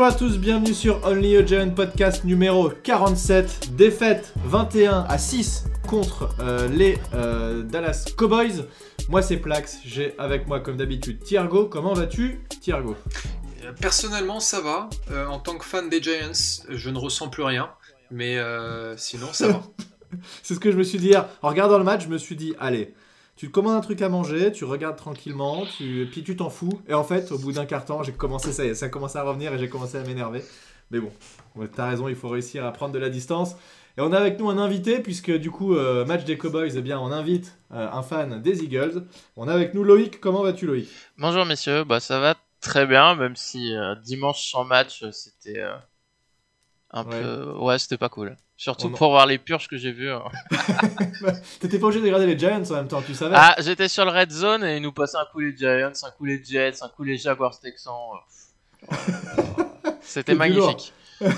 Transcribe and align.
Bonjour 0.00 0.14
à 0.14 0.18
tous, 0.18 0.38
bienvenue 0.38 0.72
sur 0.72 1.04
Only 1.04 1.36
a 1.36 1.44
Giant 1.44 1.68
Podcast 1.72 2.24
numéro 2.24 2.70
47. 2.70 3.76
Défaite 3.76 4.32
21 4.46 5.04
à 5.06 5.18
6 5.18 5.66
contre 5.86 6.30
euh, 6.40 6.68
les 6.68 6.96
euh, 7.12 7.62
Dallas 7.64 8.06
Cowboys. 8.16 8.64
Moi 9.10 9.20
c'est 9.20 9.36
Plax, 9.36 9.80
j'ai 9.84 10.14
avec 10.16 10.48
moi 10.48 10.60
comme 10.60 10.78
d'habitude 10.78 11.22
Thiergo. 11.22 11.66
Comment 11.66 11.92
vas-tu 11.92 12.40
Thiergo 12.62 12.96
Euh, 13.62 13.72
Personnellement, 13.78 14.40
ça 14.40 14.62
va. 14.62 14.88
Euh, 15.10 15.26
en 15.26 15.38
tant 15.38 15.58
que 15.58 15.66
fan 15.66 15.90
des 15.90 16.02
Giants, 16.02 16.64
je 16.70 16.88
ne 16.88 16.96
ressens 16.96 17.28
plus 17.28 17.42
rien. 17.42 17.68
Mais 18.10 18.38
sinon, 18.96 19.34
ça 19.34 19.48
va. 19.48 19.62
C'est 20.42 20.54
ce 20.54 20.60
que 20.60 20.72
je 20.72 20.78
me 20.78 20.82
suis 20.82 20.98
dit 20.98 21.08
hier. 21.08 21.28
En 21.42 21.50
regardant 21.50 21.76
le 21.76 21.84
match, 21.84 22.04
je 22.04 22.08
me 22.08 22.16
suis 22.16 22.36
dit, 22.36 22.54
allez, 22.58 22.94
tu 23.40 23.48
commandes 23.48 23.76
un 23.76 23.80
truc 23.80 24.02
à 24.02 24.10
manger, 24.10 24.52
tu 24.52 24.66
regardes 24.66 24.96
tranquillement, 24.96 25.64
tu... 25.64 26.06
puis 26.12 26.22
tu 26.22 26.36
t'en 26.36 26.50
fous. 26.50 26.82
Et 26.86 26.92
en 26.92 27.04
fait, 27.04 27.32
au 27.32 27.38
bout 27.38 27.52
d'un 27.52 27.64
quart 27.64 27.86
temps, 27.86 28.02
j'ai 28.02 28.12
commencé, 28.12 28.52
ça 28.52 28.74
ça 28.74 28.84
a 28.84 28.88
commencé 28.90 29.16
à 29.16 29.22
revenir 29.22 29.54
et 29.54 29.58
j'ai 29.58 29.70
commencé 29.70 29.96
à 29.96 30.02
m'énerver. 30.02 30.42
Mais 30.90 31.00
bon, 31.00 31.10
t'as 31.74 31.88
raison, 31.88 32.08
il 32.08 32.16
faut 32.16 32.28
réussir 32.28 32.66
à 32.66 32.70
prendre 32.70 32.92
de 32.92 32.98
la 32.98 33.08
distance. 33.08 33.54
Et 33.96 34.02
on 34.02 34.12
a 34.12 34.18
avec 34.18 34.38
nous 34.38 34.50
un 34.50 34.58
invité, 34.58 35.00
puisque 35.00 35.30
du 35.30 35.50
coup, 35.50 35.74
euh, 35.74 36.04
match 36.04 36.24
des 36.24 36.36
Cowboys, 36.36 36.76
eh 36.76 36.82
bien, 36.82 37.00
on 37.00 37.10
invite 37.10 37.56
euh, 37.72 37.88
un 37.90 38.02
fan 38.02 38.42
des 38.42 38.62
Eagles. 38.62 39.06
On 39.36 39.48
a 39.48 39.54
avec 39.54 39.72
nous 39.72 39.84
Loïc. 39.84 40.20
Comment 40.20 40.42
vas-tu, 40.42 40.66
Loïc? 40.66 40.90
Bonjour 41.16 41.46
messieurs, 41.46 41.84
bah 41.84 41.98
ça 41.98 42.20
va 42.20 42.34
très 42.60 42.86
bien, 42.86 43.14
même 43.14 43.36
si 43.36 43.74
euh, 43.74 43.94
dimanche 44.04 44.50
sans 44.50 44.64
match 44.64 45.02
c'était 45.12 45.62
un 46.92 47.04
Ouais. 47.04 47.20
peu, 47.20 47.52
ouais 47.58 47.78
c'était 47.78 47.96
pas 47.98 48.08
cool. 48.08 48.36
Surtout 48.56 48.90
pour 48.90 49.10
voir 49.10 49.24
les 49.26 49.38
purges 49.38 49.68
que 49.68 49.76
j'ai 49.78 49.92
vues. 49.92 50.10
hein. 50.10 50.22
T'étais 51.60 51.78
pas 51.78 51.86
obligé 51.86 52.00
de 52.00 52.06
regarder 52.06 52.26
les 52.26 52.38
Giants 52.38 52.62
en 52.70 52.74
même 52.74 52.88
temps, 52.88 53.00
tu 53.00 53.14
savais 53.14 53.34
Ah 53.38 53.54
j'étais 53.58 53.88
sur 53.88 54.04
le 54.04 54.10
red 54.10 54.30
zone 54.30 54.64
et 54.64 54.76
ils 54.76 54.82
nous 54.82 54.92
passaient 54.92 55.16
un 55.18 55.24
coup 55.32 55.40
les 55.40 55.56
Giants, 55.56 55.92
un 56.02 56.10
coup 56.10 56.24
les 56.24 56.42
Jets, 56.44 56.82
un 56.82 56.88
coup 56.88 57.04
les 57.04 57.16
Jaguars 57.16 57.58
Texans. 57.58 57.92
euh, 58.92 58.96
C'était 60.02 60.34
magnifique. 60.34 60.92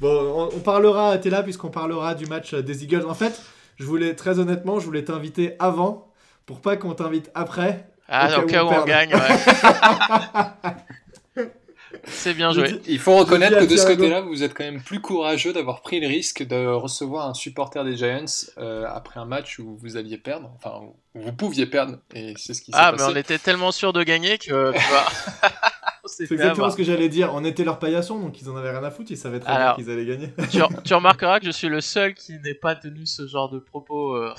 Bon, 0.00 0.48
on, 0.52 0.56
on 0.56 0.60
parlera, 0.60 1.18
t'es 1.18 1.28
là 1.30 1.42
puisqu'on 1.42 1.70
parlera 1.70 2.14
du 2.14 2.26
match 2.26 2.54
euh, 2.54 2.62
des 2.62 2.84
Eagles. 2.84 3.04
En 3.08 3.14
fait, 3.14 3.42
je 3.76 3.84
voulais, 3.84 4.14
très 4.14 4.38
honnêtement, 4.38 4.78
je 4.78 4.84
voulais 4.84 5.02
t'inviter 5.02 5.56
avant 5.58 6.12
pour 6.46 6.60
pas 6.60 6.76
qu'on 6.76 6.94
t'invite 6.94 7.28
après. 7.34 7.88
Ah 8.08 8.38
Au 8.38 8.46
cas 8.46 8.62
où 8.62 8.68
où 8.68 8.70
on 8.70 8.82
on 8.82 8.84
gagne, 8.84 9.12
ouais. 9.12 10.70
C'est 12.06 12.34
bien 12.34 12.52
joué. 12.52 12.80
Il 12.86 12.98
faut 12.98 13.16
reconnaître 13.16 13.58
que 13.58 13.64
de 13.64 13.76
ce 13.76 13.86
côté-là, 13.86 14.20
vous 14.20 14.42
êtes 14.42 14.54
quand 14.54 14.64
même 14.64 14.82
plus 14.82 15.00
courageux 15.00 15.52
d'avoir 15.52 15.80
pris 15.80 16.00
le 16.00 16.06
risque 16.06 16.42
de 16.46 16.66
recevoir 16.66 17.28
un 17.28 17.34
supporter 17.34 17.84
des 17.84 17.96
Giants 17.96 18.24
euh, 18.58 18.86
après 18.88 19.20
un 19.20 19.24
match 19.24 19.58
où 19.58 19.76
vous 19.76 19.96
alliez 19.96 20.18
perdre. 20.18 20.50
Enfin, 20.56 20.80
où 21.14 21.20
vous 21.20 21.32
pouviez 21.32 21.66
perdre. 21.66 21.98
Et 22.14 22.34
c'est 22.36 22.54
ce 22.54 22.62
qui 22.62 22.72
s'est 22.72 22.78
Ah 22.80 22.92
mais 22.96 23.02
on 23.02 23.16
était 23.16 23.38
tellement 23.38 23.72
sûr 23.72 23.92
de 23.92 24.02
gagner 24.02 24.38
que 24.38 24.72
C'est 26.10 26.22
exactement 26.24 26.52
avoir. 26.52 26.72
ce 26.72 26.76
que 26.78 26.84
j'allais 26.84 27.10
dire. 27.10 27.32
On 27.34 27.44
était 27.44 27.64
leurs 27.64 27.78
paillassons, 27.78 28.18
donc 28.18 28.40
ils 28.40 28.48
en 28.48 28.56
avaient 28.56 28.70
rien 28.70 28.82
à 28.82 28.90
foutre. 28.90 29.10
Ils 29.10 29.18
savaient 29.18 29.40
très 29.40 29.52
Alors. 29.52 29.76
bien 29.76 29.84
qu'ils 29.84 29.92
allaient 29.92 30.06
gagner. 30.06 30.32
tu, 30.50 30.58
tu 30.84 30.94
remarqueras 30.94 31.38
que 31.38 31.44
je 31.46 31.50
suis 31.50 31.68
le 31.68 31.82
seul 31.82 32.14
qui 32.14 32.38
n'ait 32.40 32.54
pas 32.54 32.74
tenu 32.74 33.04
ce 33.04 33.26
genre 33.26 33.50
de 33.50 33.58
propos. 33.58 34.14
euh, 34.14 34.32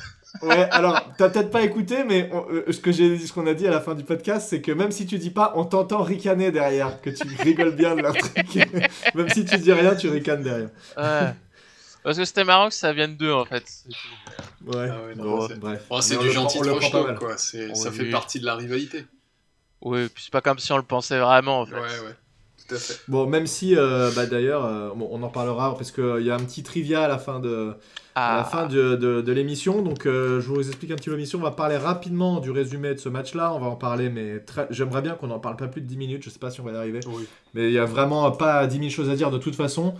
ouais, 0.44 0.70
alors, 0.72 1.02
t'as 1.18 1.30
peut-être 1.30 1.50
pas 1.52 1.62
écouté, 1.64 2.04
mais 2.04 2.30
on- 2.34 2.46
euh, 2.52 2.72
ce 2.72 2.80
que 2.80 2.92
j'ai 2.92 3.18
dit, 3.18 3.28
ce 3.28 3.34
qu'on 3.34 3.48
a 3.48 3.54
dit 3.54 3.68
à 3.68 3.72
la 3.72 3.82
fin 3.82 3.96
du 3.96 4.04
podcast, 4.04 4.48
c'est 4.50 4.62
que 4.62 4.72
même 4.72 4.92
si 4.92 5.06
tu 5.06 5.18
dis 5.18 5.32
pas, 5.32 5.54
on 5.56 5.66
t'entend 5.66 6.04
ricaner 6.04 6.52
derrière, 6.52 7.02
que 7.02 7.10
tu 7.10 7.24
rigoles 7.42 7.76
bien 7.76 7.96
de 7.96 8.02
leur 8.02 8.16
truc. 8.16 8.34
même 9.16 9.30
si 9.30 9.46
tu 9.46 9.58
dis 9.58 9.74
rien, 9.74 9.96
tu 9.96 10.10
ricanes 10.10 10.44
derrière. 10.44 10.70
Ouais. 10.98 11.34
Parce 12.04 12.18
que 12.18 12.24
c'était 12.26 12.46
marrant 12.46 12.70
que 12.70 12.74
ça 12.76 12.94
vienne 12.94 13.18
d'eux 13.18 13.34
en 13.34 13.44
fait. 13.46 13.66
Ouais. 14.66 14.88
Ah 14.90 15.04
ouais, 15.06 15.16
non, 15.16 15.24
Bon, 15.24 15.48
c'est- 15.48 15.56
bref. 15.60 15.84
Oh, 15.90 16.00
c'est 16.02 16.18
on 16.18 16.22
du 16.22 16.32
gentil 16.32 16.60
mal. 16.62 17.18
quoi. 17.20 17.38
C'est- 17.38 17.76
Ça 17.76 17.92
fait 17.92 18.10
partie 18.10 18.40
de 18.40 18.46
la 18.46 18.56
rivalité. 18.56 19.06
Oui, 19.82 20.08
puis 20.14 20.24
c'est 20.26 20.32
pas 20.32 20.42
comme 20.42 20.60
si 20.60 20.72
on 20.72 20.78
le 20.78 20.84
pensait 20.84 21.20
vraiment 21.20 21.62
en 21.62 21.66
fait. 21.66 21.74
Ouais, 21.76 21.80
ouais. 21.82 22.16
Tout 22.70 22.76
à 22.76 22.78
fait. 22.78 23.00
Bon, 23.08 23.28
même 23.28 23.48
si, 23.48 23.76
euh, 23.76 24.10
bah, 24.16 24.26
d'ailleurs, 24.28 24.64
euh, 24.66 24.90
bon, 24.96 25.10
on 25.12 25.22
en 25.24 25.28
parlera 25.30 25.76
parce 25.76 25.92
qu'il 25.92 26.22
y 26.22 26.32
a 26.32 26.36
un 26.36 26.40
petit 26.40 26.64
trivia 26.64 27.04
à 27.04 27.08
la 27.08 27.18
fin 27.18 27.40
de, 27.40 27.74
à 28.16 28.36
la 28.38 28.40
Ah, 28.42 28.44
fin 28.46 28.68
de, 28.68 28.96
de- 28.96 29.22
de 29.22 29.32
l'émission. 29.32 29.82
Donc, 29.82 30.06
euh, 30.06 30.40
je 30.40 30.48
vous 30.48 30.68
explique 30.68 30.92
un 30.92 30.96
petit 30.96 31.10
peu 31.10 31.16
l'émission. 31.16 31.40
On 31.40 31.42
va 31.44 31.52
parler 31.52 31.78
rapidement 31.78 32.40
du 32.40 32.52
résumé 32.52 32.94
de 32.94 33.00
ce 33.00 33.10
match-là. 33.10 33.54
On 33.54 33.60
va 33.60 33.68
en 33.68 33.76
parler, 33.76 34.10
mais 34.10 34.40
très- 34.40 34.68
j'aimerais 34.70 35.02
bien 35.02 35.14
qu'on 35.14 35.28
n'en 35.28 35.40
parle 35.40 35.56
pas 35.58 35.68
plus 35.68 35.82
de 35.82 35.88
10 35.88 35.98
minutes. 35.98 36.24
Je 36.24 36.30
sais 36.30 36.40
pas 36.40 36.52
si 36.52 36.62
on 36.62 36.64
va 36.64 36.72
y 36.72 36.76
arriver. 36.78 37.00
Oui. 37.08 37.26
Mais 37.54 37.68
il 37.68 37.74
y 37.74 37.80
a 37.80 37.86
vraiment 37.86 38.30
pas 38.32 38.66
10 38.68 38.78
000 38.78 38.90
choses 38.90 39.10
à 39.10 39.16
dire 39.16 39.32
de 39.32 39.38
toute 39.40 39.56
façon. 39.56 39.96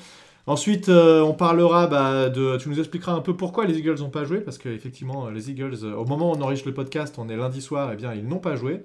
Ensuite, 0.50 0.90
euh, 0.90 1.22
on 1.22 1.34
parlera 1.34 1.86
bah, 1.86 2.28
de. 2.28 2.58
Tu 2.58 2.70
nous 2.70 2.80
expliqueras 2.80 3.12
un 3.12 3.22
peu 3.22 3.38
pourquoi 3.38 3.68
les 3.68 3.78
Eagles 3.78 4.00
n'ont 4.00 4.10
pas 4.10 4.26
joué, 4.26 4.40
parce 4.40 4.58
qu'effectivement, 4.58 5.30
les 5.30 5.52
Eagles, 5.52 5.76
euh, 5.84 5.94
au 5.94 6.06
moment 6.06 6.32
où 6.32 6.36
on 6.36 6.42
enregistre 6.42 6.68
le 6.68 6.74
podcast, 6.74 7.14
on 7.20 7.30
est 7.30 7.38
lundi 7.38 7.62
soir, 7.62 7.94
et 7.94 7.96
bien 7.96 8.16
ils 8.16 8.28
n'ont 8.28 8.40
pas 8.40 8.56
joué. 8.56 8.82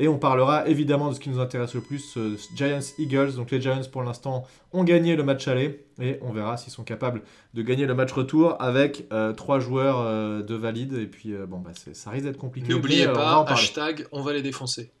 Et 0.00 0.06
on 0.06 0.16
parlera 0.16 0.68
évidemment 0.68 1.08
de 1.08 1.14
ce 1.14 1.18
qui 1.18 1.28
nous 1.28 1.40
intéresse 1.40 1.74
le 1.74 1.80
plus, 1.80 2.16
euh, 2.16 2.36
Giants 2.54 2.78
Eagles. 3.00 3.32
Donc 3.34 3.50
les 3.50 3.60
Giants 3.60 3.80
pour 3.90 4.04
l'instant 4.04 4.44
ont 4.72 4.84
gagné 4.84 5.16
le 5.16 5.24
match 5.24 5.48
aller, 5.48 5.84
et 6.00 6.20
on 6.22 6.30
verra 6.30 6.56
s'ils 6.56 6.72
sont 6.72 6.84
capables 6.84 7.22
de 7.52 7.62
gagner 7.62 7.86
le 7.86 7.96
match 7.96 8.12
retour 8.12 8.54
avec 8.60 9.08
euh, 9.12 9.32
trois 9.32 9.58
joueurs 9.58 10.44
de 10.44 10.54
valides. 10.54 10.94
Et 10.94 11.06
puis 11.06 11.34
bon, 11.48 11.58
bah, 11.58 11.70
ça 11.94 12.10
risque 12.10 12.26
d'être 12.26 12.38
compliqué. 12.38 12.72
N'oubliez 12.72 13.08
on 13.08 13.12
pas, 13.12 13.44
hashtag, 13.48 14.06
on 14.12 14.22
va 14.22 14.34
les 14.34 14.42
défoncer. 14.42 14.92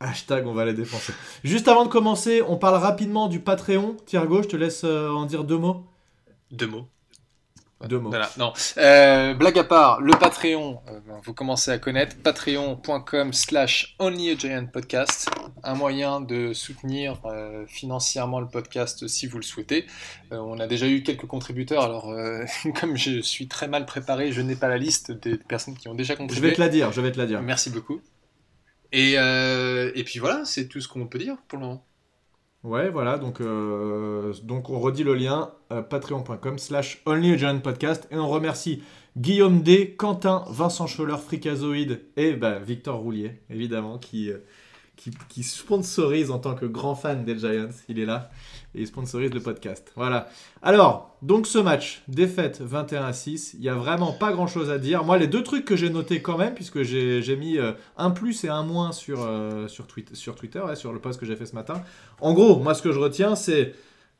Hashtag 0.00 0.46
on 0.46 0.54
va 0.54 0.64
les 0.64 0.74
défoncer. 0.74 1.12
Juste 1.42 1.66
avant 1.68 1.84
de 1.84 1.90
commencer, 1.90 2.42
on 2.46 2.56
parle 2.56 2.76
rapidement 2.76 3.26
du 3.28 3.40
Patreon. 3.40 3.96
Thiergo, 4.06 4.42
je 4.42 4.48
te 4.48 4.56
laisse 4.56 4.82
euh, 4.84 5.10
en 5.10 5.26
dire 5.26 5.42
deux 5.44 5.58
mots. 5.58 5.84
Deux 6.52 6.68
mots. 6.68 6.86
Deux 7.86 8.00
mots. 8.00 8.08
Voilà, 8.08 8.28
non. 8.38 8.52
Euh, 8.76 9.34
blague 9.34 9.56
à 9.56 9.62
part, 9.62 10.00
le 10.00 10.10
Patreon, 10.12 10.80
euh, 10.88 10.98
ben, 11.06 11.20
vous 11.24 11.32
commencez 11.32 11.70
à 11.70 11.78
connaître, 11.78 12.16
patreon.com 12.16 13.32
slash 13.32 13.96
podcast, 14.72 15.30
un 15.62 15.74
moyen 15.74 16.20
de 16.20 16.52
soutenir 16.52 17.20
euh, 17.24 17.64
financièrement 17.68 18.40
le 18.40 18.48
podcast 18.48 19.06
si 19.06 19.28
vous 19.28 19.36
le 19.36 19.44
souhaitez. 19.44 19.86
Euh, 20.32 20.38
on 20.38 20.58
a 20.58 20.66
déjà 20.66 20.88
eu 20.88 21.04
quelques 21.04 21.26
contributeurs, 21.26 21.84
alors 21.84 22.10
euh, 22.10 22.44
comme 22.80 22.96
je 22.96 23.20
suis 23.20 23.46
très 23.46 23.68
mal 23.68 23.86
préparé, 23.86 24.32
je 24.32 24.40
n'ai 24.40 24.56
pas 24.56 24.66
la 24.68 24.78
liste 24.78 25.12
des 25.12 25.36
personnes 25.36 25.76
qui 25.76 25.86
ont 25.86 25.94
déjà 25.94 26.14
Je 26.14 26.18
contribué. 26.18 26.48
vais 26.50 26.56
te 26.56 26.60
la 26.60 26.68
dire, 26.68 26.90
je 26.90 27.00
vais 27.00 27.12
te 27.12 27.18
la 27.18 27.26
dire. 27.26 27.42
Merci 27.42 27.70
beaucoup. 27.70 28.00
Et, 28.92 29.14
euh, 29.18 29.90
et 29.94 30.04
puis 30.04 30.18
voilà, 30.18 30.44
c'est 30.44 30.68
tout 30.68 30.80
ce 30.80 30.88
qu'on 30.88 31.06
peut 31.06 31.18
dire 31.18 31.36
pour 31.48 31.58
le 31.58 31.66
moment. 31.66 31.84
Ouais, 32.64 32.90
voilà, 32.90 33.18
donc, 33.18 33.40
euh, 33.40 34.32
donc 34.42 34.68
on 34.68 34.80
redit 34.80 35.04
le 35.04 35.14
lien, 35.14 35.52
euh, 35.70 35.80
patreon.com 35.80 36.58
slash 36.58 37.04
podcast, 37.04 38.08
et 38.10 38.16
on 38.16 38.28
remercie 38.28 38.82
Guillaume 39.16 39.62
D, 39.62 39.94
Quentin, 39.96 40.44
Vincent 40.48 40.86
Scholler, 40.86 41.16
Fricazoïde, 41.18 42.02
et 42.16 42.32
bah, 42.32 42.58
Victor 42.58 42.98
Roulier, 42.98 43.40
évidemment, 43.48 43.98
qui, 43.98 44.30
qui, 45.28 45.42
sponsorise 45.42 46.30
en 46.30 46.38
tant 46.38 46.54
que 46.54 46.66
grand 46.66 46.94
fan 46.94 47.24
des 47.24 47.38
Giants, 47.38 47.68
il 47.88 47.98
est 47.98 48.04
là, 48.04 48.30
et 48.74 48.80
il 48.80 48.86
sponsorise 48.86 49.32
le 49.32 49.40
podcast. 49.40 49.92
Voilà. 49.96 50.28
Alors, 50.62 51.16
donc 51.22 51.46
ce 51.46 51.58
match, 51.58 52.02
défaite 52.08 52.60
21 52.60 53.04
à 53.04 53.12
6, 53.12 53.54
il 53.54 53.60
n'y 53.60 53.68
a 53.68 53.74
vraiment 53.74 54.12
pas 54.12 54.32
grand 54.32 54.46
chose 54.46 54.70
à 54.70 54.78
dire. 54.78 55.04
Moi, 55.04 55.18
les 55.18 55.28
deux 55.28 55.42
trucs 55.42 55.64
que 55.64 55.76
j'ai 55.76 55.90
notés 55.90 56.20
quand 56.20 56.36
même, 56.36 56.54
puisque 56.54 56.82
j'ai 56.82 57.36
mis 57.36 57.58
euh, 57.58 57.72
un 57.96 58.10
plus 58.10 58.44
et 58.44 58.48
un 58.48 58.64
moins 58.64 58.92
sur, 58.92 59.22
euh, 59.22 59.68
sur, 59.68 59.86
sur 60.12 60.34
Twitter, 60.34 60.60
ouais, 60.60 60.76
sur 60.76 60.92
le 60.92 60.98
post 60.98 61.20
que 61.20 61.26
j'ai 61.26 61.36
fait 61.36 61.46
ce 61.46 61.54
matin. 61.54 61.82
En 62.20 62.34
gros, 62.34 62.58
moi, 62.58 62.74
ce 62.74 62.82
que 62.82 62.92
je 62.92 62.98
retiens, 62.98 63.36
c'est 63.36 63.74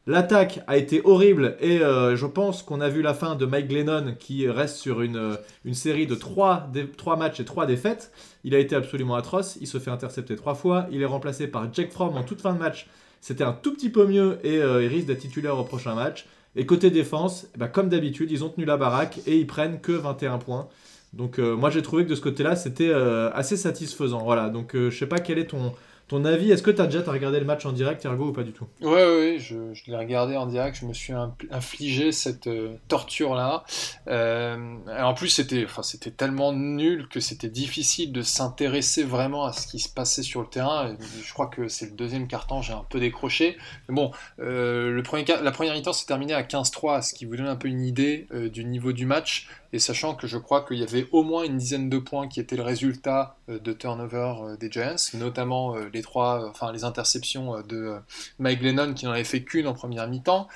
l'attaque 0.09 0.61
a 0.67 0.79
été 0.79 1.03
horrible 1.05 1.57
et 1.61 1.83
euh, 1.83 2.17
je 2.17 2.25
pense 2.25 2.63
qu'on 2.63 2.81
a 2.81 2.89
vu 2.89 3.03
la 3.03 3.13
fin 3.13 3.37
de 3.37 3.45
Mike 3.45 3.69
Glennon 3.69 4.15
qui 4.19 4.49
reste 4.49 4.77
sur 4.77 5.03
une, 5.03 5.37
série 5.73 6.07
de 6.07 6.15
3, 6.15 6.71
matchs 7.19 7.41
et 7.41 7.45
3 7.45 7.67
défaites. 7.67 8.11
Il 8.43 8.55
a 8.55 8.59
été 8.59 8.75
absolument 8.75 9.17
atroce. 9.17 9.59
Il 9.61 9.67
se 9.67 9.79
fait 9.79 9.91
intercepter 9.91 10.35
trois 10.35 10.55
fois. 10.55 10.87
Il 10.91 11.03
est 11.03 11.07
remplacé 11.07 11.47
par 11.47 11.73
Jack 11.73 11.93
Fromm 11.93 12.17
en 12.17 12.23
toute 12.23 12.41
fin 12.41 12.55
de 12.55 12.59
match. 12.59 12.89
C'était 13.21 13.45
un 13.45 13.53
tout 13.53 13.75
petit 13.75 13.91
peu 13.91 14.07
mieux 14.07 14.39
et 14.45 14.63
euh, 14.63 14.83
il 14.83 14.89
risque 14.89 15.07
d'être 15.07 15.21
titulaire 15.21 15.59
au 15.59 15.65
prochain 15.65 15.95
match. 15.95 16.25
Et 16.57 16.65
côté 16.65 16.91
défense, 16.91 17.47
bah, 17.59 17.69
comme 17.69 17.91
d'habitude, 17.91 18.31
ils 18.31 18.43
ont 18.45 18.49
tenu 18.49 18.65
la 18.65 18.79
baraque 18.79 19.21
et 19.27 19.37
ils 19.37 19.47
prennent 19.47 19.79
que 19.81 19.93
21 19.93 20.39
points. 20.39 20.69
Donc 21.13 21.39
euh, 21.39 21.55
moi 21.55 21.69
j'ai 21.71 21.83
trouvé 21.83 22.05
que 22.05 22.11
de 22.11 22.15
ce 22.15 22.21
côté-là 22.21 22.57
c'était 22.57 22.93
assez 22.93 23.59
satisfaisant. 23.59 24.25
Voilà, 24.25 24.49
donc 24.49 24.71
je 24.75 24.91
sais 24.91 25.07
pas 25.07 25.21
quel 25.21 25.39
est 25.39 25.49
ton, 25.49 25.73
ton 26.09 26.25
avis. 26.25 26.51
Est-ce 26.51 26.63
que 26.63 26.71
tu 26.71 26.81
as 26.81 26.87
déjà 26.87 27.03
regardé 27.11 27.39
le 27.39 27.45
match 27.47 27.65
en 27.67 27.73
direct, 27.73 28.05
Ergo, 28.05 28.29
ou 28.29 28.33
pas 28.33 28.43
du 28.43 28.53
tout? 28.53 28.67
Ouais, 28.81 28.89
ouais, 28.89 29.05
ouais, 29.19 29.37
je, 29.39 29.73
je 29.75 29.83
l'ai 29.91 29.97
regardé 29.97 30.37
en 30.37 30.47
direct, 30.47 30.79
je 30.81 30.87
me 30.87 30.93
suis 30.93 31.13
in- 31.13 31.35
infligé 31.51 32.13
cette 32.13 32.47
euh, 32.47 32.75
torture-là. 32.89 33.65
Euh, 34.09 34.57
en 34.99 35.15
plus, 35.15 35.29
c'était 35.29 35.65
enfin, 35.65 35.83
tellement 36.17 36.53
nul 36.53 37.09
que 37.09 37.21
c'était 37.21 37.49
difficile 37.49 38.13
de 38.13 38.23
s'intéresser 38.23 39.03
vraiment 39.05 39.45
à 39.45 39.53
ce 39.53 39.67
qui 39.67 39.79
se 39.79 39.89
passait 39.89 40.23
sur 40.23 40.41
le 40.41 40.47
terrain. 40.49 40.97
Je 41.23 41.33
crois 41.33 41.47
que 41.47 41.69
c'est 41.69 41.87
le 41.87 41.93
deuxième 41.93 42.27
quart-temps, 42.27 42.63
j'ai 42.63 42.73
un 42.73 42.85
peu 42.89 43.01
décroché. 43.01 43.57
Mais 43.89 43.95
bon, 43.95 44.11
euh, 44.41 44.91
le 44.91 45.03
premier, 45.03 45.25
la 45.43 45.51
première 45.51 45.75
mi-temps 45.75 45.93
s'est 45.93 46.07
terminée 46.07 46.35
à 46.35 46.43
15-3, 46.43 47.03
ce 47.03 47.15
qui 47.15 47.25
vous 47.27 47.37
donne 47.37 47.47
un 47.47 47.57
peu 47.57 47.69
une 47.69 47.83
idée 47.83 48.27
du 48.53 48.65
niveau 48.65 48.93
du 48.93 49.07
match. 49.07 49.49
Et 49.75 49.79
sachant 49.79 50.15
que 50.15 50.27
je 50.27 50.39
crois 50.39 50.63
qu'il 50.63 50.79
y 50.79 50.83
avait 50.83 51.07
au 51.13 51.23
moins 51.23 51.45
une 51.45 51.59
dizaine 51.59 51.91
de 51.91 51.99
points 51.99 52.27
qui 52.27 52.41
étaient 52.41 52.57
le 52.57 52.63
résultat 52.63 53.37
de 53.49 53.73
turnover 53.75 54.57
des 54.59 54.71
Giants, 54.71 54.95
notamment 55.13 55.77
euh, 55.77 55.91
les 55.99 56.03
trois, 56.03 56.43
euh, 56.43 56.49
enfin 56.49 56.73
les 56.73 56.85
interceptions 56.85 57.57
euh, 57.57 57.63
de 57.63 57.77
euh, 57.77 57.99
Mike 58.39 58.61
Glennon 58.61 58.95
qui 58.95 59.05
n'en 59.05 59.13
avait 59.13 59.25
fait 59.25 59.43
qu'une 59.43 59.67
en 59.67 59.75
première 59.75 60.09
mi-temps. 60.09 60.49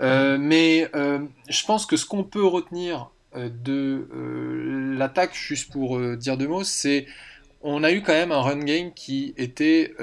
Euh, 0.00 0.38
mais 0.38 0.88
euh, 0.94 1.20
je 1.48 1.64
pense 1.64 1.86
que 1.86 1.96
ce 1.96 2.06
qu'on 2.06 2.24
peut 2.24 2.46
retenir 2.46 3.10
de 3.34 4.08
euh, 4.14 4.96
l'attaque, 4.96 5.34
juste 5.34 5.70
pour 5.70 6.00
dire 6.16 6.38
deux 6.38 6.48
mots, 6.48 6.64
c'est 6.64 7.06
on 7.62 7.84
a 7.84 7.92
eu 7.92 8.00
quand 8.00 8.14
même 8.14 8.32
un 8.32 8.40
run 8.40 8.60
game 8.60 8.92
qui 8.94 9.34
était 9.36 9.94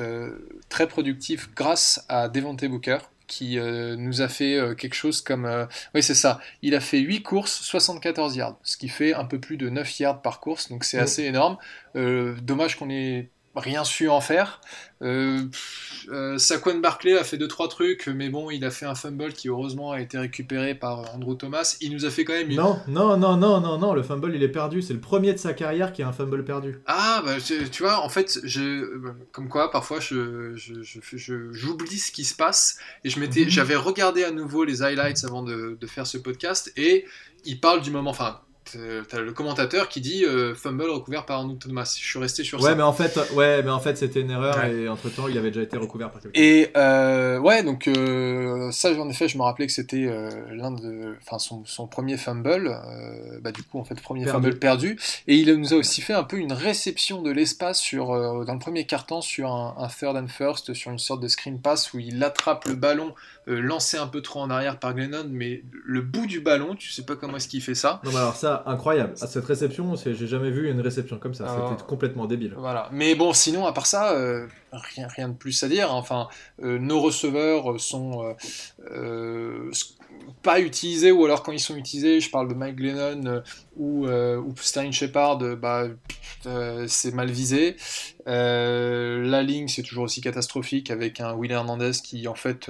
très 0.70 0.88
productif 0.88 1.50
grâce 1.56 2.04
à 2.10 2.28
Devontae 2.28 2.68
Booker 2.68 2.98
qui 3.26 3.58
nous 3.58 4.22
a 4.22 4.28
fait 4.28 4.60
quelque 4.78 4.96
chose 4.96 5.22
comme... 5.22 5.50
oui, 5.96 6.04
c'est 6.04 6.14
ça. 6.14 6.40
Il 6.62 6.76
a 6.76 6.80
fait 6.80 7.00
8 7.00 7.24
courses, 7.24 7.62
74 7.62 8.36
yards, 8.36 8.60
ce 8.64 8.76
qui 8.76 8.90
fait 8.90 9.14
un 9.14 9.24
peu 9.24 9.40
plus 9.40 9.56
de 9.56 9.70
9 9.70 10.00
yards 10.00 10.22
par 10.22 10.40
course, 10.42 10.70
donc 10.70 10.84
c'est 10.84 11.00
assez 11.00 11.24
énorme. 11.24 11.58
dommage 11.96 12.78
qu'on 12.78 12.90
ait 12.90 13.30
rien 13.56 13.84
su 13.84 14.10
en 14.10 14.22
faire. 14.22 14.62
Euh, 15.02 15.44
euh, 16.10 16.38
Saquon 16.38 16.80
Barclay 16.80 17.18
a 17.18 17.24
fait 17.24 17.38
2-3 17.38 17.70
trucs, 17.70 18.08
mais 18.08 18.30
bon, 18.30 18.50
il 18.50 18.64
a 18.66 18.72
fait 18.72 18.86
un 18.86 18.96
fumble 18.96 19.34
qui 19.34 19.50
heureusement 19.50 19.92
a 19.92 20.02
été 20.02 20.18
récupéré 20.18 20.76
par 20.76 21.14
Andrew 21.14 21.36
Thomas. 21.36 21.78
Il 21.82 21.94
nous 21.94 22.06
a 22.06 22.10
fait 22.10 22.26
quand 22.26 22.34
même 22.34 22.50
Non, 22.50 22.80
non, 22.88 23.18
non, 23.18 23.38
non, 23.38 23.62
non, 23.62 23.78
non, 23.78 23.94
le 23.94 24.02
fumble 24.02 24.34
il 24.36 24.44
est 24.44 24.50
perdu. 24.50 24.82
C'est 24.82 24.94
le 24.94 25.00
premier 25.00 25.34
de 25.34 25.38
sa 25.38 25.54
carrière 25.54 25.94
qui 25.94 26.02
a 26.02 26.08
un 26.08 26.14
fumble 26.14 26.44
perdu. 26.44 26.82
Ah, 26.88 27.22
bah, 27.26 27.36
tu 27.40 27.84
vois, 27.84 28.00
en 28.00 28.10
fait, 28.10 28.40
je, 28.44 29.14
comme 29.32 29.50
quoi, 29.50 29.72
parfois, 29.72 30.00
je, 30.00 30.56
j'oublie 31.52 31.98
ce 31.98 32.12
qui 32.12 32.26
se 32.26 32.36
passe. 32.36 32.80
Et 33.04 33.10
je 33.10 33.20
m'étais, 33.20 33.42
mhm. 33.42 33.50
j'avais 33.50 33.76
regardé 33.76 34.24
à 34.24 34.32
nouveau 34.32 34.64
les 34.64 34.82
highlights 34.82 35.24
avant 35.26 35.44
de, 35.44 35.78
de 35.80 35.88
faire 35.88 36.08
ce 36.08 36.18
podcast. 36.18 36.72
Et 36.78 37.06
il 37.46 37.60
parle 37.60 37.82
du 37.82 37.92
moment, 37.92 38.12
enfin, 38.12 38.40
t'as 38.64 39.20
le 39.20 39.32
commentateur 39.34 39.90
qui 39.90 40.02
dit 40.02 40.26
euh, 40.26 40.56
fumble 40.56 40.90
recouvert 40.90 41.26
par 41.26 41.40
Arnold 41.40 41.60
Thomas. 41.60 41.96
Je 42.00 42.06
suis 42.06 42.20
resté 42.20 42.44
sur 42.44 42.62
ouais, 42.62 42.70
ça. 42.70 42.76
Mais 42.76 42.84
en 42.84 42.94
fait, 42.94 43.18
ouais, 43.34 43.62
mais 43.64 43.70
en 43.70 43.80
fait, 43.80 43.98
c'était 43.98 44.22
une 44.22 44.32
erreur 44.32 44.64
et 44.66 44.88
entre 44.88 45.10
temps, 45.10 45.28
il 45.28 45.38
avait 45.38 45.52
déjà 45.52 45.64
été 45.64 45.78
recouvert 45.78 46.12
par 46.12 46.22
quelqu'un. 46.22 46.40
Et 46.40 46.70
euh, 46.78 47.40
ouais, 47.40 47.64
donc 47.64 47.88
euh, 47.88 48.72
ça, 48.72 48.92
en 48.94 49.10
effet, 49.10 49.28
je 49.28 49.38
me 49.38 49.44
rappelais 49.44 49.68
que 49.68 49.74
c'était 49.74 50.10
l'un 50.52 50.72
de, 50.72 51.16
enfin, 51.22 51.40
son, 51.40 51.64
son, 51.66 51.88
premier 51.88 52.18
fumble. 52.18 52.76
bah, 53.42 53.52
du 53.52 53.64
coup, 53.64 53.80
en 53.80 53.84
fait, 53.84 54.00
premier 54.02 54.26
fumble 54.26 54.58
perdu. 54.58 55.00
Et 55.28 55.36
il 55.36 55.54
nous 55.54 55.74
a 55.74 55.78
aussi 55.78 56.02
fait 56.02 56.14
un 56.14 56.24
peu 56.24 56.38
une 56.38 56.54
réception 56.54 57.22
de 57.22 57.32
l'espace 57.32 57.80
sur, 57.80 58.08
dans 58.46 58.54
le 58.54 58.60
premier 58.60 58.86
carton 58.86 59.22
sur 59.22 59.52
un, 59.52 59.76
un, 59.78 59.88
third 59.88 60.16
and 60.16 60.28
first, 60.28 60.74
sur 60.74 60.92
une 60.92 61.00
sorte 61.00 61.22
de 61.22 61.28
screen 61.28 61.60
pass 61.60 61.94
où 61.94 62.00
il 62.00 62.24
attrape 62.24 62.66
le 62.66 62.76
ballon 62.76 63.14
euh, 63.48 63.60
lancé 63.60 63.98
un 63.98 64.08
peu 64.08 64.22
trop 64.22 64.40
en 64.40 64.50
arrière 64.50 64.80
par 64.80 64.94
Glennon, 64.94 65.26
mais 65.30 65.64
le 65.84 66.02
bout 66.02 66.26
du 66.26 66.40
ballon, 66.40 66.76
tu 66.76 66.90
sais 66.92 67.04
pas 67.04 67.16
comment 67.16 67.38
est-ce 67.38 67.48
qu'il 67.48 67.62
fait 67.62 67.76
ça. 67.76 68.00
Non, 68.04 68.12
mais 68.12 68.18
alors 68.18 68.36
ça, 68.36 68.64
incroyable. 68.66 69.14
À 69.22 69.28
cette 69.28 69.46
réception, 69.46 69.96
j'ai 69.96 70.28
jamais 70.28 70.50
vu 70.50 70.70
une 70.70 70.82
réception 70.82 71.18
comme 71.18 71.34
ça. 71.34 71.48
C'était 71.48 71.84
complètement 71.84 72.26
débile. 72.26 72.54
Voilà. 72.58 72.90
Mais 72.92 73.16
bon, 73.16 73.34
sinon, 73.34 73.66
à 73.66 73.74
part 73.74 73.86
ça, 73.86 74.14
euh, 74.14 74.48
rien, 74.72 75.08
rien 75.08 75.30
de 75.30 75.36
plus 75.36 75.62
à 75.64 75.68
dire. 75.68 75.94
Enfin, 75.94 76.28
euh, 76.64 76.80
nos 76.80 77.02
receveurs 77.02 77.80
sont 77.80 78.36
pas 80.42 80.60
utilisés, 80.60 81.12
ou 81.12 81.26
alors 81.26 81.44
quand 81.44 81.52
ils 81.52 81.60
sont 81.60 81.76
utilisés, 81.76 82.20
je 82.22 82.30
parle 82.30 82.48
de 82.48 82.54
Mike 82.54 82.76
Glennon 82.76 83.42
ou, 83.78 84.08
ou 84.08 84.54
Sterling 84.58 84.92
Shepard, 84.92 85.38
bah, 85.58 85.88
c'est 86.88 87.14
mal 87.14 87.32
visé. 87.32 87.76
la 88.26 89.44
ligne, 89.44 89.68
c'est 89.68 89.84
toujours 89.84 90.06
aussi 90.06 90.22
catastrophique 90.22 90.92
avec 90.92 91.20
un 91.20 91.34
Will 91.34 91.52
Hernandez 91.52 91.92
qui, 92.04 92.28
en 92.28 92.36
fait, 92.36 92.70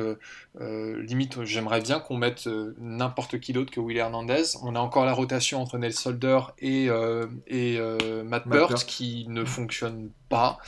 euh, 0.61 1.01
limite, 1.01 1.44
j'aimerais 1.44 1.81
bien 1.81 2.00
qu'on 2.00 2.15
mette 2.15 2.45
euh, 2.45 2.75
n'importe 2.79 3.39
qui 3.39 3.53
d'autre 3.53 3.71
que 3.71 3.79
Will 3.79 3.97
Hernandez. 3.97 4.44
On 4.61 4.75
a 4.75 4.79
encore 4.79 5.05
la 5.05 5.13
rotation 5.13 5.59
entre 5.59 5.79
Nel 5.79 5.94
Solder 5.94 6.39
et, 6.59 6.89
euh, 6.89 7.25
et 7.47 7.79
Matt, 8.23 8.47
Burt 8.47 8.85
qui 8.85 9.25
ne 9.29 9.45
fonctionne 9.45 10.09
pas. 10.29 10.59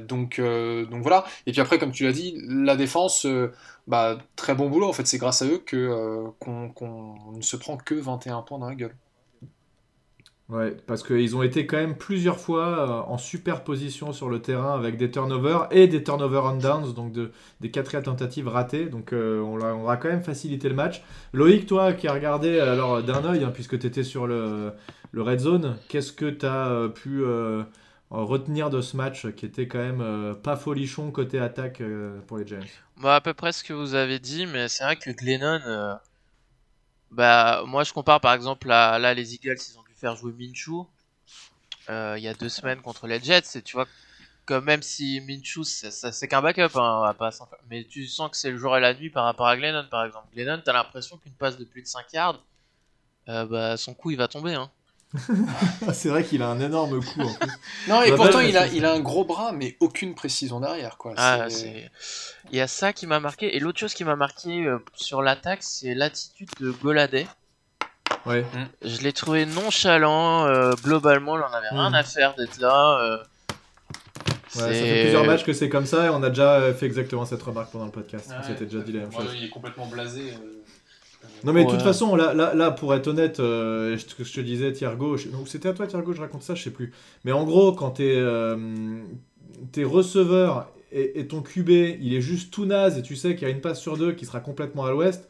donc, 0.00 0.40
donc 0.40 1.02
voilà. 1.02 1.24
Et 1.46 1.52
puis 1.52 1.60
après, 1.60 1.78
comme 1.78 1.92
tu 1.92 2.04
l'as 2.04 2.12
dit, 2.12 2.34
la 2.46 2.76
défense, 2.76 3.26
bah, 3.86 4.18
très 4.36 4.54
bon 4.54 4.68
boulot. 4.68 4.88
En 4.88 4.92
fait, 4.92 5.06
c'est 5.06 5.18
grâce 5.18 5.42
à 5.42 5.46
eux 5.46 5.62
que 5.64 6.26
qu'on 6.40 7.32
ne 7.34 7.42
se 7.42 7.56
prend 7.56 7.76
que 7.76 7.94
21 7.94 8.42
points 8.42 8.58
dans 8.58 8.68
la 8.68 8.74
gueule. 8.74 8.94
Ouais, 10.48 10.76
parce 10.86 11.02
qu'ils 11.02 11.34
ont 11.34 11.42
été 11.42 11.66
quand 11.66 11.76
même 11.76 11.96
plusieurs 11.96 12.38
fois 12.38 12.68
euh, 12.68 13.12
en 13.12 13.18
superposition 13.18 14.12
sur 14.12 14.28
le 14.28 14.40
terrain 14.40 14.76
avec 14.76 14.96
des 14.96 15.10
turnovers 15.10 15.66
et 15.72 15.88
des 15.88 16.04
turnovers 16.04 16.44
on 16.44 16.56
downs, 16.56 16.94
donc 16.94 17.10
de, 17.10 17.32
des 17.60 17.72
quatrièmes 17.72 18.04
tentatives 18.04 18.46
ratées. 18.46 18.86
Donc 18.86 19.12
euh, 19.12 19.40
on, 19.40 19.60
a, 19.60 19.72
on, 19.72 19.88
a, 19.88 19.96
quand 19.96 20.08
même 20.08 20.22
facilité 20.22 20.68
le 20.68 20.76
match. 20.76 21.02
Loïc, 21.32 21.66
toi 21.66 21.92
qui 21.94 22.06
as 22.06 22.12
regardé 22.12 22.58
d'un 22.58 23.24
œil, 23.24 23.42
hein, 23.42 23.50
puisque 23.52 23.76
tu 23.76 23.88
étais 23.88 24.04
sur 24.04 24.28
le, 24.28 24.72
le, 25.10 25.22
red 25.22 25.40
zone, 25.40 25.78
qu'est-ce 25.88 26.12
que 26.12 26.30
tu 26.30 26.46
as 26.46 26.68
euh, 26.68 26.88
pu 26.90 27.24
retenir 28.10 28.70
de 28.70 28.80
ce 28.80 28.96
match 28.96 29.26
qui 29.32 29.46
était 29.46 29.66
quand 29.66 29.78
même 29.78 30.36
pas 30.44 30.54
folichon 30.54 31.10
côté 31.10 31.40
attaque 31.40 31.82
pour 32.28 32.38
les 32.38 32.46
Giants? 32.46 32.60
Bah, 33.02 33.16
À 33.16 33.20
peu 33.20 33.34
près 33.34 33.50
ce 33.50 33.64
que 33.64 33.72
vous 33.72 33.96
avez 33.96 34.20
dit, 34.20 34.46
mais 34.46 34.68
c'est 34.68 34.84
vrai 34.84 34.94
que 34.94 35.10
Glennon, 35.10 35.98
bah, 37.10 37.64
moi 37.66 37.82
je 37.82 37.92
compare 37.92 38.20
par 38.20 38.32
exemple 38.32 38.70
à 38.70 39.00
là, 39.00 39.12
les 39.12 39.34
Eagles, 39.34 39.56
ils 39.56 39.76
ont 39.76 39.85
faire 39.96 40.16
jouer 40.16 40.32
Minshu 40.32 40.84
euh, 41.88 42.14
il 42.18 42.24
y 42.24 42.28
a 42.28 42.34
deux 42.34 42.48
semaines 42.48 42.80
contre 42.80 43.06
les 43.06 43.20
Jets. 43.20 43.56
Et 43.56 43.62
tu 43.62 43.76
vois, 43.76 43.86
quand 44.44 44.60
même 44.60 44.82
si 44.82 45.20
Minshu, 45.20 45.64
ça, 45.64 46.12
c'est 46.12 46.28
qu'un 46.28 46.42
backup, 46.42 46.76
hein, 46.76 47.14
pas 47.18 47.30
mais 47.70 47.84
tu 47.84 48.06
sens 48.06 48.30
que 48.30 48.36
c'est 48.36 48.50
le 48.50 48.58
jour 48.58 48.76
et 48.76 48.80
la 48.80 48.94
nuit 48.94 49.10
par 49.10 49.24
rapport 49.24 49.46
à 49.46 49.56
Glennon, 49.56 49.86
par 49.90 50.04
exemple. 50.04 50.26
Glennon, 50.34 50.60
t'as 50.64 50.72
l'impression 50.72 51.16
qu'une 51.18 51.32
passe 51.32 51.56
de 51.56 51.64
plus 51.64 51.82
de 51.82 51.86
5 51.86 52.12
yards, 52.12 52.42
euh, 53.28 53.44
bah, 53.46 53.76
son 53.76 53.94
coup 53.94 54.10
il 54.10 54.16
va 54.16 54.28
tomber. 54.28 54.54
Hein. 54.54 54.70
c'est 55.92 56.08
vrai 56.08 56.24
qu'il 56.24 56.42
a 56.42 56.48
un 56.48 56.60
énorme 56.60 57.00
coup 57.00 57.20
en 57.20 57.32
plus. 57.32 57.50
Non, 57.88 58.02
et 58.02 58.12
pourtant 58.12 58.40
il 58.40 58.56
a, 58.56 58.66
il 58.66 58.84
a 58.84 58.92
un 58.92 59.00
gros 59.00 59.24
bras, 59.24 59.52
mais 59.52 59.76
aucune 59.80 60.14
précision 60.14 60.60
derrière. 60.60 60.98
Quoi. 60.98 61.14
Ah, 61.16 61.46
il 62.50 62.56
y 62.56 62.60
a 62.60 62.66
ça 62.66 62.92
qui 62.92 63.06
m'a 63.06 63.20
marqué. 63.20 63.56
Et 63.56 63.60
l'autre 63.60 63.78
chose 63.78 63.94
qui 63.94 64.04
m'a 64.04 64.16
marqué 64.16 64.64
euh, 64.64 64.78
sur 64.94 65.22
l'attaque, 65.22 65.62
c'est 65.62 65.94
l'attitude 65.94 66.50
de 66.60 66.70
Goladay. 66.70 67.26
Ouais. 68.26 68.42
Mm. 68.42 68.88
Je 68.88 69.02
l'ai 69.02 69.12
trouvé 69.12 69.46
nonchalant. 69.46 70.46
Euh, 70.46 70.72
globalement, 70.82 71.36
il 71.36 71.42
en 71.42 71.52
avait 71.52 71.68
rien 71.70 71.90
mm. 71.90 71.94
à 71.94 72.02
faire 72.02 72.34
d'être 72.34 72.58
là. 72.58 72.98
Euh. 73.00 73.18
ça 74.48 74.68
fait 74.68 75.02
plusieurs 75.02 75.24
matchs 75.24 75.44
que 75.44 75.52
c'est 75.52 75.68
comme 75.68 75.86
ça 75.86 76.06
et 76.06 76.08
on 76.08 76.22
a 76.22 76.28
déjà 76.28 76.72
fait 76.74 76.86
exactement 76.86 77.24
cette 77.24 77.42
remarque 77.42 77.70
pendant 77.70 77.86
le 77.86 77.90
podcast. 77.90 78.30
on 78.38 78.46
s'était 78.46 78.64
déjà 78.64 78.80
dit 78.80 78.92
la 78.92 79.00
même 79.00 79.12
chose. 79.12 79.34
il 79.36 79.44
est 79.44 79.50
complètement 79.50 79.86
blasé. 79.86 80.32
Euh. 80.32 80.62
Non 81.44 81.52
mais 81.52 81.64
de 81.64 81.70
toute 81.70 81.82
façon, 81.82 82.16
là, 82.16 82.34
là, 82.34 82.54
là, 82.54 82.70
pour 82.70 82.94
être 82.94 83.08
honnête, 83.08 83.36
ce 83.36 84.14
que 84.14 84.24
je 84.24 84.32
te 84.32 84.40
disais, 84.40 84.72
Thiergo, 84.72 85.16
c'était 85.46 85.68
à 85.68 85.72
toi 85.72 85.86
Thiergo, 85.86 86.12
je 86.12 86.20
raconte 86.20 86.42
ça, 86.42 86.54
je 86.54 86.62
sais 86.62 86.70
plus. 86.70 86.92
Mais 87.24 87.32
en 87.32 87.44
gros, 87.44 87.72
quand 87.72 87.90
t'es 87.92 88.16
es 88.16 89.84
receveur 89.84 90.72
et, 90.92 91.20
et, 91.20 91.26
ton 91.26 91.42
QB, 91.42 91.68
il 91.68 92.14
est 92.14 92.20
juste 92.20 92.52
tout 92.52 92.64
naze 92.64 92.96
et 92.96 93.02
tu 93.02 93.16
sais 93.16 93.34
qu'il 93.34 93.46
y 93.46 93.50
a 93.50 93.54
une 93.54 93.60
passe 93.60 93.80
sur 93.80 93.96
deux 93.96 94.12
qui 94.12 94.24
sera 94.24 94.40
complètement 94.40 94.84
à 94.84 94.90
l'ouest, 94.90 95.28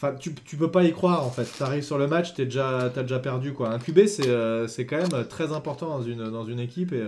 Enfin, 0.00 0.14
tu, 0.14 0.32
tu 0.32 0.56
peux 0.56 0.70
pas 0.70 0.84
y 0.84 0.92
croire 0.92 1.26
en 1.26 1.30
fait. 1.30 1.44
Tu 1.56 1.62
arrives 1.62 1.82
sur 1.82 1.98
le 1.98 2.06
match, 2.06 2.32
tu 2.34 2.44
déjà, 2.44 2.78
as 2.78 3.02
déjà 3.02 3.18
perdu. 3.18 3.52
quoi. 3.52 3.70
Un 3.70 3.78
QB, 3.78 3.98
euh, 4.26 4.68
c'est 4.68 4.86
quand 4.86 4.96
même 4.96 5.26
très 5.26 5.52
important 5.52 5.88
dans 5.88 6.02
une, 6.02 6.30
dans 6.30 6.44
une 6.44 6.60
équipe. 6.60 6.92
Et, 6.92 7.02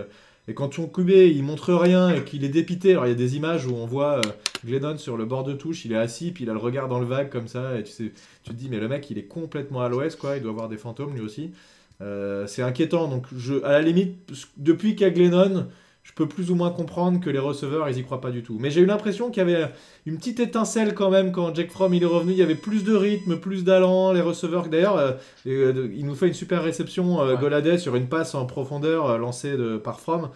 et 0.49 0.55
quand 0.55 0.71
ton 0.71 0.89
QB 0.89 1.11
il 1.11 1.43
montre 1.45 1.73
rien 1.75 2.11
et 2.11 2.25
qu'il 2.25 2.45
est 2.45 2.49
dépité, 2.49 2.93
alors 2.93 3.07
il 3.07 3.11
y 3.11 3.13
a 3.13 3.17
des 3.17 3.37
images 3.37 3.67
où 3.67 3.75
on 3.75 3.87
voit 3.87 4.19
euh, 4.19 4.23
Glennon 4.67 4.99
sur 4.99 5.17
le 5.17 5.25
bord 5.25 5.45
de 5.45 5.53
touche, 5.53 5.85
il 5.85 5.93
est 5.93 5.97
assis, 5.97 6.33
puis 6.33 6.43
il 6.43 6.51
a 6.51 6.53
le 6.53 6.59
regard 6.59 6.89
dans 6.89 6.99
le 6.99 7.07
vague 7.07 7.31
comme 7.31 7.47
ça. 7.47 7.79
Et 7.79 7.85
tu, 7.85 7.93
sais, 7.93 8.13
tu 8.43 8.51
te 8.51 8.57
dis, 8.57 8.69
mais 8.69 8.81
le 8.81 8.89
mec 8.89 9.09
il 9.11 9.19
est 9.19 9.27
complètement 9.27 9.83
à 9.83 9.89
l'ouest, 9.89 10.19
quoi. 10.19 10.37
Il 10.37 10.43
doit 10.43 10.51
avoir 10.51 10.69
des 10.69 10.79
fantômes 10.79 11.15
lui 11.15 11.21
aussi. 11.21 11.53
Euh, 12.01 12.47
c'est 12.49 12.63
inquiétant. 12.63 13.07
Donc, 13.07 13.27
je, 13.37 13.63
à 13.63 13.73
la 13.73 13.83
limite, 13.83 14.17
depuis 14.57 14.97
qu'à 14.97 15.11
Glennon 15.11 15.69
je 16.11 16.15
peux 16.17 16.27
plus 16.27 16.51
ou 16.51 16.57
moins 16.57 16.71
comprendre 16.71 17.21
que 17.21 17.31
les 17.31 17.39
receveurs, 17.39 17.89
ils 17.89 17.97
y 17.97 18.03
croient 18.03 18.21
pas 18.21 18.33
du 18.33 18.43
tout. 18.43 18.57
Mais 18.59 18.71
j'ai 18.71 18.81
eu 18.81 18.85
l'impression 18.85 19.31
qu'il 19.31 19.47
y 19.49 19.55
avait 19.55 19.71
une 20.07 20.17
petite 20.17 20.41
étincelle 20.41 20.93
quand 20.93 21.09
même 21.09 21.31
quand 21.31 21.55
Jack 21.55 21.71
Fromm 21.71 21.95
il 21.95 22.03
est 22.03 22.07
revenu. 22.07 22.33
Il 22.33 22.39
y 22.39 22.43
avait 22.43 22.57
plus 22.57 22.83
de 22.83 22.95
rythme, 22.97 23.37
plus 23.37 23.63
d'allant. 23.63 24.13
Les 24.13 24.21
receveurs, 24.21 24.69
d'ailleurs, 24.69 24.97
euh, 24.97 25.13
euh, 25.47 25.89
il 25.95 26.05
nous 26.07 26.17
fait 26.17 26.27
une 26.27 26.35
super 26.35 26.65
réception, 26.65 27.23
euh, 27.23 27.79
sur 27.79 27.95
une 27.95 28.09
passe 28.09 28.35
en 28.35 28.45
profondeur 28.45 29.09
euh, 29.09 29.19
lancée 29.19 29.57
de, 29.57 29.77
par 29.77 30.01
Fromm. 30.01 30.31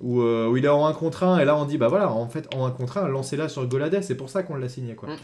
Où, 0.00 0.22
où, 0.22 0.56
il 0.56 0.64
est 0.64 0.68
en 0.68 0.86
1 0.86 0.94
contre 0.94 1.24
1 1.24 1.40
et 1.40 1.44
là 1.44 1.54
on 1.58 1.66
dit 1.66 1.76
bah 1.76 1.88
voilà 1.88 2.10
en 2.10 2.26
fait 2.26 2.48
en 2.54 2.64
1 2.64 2.70
contre 2.70 2.96
1 2.96 3.08
lancez-la 3.08 3.50
sur 3.50 3.66
Goladay 3.66 4.00
c'est 4.00 4.14
pour 4.14 4.30
ça 4.30 4.42
qu'on 4.42 4.54
l'a 4.54 4.70
signé 4.70 4.94
quoi. 4.94 5.10
Mm. 5.10 5.16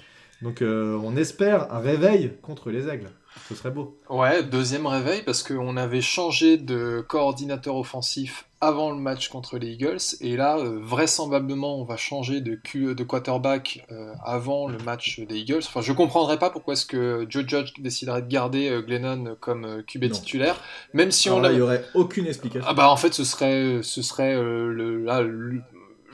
Donc 0.43 0.63
on 0.63 1.17
espère 1.17 1.73
un 1.73 1.79
réveil 1.79 2.33
contre 2.43 2.71
les 2.71 2.87
aigles. 2.87 3.09
Ce 3.49 3.55
serait 3.55 3.71
beau. 3.71 3.97
Ouais, 4.11 4.43
deuxième 4.43 4.87
réveil 4.87 5.23
parce 5.23 5.43
qu'on 5.43 5.77
avait 5.77 6.01
changé 6.01 6.57
de 6.57 7.05
coordinateur 7.07 7.77
offensif 7.77 8.47
avant 8.61 8.91
le 8.91 8.97
match 8.97 9.29
contre 9.29 9.59
les 9.59 9.73
Eagles 9.73 9.99
et 10.21 10.37
là 10.37 10.59
euh, 10.59 10.79
vraisemblablement 10.83 11.79
on 11.79 11.85
va 11.85 11.97
changer 11.97 12.41
de, 12.41 12.55
Q, 12.55 12.95
de 12.95 13.05
quarterback 13.05 13.85
euh, 13.93 14.13
avant 14.25 14.67
le 14.67 14.79
match 14.79 15.21
des 15.21 15.39
Eagles. 15.39 15.61
Enfin, 15.67 15.83
je 15.83 15.93
comprendrais 15.93 16.39
pas 16.39 16.51
pourquoi 16.51 16.73
est-ce 16.73 16.87
que 16.87 17.27
Joe 17.29 17.45
Judge 17.47 17.73
déciderait 17.79 18.23
de 18.23 18.29
garder 18.29 18.69
euh, 18.69 18.83
Glennon 18.83 19.37
comme 19.41 19.83
QB 19.87 20.11
titulaire, 20.11 20.61
même 20.95 21.11
si 21.11 21.29
on 21.31 21.39
là 21.39 21.53
il 21.53 21.59
y 21.59 21.61
aurait 21.61 21.85
aucune 21.95 22.27
explication. 22.27 22.67
Ah 22.69 22.75
bah 22.75 22.91
en 22.91 22.97
fait 22.97 23.13
ce 23.15 23.25
serait 23.25 23.81
ce 23.83 24.03
serait 24.03 24.35
le, 24.35 25.05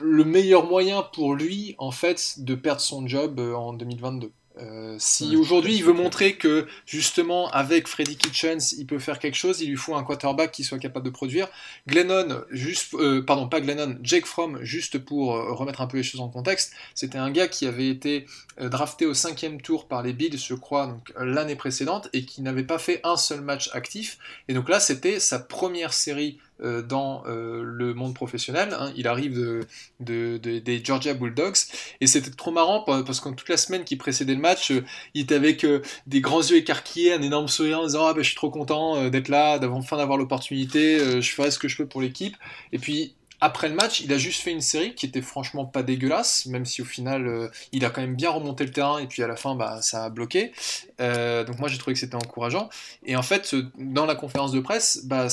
le 0.01 0.23
meilleur 0.23 0.65
moyen 0.65 1.01
pour 1.01 1.35
lui 1.35 1.75
en 1.77 1.91
fait 1.91 2.35
de 2.39 2.55
perdre 2.55 2.81
son 2.81 3.07
job 3.07 3.39
en 3.39 3.73
2022. 3.73 4.31
Euh, 4.59 4.95
si 4.99 5.35
aujourd'hui 5.35 5.75
il 5.75 5.83
veut 5.83 5.93
montrer 5.93 6.35
que 6.35 6.67
justement 6.85 7.49
avec 7.49 7.87
Freddy 7.87 8.17
Kitchens 8.17 8.73
il 8.77 8.85
peut 8.85 8.99
faire 8.99 9.17
quelque 9.17 9.35
chose, 9.35 9.61
il 9.61 9.69
lui 9.69 9.77
faut 9.77 9.95
un 9.95 10.03
quarterback 10.03 10.51
qui 10.51 10.63
soit 10.63 10.77
capable 10.77 11.05
de 11.05 11.09
produire. 11.09 11.47
Glennon, 11.87 12.43
juste, 12.51 12.93
euh, 12.93 13.23
pardon 13.23 13.47
pas 13.47 13.61
Glennon, 13.61 13.97
Jake 14.03 14.25
Fromm, 14.25 14.59
juste 14.61 14.99
pour 14.99 15.35
euh, 15.35 15.53
remettre 15.53 15.81
un 15.81 15.87
peu 15.87 15.97
les 15.97 16.03
choses 16.03 16.21
en 16.21 16.29
contexte, 16.29 16.73
c'était 16.93 17.17
un 17.17 17.31
gars 17.31 17.47
qui 17.47 17.65
avait 17.65 17.89
été 17.89 18.27
drafté 18.59 19.07
au 19.07 19.15
cinquième 19.15 19.59
tour 19.59 19.87
par 19.87 20.03
les 20.03 20.13
Bills, 20.13 20.37
je 20.37 20.53
crois, 20.53 20.85
donc 20.85 21.11
l'année 21.19 21.55
précédente 21.55 22.09
et 22.13 22.23
qui 22.23 22.43
n'avait 22.43 22.63
pas 22.63 22.77
fait 22.77 23.01
un 23.03 23.17
seul 23.17 23.41
match 23.41 23.71
actif. 23.73 24.19
Et 24.47 24.53
donc 24.53 24.69
là 24.69 24.79
c'était 24.79 25.19
sa 25.19 25.39
première 25.39 25.93
série 25.93 26.37
dans 26.63 27.23
le 27.25 27.93
monde 27.93 28.13
professionnel. 28.13 28.75
Hein. 28.79 28.91
Il 28.95 29.07
arrive 29.07 29.65
de, 29.99 30.37
des 30.37 30.81
Georgia 30.83 31.13
Bulldogs 31.13 31.57
et 32.01 32.07
c'était 32.07 32.31
trop 32.31 32.51
marrant 32.51 32.81
parce 32.81 33.19
que 33.19 33.29
toute 33.29 33.49
la 33.49 33.57
semaine 33.57 33.83
qui 33.83 33.95
précédait 33.95 34.35
le 34.35 34.41
match, 34.41 34.71
il 35.13 35.21
était 35.21 35.35
avec 35.35 35.65
des 36.07 36.21
grands 36.21 36.41
yeux 36.41 36.57
écarquillés, 36.57 37.13
un 37.13 37.21
énorme 37.21 37.47
sourire 37.47 37.79
en 37.79 37.85
disant 37.85 38.07
ah 38.07 38.13
ben 38.13 38.21
je 38.21 38.27
suis 38.27 38.35
trop 38.35 38.49
content 38.49 39.09
d'être 39.09 39.29
là, 39.29 39.59
enfin 39.71 39.97
d'avoir 39.97 40.17
l'opportunité, 40.17 41.21
je 41.21 41.31
ferai 41.31 41.51
ce 41.51 41.59
que 41.59 41.67
je 41.67 41.77
peux 41.77 41.87
pour 41.87 42.01
l'équipe. 42.01 42.35
Et 42.71 42.79
puis 42.79 43.15
après 43.43 43.67
le 43.67 43.75
match, 43.75 43.99
il 43.99 44.13
a 44.13 44.17
juste 44.17 44.41
fait 44.41 44.51
une 44.51 44.61
série 44.61 44.95
qui 44.95 45.05
était 45.05 45.21
franchement 45.21 45.65
pas 45.65 45.83
dégueulasse, 45.83 46.45
même 46.45 46.65
si 46.65 46.81
au 46.81 46.85
final, 46.85 47.27
euh, 47.27 47.49
il 47.73 47.83
a 47.83 47.89
quand 47.89 47.99
même 47.99 48.15
bien 48.15 48.29
remonté 48.29 48.63
le 48.63 48.71
terrain 48.71 48.99
et 48.99 49.07
puis 49.07 49.21
à 49.21 49.27
la 49.27 49.35
fin, 49.35 49.53
bah, 49.53 49.81
ça 49.81 50.05
a 50.05 50.09
bloqué. 50.09 50.53
Euh, 51.01 51.43
donc 51.43 51.59
moi, 51.59 51.67
j'ai 51.67 51.77
trouvé 51.77 51.93
que 51.93 51.99
c'était 51.99 52.15
encourageant. 52.15 52.69
Et 53.05 53.17
en 53.17 53.21
fait, 53.21 53.53
euh, 53.53 53.69
dans 53.77 54.05
la 54.05 54.15
conférence 54.15 54.53
de 54.53 54.61
presse, 54.61 55.01
bah, 55.03 55.27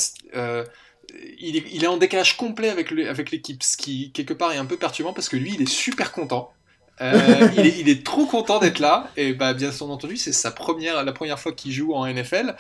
il, 1.39 1.85
est, 1.85 1.87
en 1.87 1.97
décalage 1.97 2.37
complet 2.37 2.69
avec 2.69 3.31
l'équipe, 3.31 3.63
ce 3.63 3.77
qui 3.77 4.11
quelque 4.13 4.35
part 4.35 4.53
est 4.53 4.59
un 4.59 4.67
peu 4.67 4.77
perturbant 4.77 5.13
parce 5.13 5.29
que 5.29 5.37
lui, 5.37 5.53
il 5.55 5.63
est 5.63 5.69
super 5.69 6.13
content. 6.13 6.53
Euh, 7.01 7.49
il, 7.57 7.89
est, 7.89 8.05
trop 8.05 8.27
content 8.27 8.59
d'être 8.59 8.79
là. 8.79 9.11
Et 9.17 9.33
bah 9.33 9.55
bien 9.55 9.71
entendu 9.81 10.17
c'est 10.17 10.33
sa 10.33 10.51
première 10.51 11.03
la 11.03 11.13
première 11.13 11.39
fois 11.39 11.53
qu'il 11.53 11.73
joue 11.73 11.95
en 11.95 12.07
NFL 12.07 12.55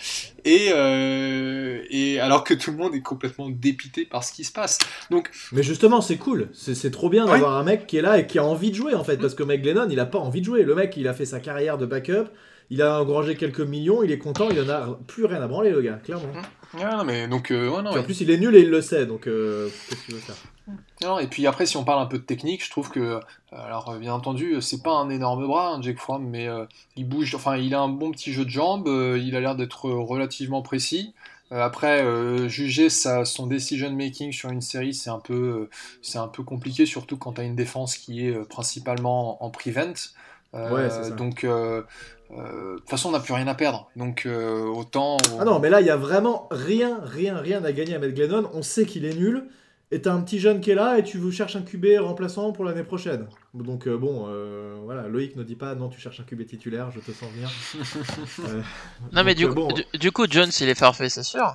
et, 0.44 0.68
euh, 0.72 1.82
et 1.90 2.20
alors 2.20 2.44
que 2.44 2.54
tout 2.54 2.70
le 2.70 2.78
monde 2.78 2.94
est 2.94 3.02
complètement 3.02 3.50
dépité 3.50 4.04
par 4.04 4.24
ce 4.24 4.32
qui 4.32 4.44
se 4.44 4.52
passe. 4.52 4.78
Donc 5.10 5.30
mais 5.52 5.62
justement 5.62 6.00
c'est 6.00 6.16
cool. 6.16 6.48
C'est 6.54 6.90
trop 6.90 7.10
bien 7.10 7.26
d'avoir 7.26 7.56
un 7.58 7.64
mec 7.64 7.86
qui 7.86 7.98
est 7.98 8.02
là 8.02 8.18
et 8.18 8.26
qui 8.26 8.38
a 8.38 8.44
envie 8.44 8.70
de 8.70 8.76
jouer 8.76 8.94
en 8.94 9.04
fait. 9.04 9.18
Parce 9.18 9.34
que 9.34 9.42
Mike 9.42 9.62
Glennon 9.62 9.88
il 9.90 10.00
a 10.00 10.06
pas 10.06 10.18
envie 10.18 10.40
de 10.40 10.46
jouer. 10.46 10.62
Le 10.62 10.74
mec 10.74 10.96
il 10.96 11.06
a 11.08 11.14
fait 11.14 11.26
sa 11.26 11.40
carrière 11.40 11.76
de 11.78 11.86
backup. 11.86 12.28
Il 12.70 12.82
a 12.82 13.00
engrangé 13.00 13.36
quelques 13.36 13.60
millions. 13.60 14.02
Il 14.02 14.12
est 14.12 14.18
content. 14.18 14.48
Il 14.50 14.60
en 14.60 14.68
a 14.68 14.98
plus 15.06 15.24
rien 15.26 15.42
à 15.42 15.48
branler 15.48 15.70
le 15.70 15.82
gars 15.82 16.00
clairement 16.02 16.32
mmh. 16.74 17.02
mais 17.04 17.28
donc 17.28 17.50
euh, 17.50 17.68
en 17.70 18.02
plus 18.02 18.20
il 18.20 18.30
est 18.30 18.38
nul 18.38 18.54
et 18.54 18.60
il 18.60 18.70
le 18.70 18.80
sait 18.80 19.06
donc 19.06 19.22
qu'est-ce 19.24 20.04
qu'il 20.06 20.14
veut 20.14 20.20
faire? 20.20 20.36
Et 21.20 21.26
puis 21.26 21.46
après, 21.46 21.66
si 21.66 21.76
on 21.76 21.84
parle 21.84 22.02
un 22.02 22.06
peu 22.06 22.18
de 22.18 22.22
technique, 22.24 22.64
je 22.64 22.70
trouve 22.70 22.90
que, 22.90 23.00
euh, 23.00 23.20
alors 23.50 23.96
bien 23.98 24.12
entendu, 24.12 24.60
c'est 24.60 24.82
pas 24.82 24.92
un 24.92 25.08
énorme 25.08 25.46
bras, 25.46 25.74
hein, 25.74 25.82
Jake 25.82 25.98
Fromm, 25.98 26.26
mais 26.26 26.46
euh, 26.46 26.66
il 26.96 27.08
bouge, 27.08 27.34
enfin, 27.34 27.56
il 27.56 27.74
a 27.74 27.80
un 27.80 27.88
bon 27.88 28.10
petit 28.10 28.32
jeu 28.32 28.44
de 28.44 28.50
jambes, 28.50 28.86
euh, 28.86 29.18
il 29.18 29.34
a 29.34 29.40
l'air 29.40 29.56
d'être 29.56 29.90
relativement 29.90 30.62
précis. 30.62 31.14
après, 31.50 32.04
juger 32.48 32.90
sa, 32.90 33.24
son 33.24 33.48
decision 33.48 33.90
making 33.90 34.30
sur 34.32 34.50
une 34.50 34.60
série, 34.60 34.94
c'est 34.94 35.10
un 35.10 35.18
peu, 35.18 35.68
c'est 36.00 36.18
un 36.18 36.28
peu 36.28 36.44
compliqué, 36.44 36.86
surtout 36.86 37.16
quand 37.16 37.32
tu 37.34 37.40
as 37.40 37.44
une 37.44 37.56
défense 37.56 37.96
qui 37.96 38.24
est 38.26 38.48
principalement 38.48 39.42
en 39.44 39.50
prevent. 39.50 39.94
Donc, 40.52 41.44
de 41.44 41.84
toute 42.76 42.90
façon, 42.90 43.10
on 43.10 43.12
n'a 43.12 43.20
plus 43.20 43.34
rien 43.34 43.46
à 43.46 43.54
perdre. 43.54 43.90
Donc, 43.96 44.26
autant. 44.26 45.16
Ah 45.38 45.44
non, 45.44 45.58
mais 45.58 45.70
là, 45.70 45.80
il 45.80 45.86
y 45.86 45.90
a 45.90 45.96
vraiment 45.96 46.48
rien, 46.50 47.00
rien, 47.02 47.38
rien 47.38 47.64
à 47.64 47.72
gagner 47.72 47.94
à 47.94 47.98
mettre 47.98 48.14
Glennon. 48.14 48.50
On 48.54 48.62
sait 48.62 48.84
qu'il 48.84 49.04
est 49.04 49.14
nul. 49.14 49.48
Et 49.92 50.00
t'as 50.02 50.12
un 50.12 50.20
petit 50.20 50.38
jeune 50.38 50.60
qui 50.60 50.70
est 50.70 50.76
là 50.76 50.98
et 50.98 51.02
tu 51.02 51.18
veux 51.18 51.32
chercher 51.32 51.58
un 51.58 51.62
QB 51.62 51.86
remplaçant 51.98 52.52
pour 52.52 52.64
l'année 52.64 52.84
prochaine. 52.84 53.26
Donc 53.54 53.88
euh, 53.88 53.98
bon, 53.98 54.26
euh, 54.28 54.76
voilà, 54.84 55.08
Loïc 55.08 55.34
ne 55.34 55.42
dit 55.42 55.56
pas 55.56 55.74
non, 55.74 55.88
tu 55.88 55.98
cherches 55.98 56.20
un 56.20 56.22
QB 56.22 56.46
titulaire, 56.46 56.92
je 56.92 57.00
te 57.00 57.10
sens 57.10 57.28
venir. 57.32 57.50
Euh, 58.40 58.62
non 59.12 59.24
mais 59.24 59.34
du, 59.34 59.48
coup, 59.48 59.68
du, 59.98 60.12
coup, 60.12 60.26
Jones 60.28 60.50
il 60.60 60.68
est 60.68 60.78
parfait, 60.78 61.08
c'est 61.08 61.22
sûr. 61.22 61.54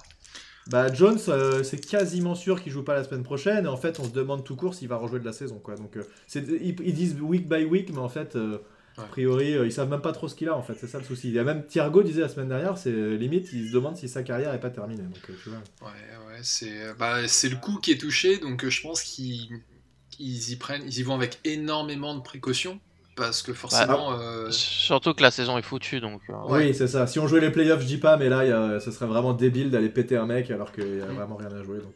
Bah 0.68 0.92
Jones, 0.94 1.18
c'est 1.64 1.86
quasiment 1.86 2.36
sûr 2.36 2.62
qu'il 2.62 2.72
joue 2.72 2.84
pas 2.84 2.94
la 2.94 3.04
semaine 3.04 3.24
prochaine 3.24 3.66
et 3.66 3.68
en 3.68 3.78
fait 3.78 4.00
on 4.00 4.04
se 4.04 4.10
demande 4.10 4.44
tout 4.44 4.56
court 4.56 4.76
s'il 4.76 4.88
va 4.88 4.98
rejouer 4.98 5.20
de 5.20 5.26
la 5.26 5.34
saison 5.34 5.60
quoi. 5.60 5.76
Donc 5.76 5.98
ils, 6.36 6.76
ils, 6.82 6.94
disent 6.94 7.20
week 7.22 7.48
by 7.48 7.64
week, 7.64 7.92
mais 7.92 8.00
en 8.00 8.10
fait 8.10 8.38
a 8.98 9.04
priori, 9.04 9.54
euh, 9.54 9.66
ils 9.66 9.72
savent 9.72 9.90
même 9.90 10.02
pas 10.02 10.14
trop 10.14 10.28
ce 10.28 10.36
qu'il 10.36 10.48
a 10.48 10.56
en 10.56 10.64
fait, 10.64 10.76
c'est 10.80 10.88
ça 10.88 11.00
le 11.00 11.04
souci. 11.04 11.28
Il 11.28 11.34
y 11.34 11.40
a 11.40 11.44
même 11.44 11.66
Thiergo 11.66 12.02
disait 12.02 12.22
la 12.22 12.30
semaine 12.30 12.48
dernière, 12.48 12.78
c'est 12.78 12.92
euh, 12.92 13.16
limite, 13.16 13.50
il 13.52 13.68
se 13.68 13.74
demande 13.74 13.98
si 13.98 14.08
sa 14.08 14.24
carrière 14.24 14.54
est 14.54 14.60
pas 14.60 14.70
terminée. 14.70 15.04
Donc, 15.04 15.30
euh, 15.30 15.34
tu 15.42 15.50
vois. 15.50 15.60
Ouais, 15.82 16.28
ouais, 16.28 16.40
c'est 16.44 16.94
bah, 16.98 17.22
le 17.22 17.56
coup 17.56 17.78
qui 17.80 17.92
est 17.92 17.98
touché, 17.98 18.38
donc 18.38 18.68
je 18.68 18.82
pense 18.82 19.04
qu'ils 19.04 19.62
y 20.20 20.56
prennent, 20.56 20.84
ils 20.86 21.00
y 21.00 21.04
vont 21.04 21.16
avec 21.16 21.40
énormément 21.44 22.16
de 22.16 22.22
précautions. 22.22 22.80
Parce 23.18 23.42
que 23.42 23.54
forcément. 23.54 24.18
Bah, 24.18 24.52
surtout 24.52 25.14
que 25.14 25.22
la 25.22 25.32
saison 25.32 25.58
est 25.58 25.62
foutue, 25.62 26.02
donc. 26.02 26.22
Oui, 26.50 26.74
c'est 26.74 26.88
ça. 26.88 27.08
Si 27.08 27.18
on 27.18 27.28
jouait 27.28 27.40
les 27.40 27.52
playoffs, 27.52 27.82
je 27.82 27.88
dis 27.88 27.98
pas, 27.98 28.18
mais 28.18 28.28
là, 28.28 28.80
ce 28.82 28.92
serait 28.92 29.06
vraiment 29.06 29.32
débile 29.34 29.72
d'aller 29.72 29.88
péter 29.88 30.18
un 30.18 30.26
mec 30.26 30.52
alors 30.52 30.74
qu'il 30.74 30.98
y 30.98 31.02
a 31.02 31.06
mm. 31.06 31.16
vraiment 31.16 31.38
rien 31.38 31.52
à 31.52 31.64
jouer. 31.64 31.80
Donc, 31.80 31.96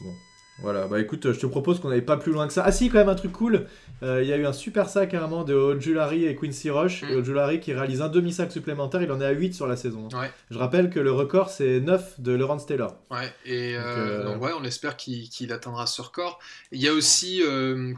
bon. 0.00 0.12
Voilà, 0.60 0.86
bah 0.86 1.00
écoute, 1.00 1.32
je 1.32 1.38
te 1.38 1.46
propose 1.46 1.78
qu'on 1.80 1.90
n'aille 1.90 2.02
pas 2.02 2.16
plus 2.16 2.32
loin 2.32 2.46
que 2.46 2.52
ça. 2.52 2.64
Ah 2.66 2.72
si, 2.72 2.88
quand 2.88 2.98
même 2.98 3.08
un 3.08 3.14
truc 3.14 3.32
cool. 3.32 3.66
Euh, 4.02 4.22
il 4.22 4.28
y 4.28 4.32
a 4.32 4.36
eu 4.36 4.46
un 4.46 4.52
super 4.52 4.88
sac 4.88 5.10
carrément 5.10 5.42
de 5.44 5.54
Ojulari 5.54 6.24
et 6.24 6.36
Quincy 6.36 6.70
Roche. 6.70 7.02
Mm. 7.02 7.16
Ojulari 7.16 7.60
qui 7.60 7.72
réalise 7.72 8.00
un 8.00 8.08
demi-sac 8.08 8.52
supplémentaire, 8.52 9.02
il 9.02 9.10
en 9.10 9.20
est 9.20 9.24
à 9.24 9.30
8 9.30 9.54
sur 9.54 9.66
la 9.66 9.76
saison. 9.76 10.08
Je 10.50 10.58
rappelle 10.58 10.90
que 10.90 11.00
le 11.00 11.12
record 11.12 11.50
c'est 11.50 11.80
9 11.80 12.20
de 12.20 12.32
Laurence 12.32 12.66
Taylor. 12.66 12.94
Ouais, 13.10 13.32
et 13.44 13.74
donc, 13.74 13.84
euh, 13.84 14.34
euh, 14.34 14.38
ouais, 14.38 14.52
on 14.58 14.64
espère 14.64 14.96
qu'il 14.96 15.52
atteindra 15.52 15.86
ce 15.86 16.02
record. 16.02 16.38
Il 16.72 16.80
y 16.80 16.88
a 16.88 16.92
aussi, 16.92 17.42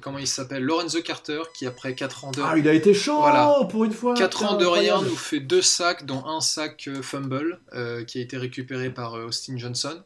comment 0.03 0.19
il 0.19 0.27
s'appelle, 0.27 0.63
Lorenzo 0.63 1.01
Carter 1.03 1.41
qui 1.55 1.67
après 1.67 1.95
4 1.95 2.25
ans 2.25 2.31
de. 2.31 2.41
Ah, 2.43 2.55
il 2.57 2.69
a 2.69 2.73
été 2.73 2.95
chaud 2.95 3.23
pour 3.69 3.85
une 3.85 3.93
fois 3.93 4.15
4 4.15 4.45
ans 4.45 4.57
de 4.57 4.67
rien 4.67 5.01
nous 5.03 5.17
fait 5.17 5.41
2 5.41 5.63
sacs, 5.63 6.07
dont 6.07 6.25
un 6.27 6.41
sac 6.41 6.89
fumble 7.03 7.59
qui 8.07 8.19
a 8.19 8.21
été 8.21 8.37
récupéré 8.37 8.91
par 8.91 9.15
Austin 9.15 9.57
Johnson. 9.57 10.03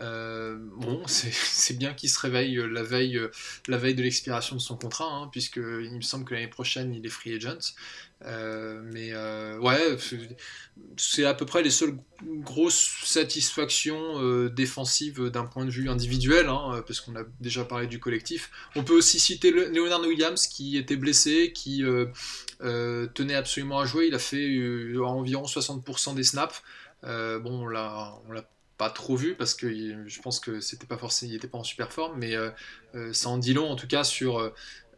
Euh, 0.00 0.56
bon, 0.76 1.02
c'est 1.06 1.76
bien 1.76 1.94
qu'il 1.94 2.10
se 2.10 2.18
réveille 2.20 2.58
euh, 2.58 2.66
la 2.66 2.82
veille, 2.82 3.16
euh, 3.16 3.30
la 3.66 3.78
veille 3.78 3.94
de 3.94 4.02
l'expiration 4.02 4.56
de 4.56 4.60
son 4.60 4.76
contrat, 4.76 5.10
hein, 5.10 5.28
puisque 5.32 5.56
il 5.56 5.96
me 5.96 6.00
semble 6.02 6.24
que 6.24 6.34
l'année 6.34 6.48
prochaine 6.48 6.94
il 6.94 7.04
est 7.04 7.10
free 7.10 7.34
agent. 7.34 7.74
mais 8.22 9.12
ouais, 9.58 9.96
c'est 10.96 11.24
à 11.24 11.34
peu 11.34 11.46
près 11.46 11.62
les 11.62 11.70
seules 11.70 11.98
grosses 12.22 12.90
satisfactions 13.04 14.48
défensives 14.48 15.30
d'un 15.30 15.44
point 15.44 15.64
de 15.64 15.70
vue 15.70 15.88
individuel, 15.88 16.48
hein, 16.48 16.82
parce 16.86 17.00
qu'on 17.00 17.16
a 17.16 17.24
déjà 17.40 17.64
parlé 17.64 17.86
du 17.86 17.98
collectif. 17.98 18.50
On 18.76 18.84
peut 18.84 18.94
aussi 18.94 19.18
citer 19.18 19.50
Leonard 19.50 20.00
Williams 20.02 20.46
qui 20.46 20.76
était 20.76 20.96
blessé, 20.96 21.52
qui 21.52 21.82
tenait 22.60 23.34
absolument 23.34 23.80
à 23.80 23.84
jouer. 23.84 24.06
Il 24.08 24.14
a 24.14 24.20
fait 24.20 24.60
environ 24.98 25.44
60% 25.44 26.14
des 26.14 26.24
snaps. 26.24 26.62
bon, 27.02 27.62
on 27.62 27.66
l'a 27.66 28.20
pas 28.78 28.90
trop 28.90 29.16
vu 29.16 29.34
parce 29.34 29.54
que 29.54 29.68
je 30.06 30.20
pense 30.22 30.40
que 30.40 30.60
c'était 30.60 30.86
pas 30.86 30.96
forcément, 30.96 31.32
il 31.32 31.36
était 31.36 31.48
pas 31.48 31.58
en 31.58 31.64
super 31.64 31.92
forme, 31.92 32.16
mais 32.18 32.34
euh, 32.34 32.50
euh, 32.94 33.12
ça 33.12 33.28
en 33.28 33.36
dit 33.36 33.52
long 33.52 33.68
en 33.68 33.76
tout 33.76 33.88
cas 33.88 34.04
sur, 34.04 34.38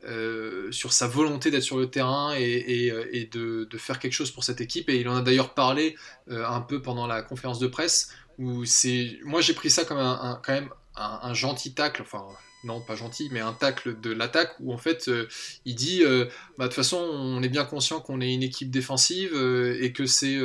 euh, 0.04 0.70
sur 0.70 0.92
sa 0.92 1.08
volonté 1.08 1.50
d'être 1.50 1.62
sur 1.62 1.78
le 1.78 1.90
terrain 1.90 2.34
et, 2.37 2.92
et, 3.12 3.25
de, 3.25 3.64
de, 3.64 3.78
faire 3.78 3.99
quelque 3.99 4.12
chose 4.12 4.30
pour 4.30 4.44
cette 4.44 4.60
équipe. 4.60 4.90
Et 4.90 5.00
il 5.00 5.08
en 5.08 5.16
a 5.16 5.22
d'ailleurs 5.22 5.54
parlé 5.54 5.96
un 6.28 6.60
peu 6.60 6.82
pendant 6.82 7.06
la 7.06 7.22
conférence 7.22 7.58
de 7.58 7.66
presse 7.66 8.10
où 8.38 8.64
c'est, 8.66 9.18
moi 9.25 9.40
j'ai 9.40 9.54
pris 9.54 9.70
ça 9.70 9.84
comme 9.84 9.99
un, 9.99 10.40
quand 10.44 10.52
même 10.52 10.70
un, 10.96 11.20
un, 11.22 11.34
gentil 11.34 11.75
tacle, 11.75 12.02
enfin 12.02 12.26
non 12.64 12.81
pas 12.81 12.95
gentil, 12.95 13.29
mais 13.33 13.40
un 13.40 13.52
tacle 13.52 13.99
de 14.00 14.12
l'attaque 14.12 14.55
où 14.61 14.73
en 14.73 14.79
fait 14.79 15.09
euh, 15.09 15.26
il 15.64 15.75
dit 15.75 16.02
euh, 16.02 16.26
bah, 16.59 16.64
de 16.64 16.69
toute 16.69 16.76
façon 16.76 16.99
on 16.99 17.43
est 17.43 17.49
bien 17.49 17.64
conscient 17.64 18.00
qu'on 18.00 18.21
est 18.21 18.33
une 18.33 18.43
équipe 18.43 18.71
défensive 18.71 19.31
euh, 19.35 19.79
et 19.81 19.93
que 19.93 20.07
c'est 20.07 20.38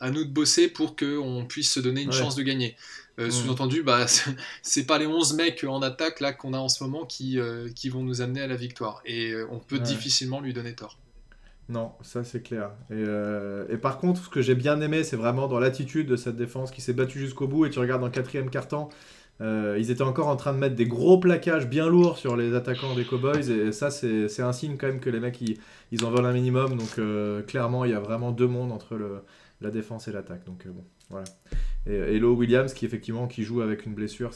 à 0.00 0.10
nous 0.10 0.24
de 0.24 0.30
bosser 0.30 0.68
pour 0.68 0.96
qu'on 0.96 1.46
puisse 1.48 1.72
se 1.72 1.80
donner 1.80 2.02
une 2.02 2.12
chance 2.12 2.34
de 2.34 2.42
gagner. 2.42 2.76
Sous-entendu, 3.18 3.82
bah, 3.82 4.04
c'est 4.62 4.84
pas 4.84 4.98
les 4.98 5.06
11 5.06 5.34
mecs 5.34 5.64
en 5.64 5.80
attaque 5.80 6.20
là 6.20 6.34
qu'on 6.34 6.52
a 6.52 6.58
en 6.58 6.68
ce 6.68 6.84
moment 6.84 7.06
qui, 7.06 7.38
qui 7.74 7.88
vont 7.88 8.02
nous 8.02 8.20
amener 8.20 8.42
à 8.42 8.46
la 8.46 8.56
victoire 8.56 9.00
et 9.06 9.34
on 9.50 9.58
peut 9.58 9.78
difficilement 9.78 10.40
lui 10.40 10.52
donner 10.52 10.74
tort. 10.74 10.98
Non, 11.68 11.92
ça 12.02 12.22
c'est 12.24 12.42
clair. 12.42 12.70
Et, 12.90 13.02
et, 13.72 13.78
par 13.78 13.98
contre, 13.98 14.24
ce 14.24 14.28
que 14.28 14.42
j'ai 14.42 14.54
bien 14.54 14.80
aimé, 14.82 15.02
c'est 15.02 15.16
vraiment 15.16 15.48
dans 15.48 15.58
l'attitude 15.58 16.06
de 16.06 16.16
cette 16.16 16.36
défense 16.36 16.70
qui 16.70 16.82
s'est 16.82 16.92
battue 16.92 17.18
jusqu'au 17.18 17.48
bout. 17.48 17.64
Et 17.64 17.70
tu 17.70 17.78
regardes 17.78 18.04
le 18.04 18.10
quatrième 18.10 18.50
quart-temps, 18.50 18.90
euh, 19.42 19.76
ils 19.78 19.90
étaient 19.90 20.02
encore 20.02 20.28
en 20.28 20.36
train 20.36 20.54
de 20.54 20.58
mettre 20.58 20.76
des 20.76 20.86
gros 20.86 21.18
plaquages 21.18 21.68
bien 21.68 21.88
lourds 21.88 22.16
sur 22.16 22.36
les 22.36 22.54
attaquants 22.54 22.94
des 22.94 23.04
Cowboys 23.04 23.50
et 23.50 23.70
ça 23.70 23.90
c'est 23.90 24.40
un 24.40 24.52
signe 24.52 24.76
quand 24.78 24.86
même 24.86 25.00
que 25.00 25.10
les 25.10 25.20
mecs 25.20 25.40
ils, 25.42 25.58
ils 25.92 26.04
en 26.06 26.10
veulent 26.10 26.24
un 26.24 26.32
minimum 26.32 26.76
donc 26.76 26.98
euh, 26.98 27.42
clairement 27.42 27.84
il 27.84 27.90
y 27.90 27.94
a 27.94 28.00
vraiment 28.00 28.32
deux 28.32 28.46
mondes 28.46 28.72
entre 28.72 28.98
la 29.60 29.70
défense 29.70 30.08
et 30.08 30.12
l'attaque 30.12 30.44
donc 30.46 30.64
euh, 30.64 30.70
bon 30.70 30.84
voilà. 31.10 31.26
Et 31.86 32.16
Hello 32.16 32.34
Williams 32.34 32.72
qui 32.72 32.86
effectivement 32.86 33.26
qui 33.28 33.42
joue 33.42 33.60
avec 33.60 33.84
une 33.84 33.94
blessure 33.94 34.30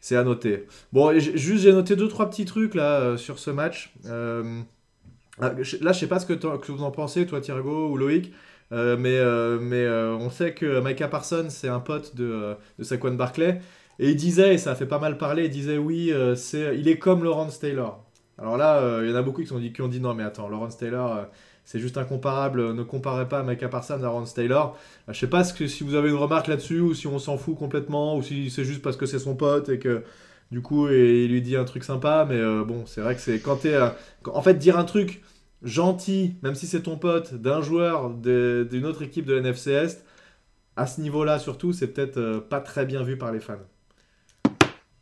c'est 0.00 0.16
à 0.16 0.24
noter. 0.24 0.66
Bon 0.94 1.16
juste 1.18 1.62
j'ai 1.62 1.72
noté 1.72 1.94
deux 1.94 2.08
trois 2.08 2.28
petits 2.30 2.46
trucs 2.46 2.74
là 2.74 3.18
sur 3.18 3.38
ce 3.38 3.50
match. 3.50 3.94
Ah, 4.06 5.48
là 5.80 5.92
je 5.92 5.98
sais 5.98 6.06
pas 6.06 6.20
ce 6.20 6.26
que, 6.26 6.72
vous 6.72 6.82
en 6.82 6.90
pensez 6.90 7.26
toi 7.26 7.40
Thierry 7.40 7.60
ou 7.60 7.98
Loïc 7.98 8.32
mais 8.70 9.20
mais 9.60 9.88
on 9.88 10.30
sait 10.30 10.54
que 10.54 10.80
Micah 10.80 11.08
Parsons 11.08 11.50
c'est 11.50 11.68
un 11.68 11.80
pote 11.80 12.16
de, 12.16 12.56
de 12.78 12.82
Saquon 12.82 13.12
Barclay 13.12 13.60
et 13.98 14.10
il 14.10 14.16
disait, 14.16 14.54
et 14.54 14.58
ça 14.58 14.72
a 14.72 14.74
fait 14.74 14.86
pas 14.86 14.98
mal 14.98 15.18
parler, 15.18 15.44
il 15.44 15.50
disait 15.50 15.78
oui, 15.78 16.10
euh, 16.12 16.34
il 16.74 16.88
est 16.88 16.98
comme 16.98 17.24
Lawrence 17.24 17.58
Taylor. 17.58 18.04
Alors 18.38 18.56
là, 18.56 18.78
euh, 18.78 19.02
il 19.04 19.10
y 19.10 19.12
en 19.12 19.16
a 19.16 19.22
beaucoup 19.22 19.42
qui, 19.42 19.52
ont 19.52 19.58
dit, 19.58 19.72
qui 19.72 19.82
ont 19.82 19.88
dit 19.88 20.00
non, 20.00 20.14
mais 20.14 20.24
attends, 20.24 20.48
Lawrence 20.48 20.76
Taylor, 20.78 21.12
euh, 21.12 21.22
c'est 21.64 21.78
juste 21.78 21.98
incomparable, 21.98 22.74
ne 22.74 22.82
comparez 22.82 23.28
pas 23.28 23.42
Micah 23.42 23.68
Parsons 23.68 23.94
à 23.94 23.98
Lawrence 23.98 24.34
Taylor. 24.34 24.76
je 25.08 25.12
sais 25.18 25.28
pas 25.28 25.44
que, 25.44 25.66
si 25.66 25.84
vous 25.84 25.94
avez 25.94 26.08
une 26.10 26.16
remarque 26.16 26.48
là-dessus, 26.48 26.80
ou 26.80 26.94
si 26.94 27.06
on 27.06 27.18
s'en 27.18 27.38
fout 27.38 27.56
complètement, 27.56 28.16
ou 28.16 28.22
si 28.22 28.50
c'est 28.50 28.64
juste 28.64 28.82
parce 28.82 28.96
que 28.96 29.06
c'est 29.06 29.18
son 29.18 29.36
pote 29.36 29.68
et 29.68 29.78
que 29.78 30.02
du 30.50 30.60
coup, 30.60 30.88
il 30.88 31.28
lui 31.28 31.40
dit 31.40 31.56
un 31.56 31.64
truc 31.64 31.84
sympa, 31.84 32.26
mais 32.28 32.42
bon, 32.64 32.84
c'est 32.86 33.00
vrai 33.00 33.14
que 33.14 33.20
c'est 33.22 33.38
quand 33.40 33.56
t'es. 33.56 33.78
en 34.26 34.42
fait, 34.42 34.54
dire 34.54 34.78
un 34.78 34.84
truc 34.84 35.22
gentil, 35.62 36.34
même 36.42 36.54
si 36.54 36.66
c'est 36.66 36.82
ton 36.82 36.98
pote, 36.98 37.34
d'un 37.34 37.62
joueur 37.62 38.10
d'une 38.10 38.84
autre 38.84 39.02
équipe 39.02 39.24
de 39.26 39.38
NFC 39.38 39.70
Est, 39.70 40.04
à 40.76 40.86
ce 40.86 41.00
niveau-là 41.00 41.38
surtout, 41.38 41.72
c'est 41.72 41.88
peut-être 41.88 42.40
pas 42.50 42.60
très 42.60 42.84
bien 42.86 43.02
vu 43.02 43.16
par 43.16 43.32
les 43.32 43.40
fans. 43.40 43.58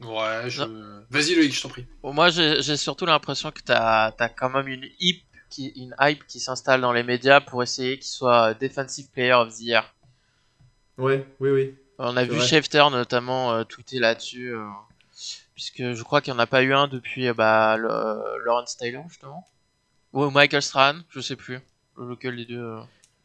Ouais, 0.02 0.48
je... 0.48 0.62
vas-y 1.10 1.34
Loïc, 1.34 1.54
je 1.54 1.62
t'en 1.62 1.68
prie. 1.68 1.86
moi, 2.02 2.30
j'ai 2.30 2.76
surtout 2.76 3.06
l'impression 3.06 3.50
que 3.50 3.60
tu 3.60 3.72
as, 3.72 4.14
quand 4.36 4.50
même 4.50 4.68
une 4.68 4.88
hype 4.98 5.22
qui, 5.50 5.68
une 5.76 5.94
hype 6.00 6.26
qui 6.26 6.40
s'installe 6.40 6.80
dans 6.80 6.92
les 6.92 7.02
médias 7.02 7.40
pour 7.40 7.62
essayer 7.62 7.96
qu'il 7.98 8.06
soit 8.06 8.54
Defensive 8.54 9.10
Player 9.10 9.32
of 9.32 9.54
the 9.54 9.60
Year. 9.60 9.94
Ouais, 10.96 11.26
oui, 11.40 11.50
oui. 11.50 11.74
On 11.98 12.16
a 12.16 12.24
vu 12.24 12.40
Schefter 12.40 12.84
notamment 12.90 13.52
euh, 13.52 13.64
tweeter 13.64 13.98
là-dessus, 13.98 14.54
euh, 14.54 14.66
puisque 15.54 15.92
je 15.92 16.02
crois 16.02 16.22
qu'il 16.22 16.32
n'y 16.32 16.38
en 16.38 16.42
a 16.42 16.46
pas 16.46 16.62
eu 16.62 16.72
un 16.72 16.88
depuis 16.88 17.28
euh, 17.28 17.34
bah, 17.34 17.76
le, 17.76 18.42
Lawrence 18.44 18.76
Taylor, 18.78 19.04
justement. 19.08 19.46
Ou 20.14 20.30
Michael 20.30 20.62
Strahan, 20.62 21.00
je 21.10 21.20
sais 21.20 21.36
plus 21.36 21.60
lequel 21.98 22.36
des 22.36 22.46
deux. 22.46 22.78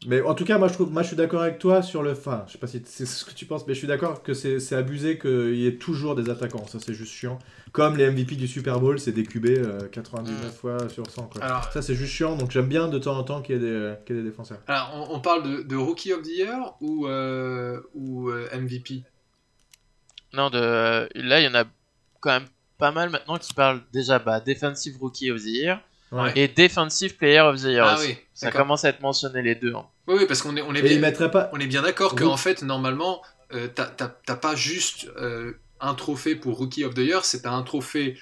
Mais 0.04 0.20
en 0.20 0.34
tout 0.34 0.44
cas, 0.44 0.58
moi 0.58 0.68
je, 0.68 0.74
trouve, 0.74 0.92
moi, 0.92 1.02
je 1.02 1.08
suis 1.08 1.16
d'accord 1.16 1.40
avec 1.42 1.58
toi 1.58 1.80
sur 1.82 2.02
le. 2.02 2.12
Enfin, 2.12 2.44
je 2.46 2.52
sais 2.52 2.58
pas 2.58 2.66
si 2.66 2.82
c'est 2.84 3.06
ce 3.06 3.24
que 3.24 3.32
tu 3.32 3.46
penses, 3.46 3.66
mais 3.66 3.72
je 3.72 3.78
suis 3.78 3.88
d'accord 3.88 4.22
que 4.22 4.34
c'est 4.34 4.74
abusé 4.74 5.18
qu'il 5.18 5.54
y 5.54 5.66
ait 5.66 5.76
toujours 5.76 6.14
des 6.14 6.28
attaquants. 6.28 6.66
Ça, 6.66 6.78
c'est 6.78 6.92
juste 6.92 7.12
chiant. 7.12 7.38
Comme 7.72 7.96
les 7.96 8.10
MVP 8.10 8.36
du 8.36 8.46
Super 8.46 8.78
Bowl, 8.78 9.00
c'est 9.00 9.12
des 9.12 9.24
QB 9.24 9.90
99 9.90 10.54
fois 10.54 10.88
sur 10.88 11.10
100. 11.10 11.28
Quoi. 11.28 11.62
ça, 11.72 11.82
c'est 11.82 11.94
juste 11.94 12.12
chiant. 12.12 12.36
Donc 12.36 12.50
j'aime 12.50 12.68
bien 12.68 12.88
de 12.88 12.98
temps 12.98 13.16
en 13.16 13.22
temps 13.22 13.40
qu'il 13.40 13.56
y, 13.56 13.58
ait 13.58 13.96
des, 14.06 14.14
des 14.14 14.22
défenseurs. 14.22 14.58
Alors, 14.66 15.08
on, 15.10 15.20
parle 15.20 15.66
de, 15.66 15.76
Rookie 15.76 16.12
of 16.12 16.22
the 16.22 16.28
Year 16.28 16.74
ou, 16.80 17.06
euh, 17.06 17.80
ou 17.94 18.30
euh, 18.30 18.48
MVP 18.54 19.02
Non, 20.34 20.50
de, 20.50 21.08
là, 21.14 21.40
il 21.40 21.44
y 21.44 21.48
en 21.48 21.54
a 21.54 21.64
quand 22.20 22.30
même 22.30 22.48
pas 22.78 22.92
mal 22.92 23.10
maintenant 23.10 23.38
qui 23.38 23.54
parlent 23.54 23.82
déjà 23.92 24.18
bah, 24.18 24.40
Defensive 24.40 24.98
Rookie 25.00 25.30
of 25.30 25.40
the 25.40 25.46
Year. 25.46 25.80
Et 26.34 26.48
Defensive 26.48 27.16
Player 27.16 27.40
of 27.40 27.60
the 27.60 27.66
Year. 27.66 27.86
Ah, 27.86 27.96
oui, 28.00 28.16
ça 28.34 28.50
commence 28.50 28.84
à 28.84 28.90
être 28.90 29.00
mentionné 29.00 29.42
les 29.42 29.54
deux. 29.54 29.74
Hein. 29.74 29.86
Oui, 30.06 30.16
oui, 30.18 30.26
parce 30.26 30.42
qu'on 30.42 30.56
est, 30.56 30.62
on 30.62 30.74
est, 30.74 30.82
bien, 30.82 31.28
pas... 31.28 31.50
on 31.52 31.58
est 31.58 31.66
bien 31.66 31.82
d'accord 31.82 32.14
qu'en 32.14 32.36
fait, 32.36 32.62
normalement, 32.62 33.22
euh, 33.52 33.68
t'as 33.68 34.36
pas 34.36 34.54
juste 34.54 35.08
euh, 35.20 35.58
un 35.80 35.94
trophée 35.94 36.34
pour 36.36 36.58
Rookie 36.58 36.84
of 36.84 36.94
the 36.94 36.98
Year, 36.98 37.24
c'est 37.24 37.46
un 37.46 37.62
trophée 37.62 38.18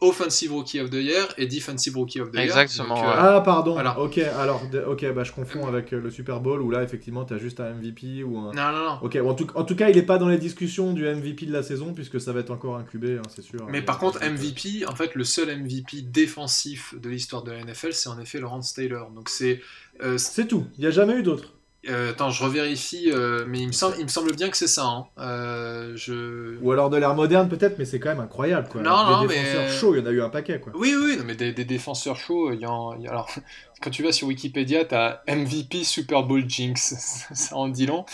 Offensive 0.00 0.52
Rookie 0.52 0.78
of 0.80 0.90
the 0.90 0.94
Year 0.94 1.26
et 1.38 1.46
Defensive 1.46 1.96
Rookie 1.96 2.20
of 2.20 2.30
the 2.30 2.34
Year. 2.34 2.44
Exactement. 2.44 3.02
Euh, 3.02 3.14
ah, 3.16 3.40
pardon. 3.40 3.78
Ok, 3.98 4.18
alors, 4.18 4.62
ok, 4.88 5.12
bah, 5.14 5.24
je 5.24 5.32
confonds 5.32 5.66
avec 5.66 5.92
euh, 5.92 6.00
le 6.00 6.10
Super 6.10 6.40
Bowl 6.40 6.60
où 6.60 6.70
là, 6.70 6.82
effectivement, 6.82 7.24
tu 7.24 7.32
as 7.32 7.38
juste 7.38 7.60
un 7.60 7.72
MVP 7.72 8.22
ou 8.22 8.36
un. 8.36 8.52
Non, 8.52 8.72
non, 8.72 8.84
non. 8.84 8.98
Ok, 9.00 9.16
en, 9.16 9.34
tout, 9.34 9.46
en 9.54 9.64
tout 9.64 9.74
cas, 9.74 9.88
il 9.88 9.96
n'est 9.96 10.02
pas 10.02 10.18
dans 10.18 10.28
les 10.28 10.36
discussions 10.36 10.92
du 10.92 11.04
MVP 11.04 11.46
de 11.46 11.52
la 11.52 11.62
saison 11.62 11.94
puisque 11.94 12.20
ça 12.20 12.32
va 12.32 12.40
être 12.40 12.50
encore 12.50 12.76
incubé, 12.76 13.16
hein, 13.16 13.22
c'est 13.34 13.42
sûr. 13.42 13.66
Mais 13.68 13.80
par 13.80 13.98
contre, 13.98 14.20
MVP, 14.22 14.86
en 14.86 14.94
fait, 14.94 15.14
le 15.14 15.24
seul 15.24 15.48
MVP 15.56 16.02
défensif 16.02 16.94
de 17.00 17.08
l'histoire 17.08 17.42
de 17.42 17.52
la 17.52 17.64
NFL, 17.64 17.92
c'est 17.92 18.10
en 18.10 18.20
effet 18.20 18.38
Lawrence 18.38 18.74
Taylor. 18.74 19.10
Donc 19.10 19.30
c'est. 19.30 19.60
Euh, 20.02 20.18
c'est 20.18 20.46
tout. 20.46 20.66
Il 20.76 20.82
n'y 20.82 20.86
a 20.86 20.90
jamais 20.90 21.14
eu 21.14 21.22
d'autre. 21.22 21.55
Euh, 21.88 22.10
attends, 22.10 22.30
je 22.30 22.42
revérifie, 22.42 23.10
euh, 23.10 23.44
mais 23.48 23.60
il 23.60 23.68
me, 23.68 23.72
semble, 23.72 23.96
il 23.98 24.04
me 24.04 24.08
semble 24.08 24.34
bien 24.34 24.48
que 24.50 24.56
c'est 24.56 24.66
ça. 24.66 24.84
Hein. 24.84 25.06
Euh, 25.18 25.92
je... 25.96 26.58
Ou 26.60 26.72
alors 26.72 26.90
de 26.90 26.96
l'ère 26.96 27.14
moderne 27.14 27.48
peut-être, 27.48 27.78
mais 27.78 27.84
c'est 27.84 28.00
quand 28.00 28.08
même 28.08 28.20
incroyable. 28.20 28.68
Quoi. 28.68 28.82
Non, 28.82 29.22
des 29.22 29.28
défenseurs 29.28 29.68
chauds, 29.68 29.94
il 29.94 30.00
y 30.00 30.02
en 30.02 30.06
a 30.06 30.10
eu 30.10 30.22
un 30.22 30.28
paquet. 30.28 30.60
Quoi. 30.60 30.72
Oui, 30.74 30.94
oui, 30.96 31.16
non, 31.16 31.24
mais 31.24 31.34
des, 31.34 31.52
défenseurs 31.52 32.16
chauds, 32.16 32.52
il 32.52 32.60
y, 32.60 32.66
en, 32.66 32.90
Alors, 33.08 33.30
quand 33.82 33.90
tu 33.90 34.02
vas 34.02 34.12
sur 34.12 34.28
Wikipédia, 34.28 34.84
tu 34.84 34.94
as 34.94 35.22
MVP 35.28 35.84
Super 35.84 36.22
Bowl 36.22 36.44
Jinx, 36.48 37.26
ça 37.34 37.56
en 37.56 37.68
dit 37.68 37.86
long. 37.86 38.04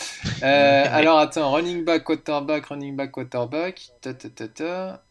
alors 0.41 1.17
attends, 1.19 1.51
running 1.51 1.83
back, 1.83 2.03
quarterback, 2.03 2.65
running 2.67 2.95
back, 2.95 3.11
quarterback, 3.11 3.89
ta 4.01 4.13
ta 4.13 4.29
ta 4.29 4.47
ta. 4.47 5.03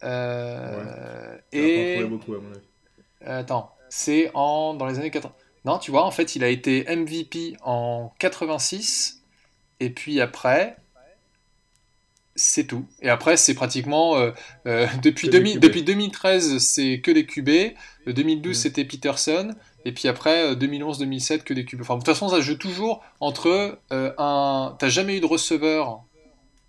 Et... 1.53 2.05
Beaucoup, 2.05 2.35
à 2.35 2.39
mon 2.39 2.51
avis. 2.51 2.61
Attends, 3.25 3.71
c'est 3.89 4.31
en... 4.35 4.75
dans 4.75 4.87
les 4.87 4.99
années 4.99 5.11
80. 5.11 5.33
Non, 5.65 5.79
tu 5.79 5.91
vois, 5.91 6.05
en 6.05 6.11
fait, 6.11 6.35
il 6.35 6.43
a 6.43 6.49
été 6.49 6.85
MVP 6.95 7.57
en 7.63 8.13
86, 8.19 9.23
et 9.81 9.91
puis 9.91 10.21
après, 10.21 10.77
c'est 12.35 12.65
tout. 12.65 12.87
Et 13.01 13.09
après, 13.09 13.37
c'est 13.37 13.55
pratiquement. 13.55 14.17
Euh, 14.17 14.31
euh, 14.67 14.87
depuis, 15.03 15.29
depuis 15.29 15.83
2013, 15.83 16.59
c'est 16.59 17.01
que 17.01 17.11
des 17.11 17.27
QB. 17.27 17.75
2012, 18.07 18.51
mm. 18.51 18.55
c'était 18.55 18.85
Peterson. 18.85 19.55
Et 19.85 19.93
puis 19.93 20.09
après, 20.09 20.55
2011-2007, 20.55 21.33
euh, 21.33 21.39
que 21.39 21.55
des 21.55 21.65
QB. 21.65 21.81
Enfin, 21.83 21.95
de 21.95 22.01
toute 22.01 22.07
façon, 22.07 22.29
ça 22.29 22.41
joue 22.41 22.57
toujours 22.57 23.05
entre 23.21 23.79
un. 23.91 24.77
T'as 24.79 24.89
jamais 24.89 25.17
eu 25.17 25.21
de 25.21 25.27
receveur 25.27 26.05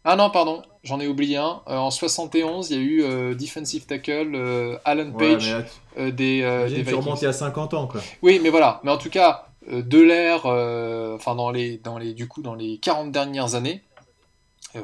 ah 0.05 0.15
non, 0.17 0.29
pardon, 0.29 0.61
j'en 0.83 0.99
ai 0.99 1.07
oublié 1.07 1.37
un. 1.37 1.61
Euh, 1.67 1.77
en 1.77 1.89
71, 1.89 2.69
il 2.69 2.75
y 2.75 2.79
a 2.79 2.81
eu 2.81 3.03
euh, 3.03 3.35
defensive 3.35 3.85
tackle 3.85 4.35
euh, 4.35 4.77
Alan 4.83 5.11
Page 5.11 5.55
des, 5.97 6.11
des 6.11 6.83
Tu 6.85 6.93
remontes 6.93 7.21
il 7.21 7.25
y 7.25 7.27
a 7.27 7.33
50 7.33 7.73
ans, 7.73 7.87
quoi. 7.87 8.01
Oui, 8.21 8.39
mais 8.43 8.49
voilà. 8.49 8.81
Mais 8.83 8.91
en 8.91 8.97
tout 8.97 9.09
cas, 9.09 9.47
de 9.67 9.99
l'ère, 9.99 10.45
enfin 11.15 11.35
dans 11.35 11.51
les, 11.51 11.77
dans 11.77 11.97
les, 11.97 12.13
du 12.13 12.27
coup, 12.27 12.41
dans 12.41 12.55
les 12.55 12.79
40 12.79 13.11
dernières 13.11 13.55
années, 13.55 13.81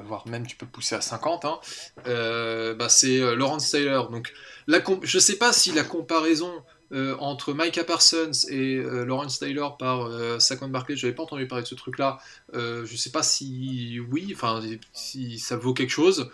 voire 0.05 0.25
même 0.27 0.45
tu 0.47 0.55
peux 0.55 0.67
pousser 0.67 0.95
à 0.95 1.01
50, 1.01 1.45
hein, 1.45 1.59
bah, 2.05 2.87
c'est 2.87 3.19
Lawrence 3.35 3.71
Taylor. 3.71 4.09
Donc, 4.09 4.31
la 4.67 4.79
je 5.01 5.19
sais 5.19 5.37
pas 5.37 5.51
si 5.51 5.73
la 5.73 5.83
comparaison 5.83 6.51
euh, 6.91 7.15
entre 7.19 7.53
Micah 7.53 7.83
Parsons 7.83 8.31
et 8.49 8.77
euh, 8.77 9.05
Lawrence 9.05 9.39
Taylor 9.39 9.77
par 9.77 10.07
euh, 10.07 10.39
Saquon 10.39 10.69
Barkley, 10.69 10.95
j'avais 10.95 11.13
pas 11.13 11.23
entendu 11.23 11.47
parler 11.47 11.63
de 11.63 11.67
ce 11.67 11.75
truc-là. 11.75 12.19
je 12.53 12.95
sais 12.95 13.11
pas 13.11 13.23
si 13.23 13.99
oui, 14.11 14.31
enfin 14.33 14.61
si 14.93 15.39
ça 15.39 15.57
vaut 15.57 15.73
quelque 15.73 15.91
chose. 15.91 16.29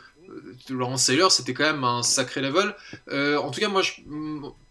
Lawrence 0.70 1.06
Taylor, 1.06 1.32
c'était 1.32 1.54
quand 1.54 1.72
même 1.72 1.84
un 1.84 2.02
sacré 2.02 2.42
level. 2.42 2.76
en 3.38 3.52
tout 3.52 3.60
cas, 3.60 3.68
moi, 3.68 3.82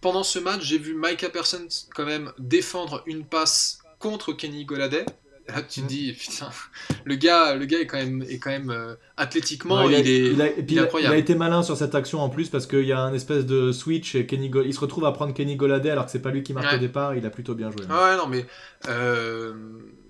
pendant 0.00 0.24
ce 0.24 0.38
match, 0.38 0.62
j'ai 0.62 0.78
vu 0.78 0.94
Micah 0.94 1.30
Parsons 1.30 1.68
quand 1.94 2.06
même 2.06 2.32
défendre 2.38 3.02
une 3.06 3.24
passe 3.24 3.78
contre 3.98 4.32
Kenny 4.32 4.64
Goladay. 4.64 5.06
Là, 5.48 5.60
tu 5.60 5.82
te 5.82 5.86
dis, 5.86 6.12
putain, 6.12 6.48
le 7.04 7.16
gars, 7.16 7.54
le 7.54 7.66
gars 7.66 7.78
est 7.78 7.86
quand 7.86 7.98
même, 7.98 8.22
est 8.22 8.38
quand 8.38 8.50
même 8.50 8.70
euh, 8.70 8.94
athlétiquement, 9.18 9.86
il, 9.88 9.94
est, 9.94 10.62
il, 10.68 10.78
incroyable. 10.78 11.14
Il 11.14 11.16
a 11.16 11.18
été 11.18 11.34
malin 11.34 11.62
sur 11.62 11.76
cette 11.76 11.94
action 11.94 12.20
en 12.20 12.30
plus 12.30 12.48
parce 12.48 12.66
qu'il 12.66 12.86
y 12.86 12.92
a 12.92 13.00
un 13.00 13.12
espèce 13.12 13.44
de 13.44 13.70
switch 13.70 14.14
et 14.14 14.24
Kenny 14.24 14.50
il 14.64 14.72
se 14.72 14.80
retrouve 14.80 15.04
à 15.04 15.12
prendre 15.12 15.34
Kenny 15.34 15.56
Goladay 15.56 15.90
alors 15.90 16.06
que 16.06 16.10
c'est 16.10 16.22
pas 16.22 16.30
lui 16.30 16.42
qui 16.42 16.54
marque 16.54 16.74
au 16.74 16.78
départ. 16.78 17.14
Il 17.14 17.26
a 17.26 17.30
plutôt 17.30 17.54
bien 17.54 17.70
joué. 17.70 17.82
Ouais, 17.82 18.16
non, 18.16 18.26
mais 18.26 18.46
euh, 18.88 19.52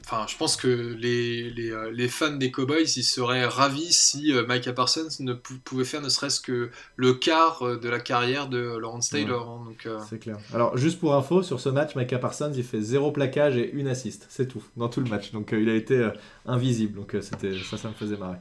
Enfin, 0.06 0.26
je 0.28 0.36
pense 0.36 0.56
que 0.56 0.68
les, 0.68 1.48
les, 1.48 1.70
euh, 1.70 1.90
les, 1.90 2.08
fans 2.08 2.36
des 2.36 2.50
Cowboys, 2.50 2.82
ils 2.82 3.04
seraient 3.04 3.46
ravis 3.46 3.90
si 3.90 4.34
euh, 4.34 4.44
Micah 4.46 4.74
Parsons 4.74 5.08
ne 5.20 5.32
pouvait 5.32 5.86
faire 5.86 6.02
ne 6.02 6.10
serait-ce 6.10 6.40
que 6.40 6.68
le 6.96 7.14
quart 7.14 7.62
euh, 7.62 7.78
de 7.78 7.88
la 7.88 8.00
carrière 8.00 8.50
de 8.50 8.76
Lawrence 8.78 9.08
Taylor. 9.08 9.48
Hein, 9.48 9.72
C'est 10.10 10.18
clair. 10.18 10.36
Alors, 10.52 10.76
juste 10.76 11.00
pour 11.00 11.14
info, 11.14 11.42
sur 11.42 11.58
ce 11.58 11.70
match, 11.70 11.96
Micah 11.96 12.18
Parsons, 12.18 12.52
il 12.54 12.64
fait 12.64 12.82
zéro 12.82 13.12
plaquage 13.12 13.56
et 13.56 13.72
une 13.72 13.88
assist. 13.88 14.26
C'est 14.28 14.46
tout, 14.46 14.62
dans 14.76 14.90
tout 14.90 15.00
le 15.00 15.08
match. 15.08 15.32
Donc, 15.32 15.54
il 15.58 15.70
a 15.70 15.74
été 15.74 16.10
invisible. 16.44 16.96
Donc, 16.96 17.16
c'était 17.22 17.54
ça, 17.58 17.78
ça 17.78 17.88
me 17.88 17.94
faisait 17.94 18.18
marrer. 18.18 18.36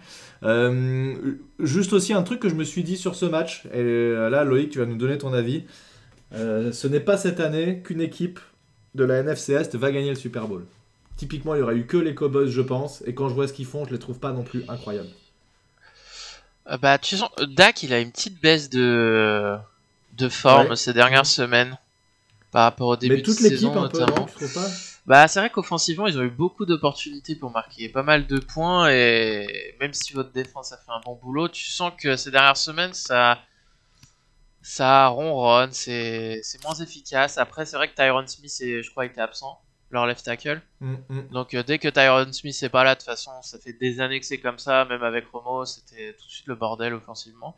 juste 1.59 1.93
aussi 1.93 2.11
un 2.11 2.23
truc 2.23 2.41
que 2.41 2.49
je 2.49 2.55
me 2.55 2.65
suis 2.65 2.83
dit 2.83 2.97
sur 2.97 3.15
ce 3.15 3.25
match, 3.25 3.63
et 3.73 3.83
là, 3.83 4.43
Loïc, 4.43 4.69
tu 4.69 4.79
vas 4.79 4.85
nous 4.85 4.97
donner 4.97 5.17
ton 5.17 5.31
avis. 5.31 5.63
ce 6.33 6.87
n'est 6.87 6.99
pas 6.99 7.15
cette 7.15 7.39
année 7.39 7.81
qu'une 7.85 8.01
équipe 8.01 8.41
de 8.95 9.05
la 9.05 9.19
NFC 9.19 9.53
Est 9.53 9.75
va 9.75 9.91
gagner 9.91 10.09
le 10.09 10.15
Super 10.15 10.49
Bowl. 10.49 10.65
Typiquement, 11.17 11.55
il 11.55 11.59
y 11.59 11.61
aurait 11.61 11.75
eu 11.75 11.85
que 11.85 11.97
les 11.97 12.15
Cowboys, 12.15 12.49
je 12.49 12.61
pense. 12.61 13.03
Et 13.05 13.13
quand 13.13 13.29
je 13.29 13.33
vois 13.33 13.47
ce 13.47 13.53
qu'ils 13.53 13.65
font, 13.65 13.85
je 13.85 13.91
les 13.91 13.99
trouve 13.99 14.19
pas 14.19 14.31
non 14.31 14.43
plus 14.43 14.63
incroyables. 14.67 15.09
Euh, 16.67 16.77
bah, 16.77 16.97
tu 16.97 17.17
sens, 17.17 17.29
Dak, 17.49 17.83
il 17.83 17.93
a 17.93 17.99
une 17.99 18.11
petite 18.11 18.41
baisse 18.41 18.69
de, 18.69 19.57
de 20.13 20.29
forme 20.29 20.75
ces 20.75 20.93
dernières 20.93 21.25
semaines 21.25 21.77
par 22.51 22.63
rapport 22.63 22.87
au 22.87 22.95
début 22.95 23.21
de 23.21 23.31
saison 23.31 23.73
notamment. 23.73 24.27
bah, 25.05 25.27
c'est 25.27 25.39
vrai 25.39 25.49
qu'offensivement, 25.49 26.07
ils 26.07 26.17
ont 26.17 26.23
eu 26.23 26.29
beaucoup 26.29 26.65
d'opportunités 26.65 27.35
pour 27.35 27.51
marquer 27.51 27.89
pas 27.89 28.03
mal 28.03 28.25
de 28.25 28.39
points 28.39 28.89
et 28.89 29.75
même 29.79 29.93
si 29.93 30.13
votre 30.13 30.31
défense 30.31 30.71
a 30.71 30.77
fait 30.77 30.91
un 30.91 31.01
bon 31.03 31.15
boulot, 31.21 31.49
tu 31.49 31.65
sens 31.65 31.91
que 31.97 32.15
ces 32.15 32.31
dernières 32.31 32.57
semaines, 32.57 32.93
ça 32.93 33.39
ça 34.61 35.07
ronronne, 35.07 35.73
c'est 35.73 36.41
moins 36.63 36.75
efficace. 36.75 37.37
Après, 37.37 37.65
c'est 37.65 37.75
vrai 37.75 37.89
que 37.89 37.95
Tyron 37.95 38.25
Smith, 38.27 38.55
je 38.59 38.89
crois, 38.91 39.05
était 39.05 39.19
absent 39.19 39.59
leur 39.93 40.05
left 40.05 40.25
tackle. 40.25 40.61
Mm, 40.81 40.95
mm. 41.09 41.27
Donc 41.29 41.53
euh, 41.53 41.63
dès 41.63 41.79
que 41.79 41.87
Tyron 41.87 42.31
Smith 42.33 42.59
n'est 42.61 42.69
pas 42.69 42.83
là, 42.83 42.95
de 42.95 42.99
toute 42.99 43.05
façon, 43.05 43.31
ça 43.41 43.57
fait 43.59 43.73
des 43.73 44.01
années 44.01 44.19
que 44.19 44.25
c'est 44.25 44.39
comme 44.39 44.59
ça, 44.59 44.85
même 44.85 45.03
avec 45.03 45.25
Romo, 45.31 45.65
c'était 45.65 46.13
tout 46.13 46.25
de 46.25 46.31
suite 46.31 46.47
le 46.47 46.55
bordel 46.55 46.93
offensivement. 46.93 47.57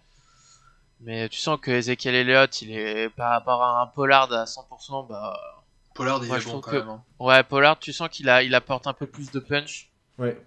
Mais 1.01 1.27
tu 1.29 1.39
sens 1.39 1.59
que 1.59 1.71
Ezekiel 1.71 2.15
Elliott, 2.15 2.61
il 2.61 2.71
est 2.71 3.09
par 3.09 3.31
rapport 3.31 3.63
à 3.63 3.81
un 3.81 3.87
Pollard 3.87 4.31
à 4.31 4.45
100%, 4.45 5.07
bah. 5.07 5.63
Pollard, 5.93 6.23
il 6.23 6.33
est 6.33 6.45
bon 6.45 6.61
quand 6.61 6.71
même. 6.71 6.89
Hein. 6.89 7.03
Ouais, 7.19 7.43
Pollard, 7.43 7.79
tu 7.79 7.93
sens 7.93 8.09
qu'il 8.09 8.29
a, 8.29 8.43
il 8.43 8.53
apporte 8.53 8.87
un 8.87 8.93
peu 8.93 9.07
plus 9.07 9.31
de 9.31 9.39
punch. 9.39 9.89
Ouais. 10.17 10.41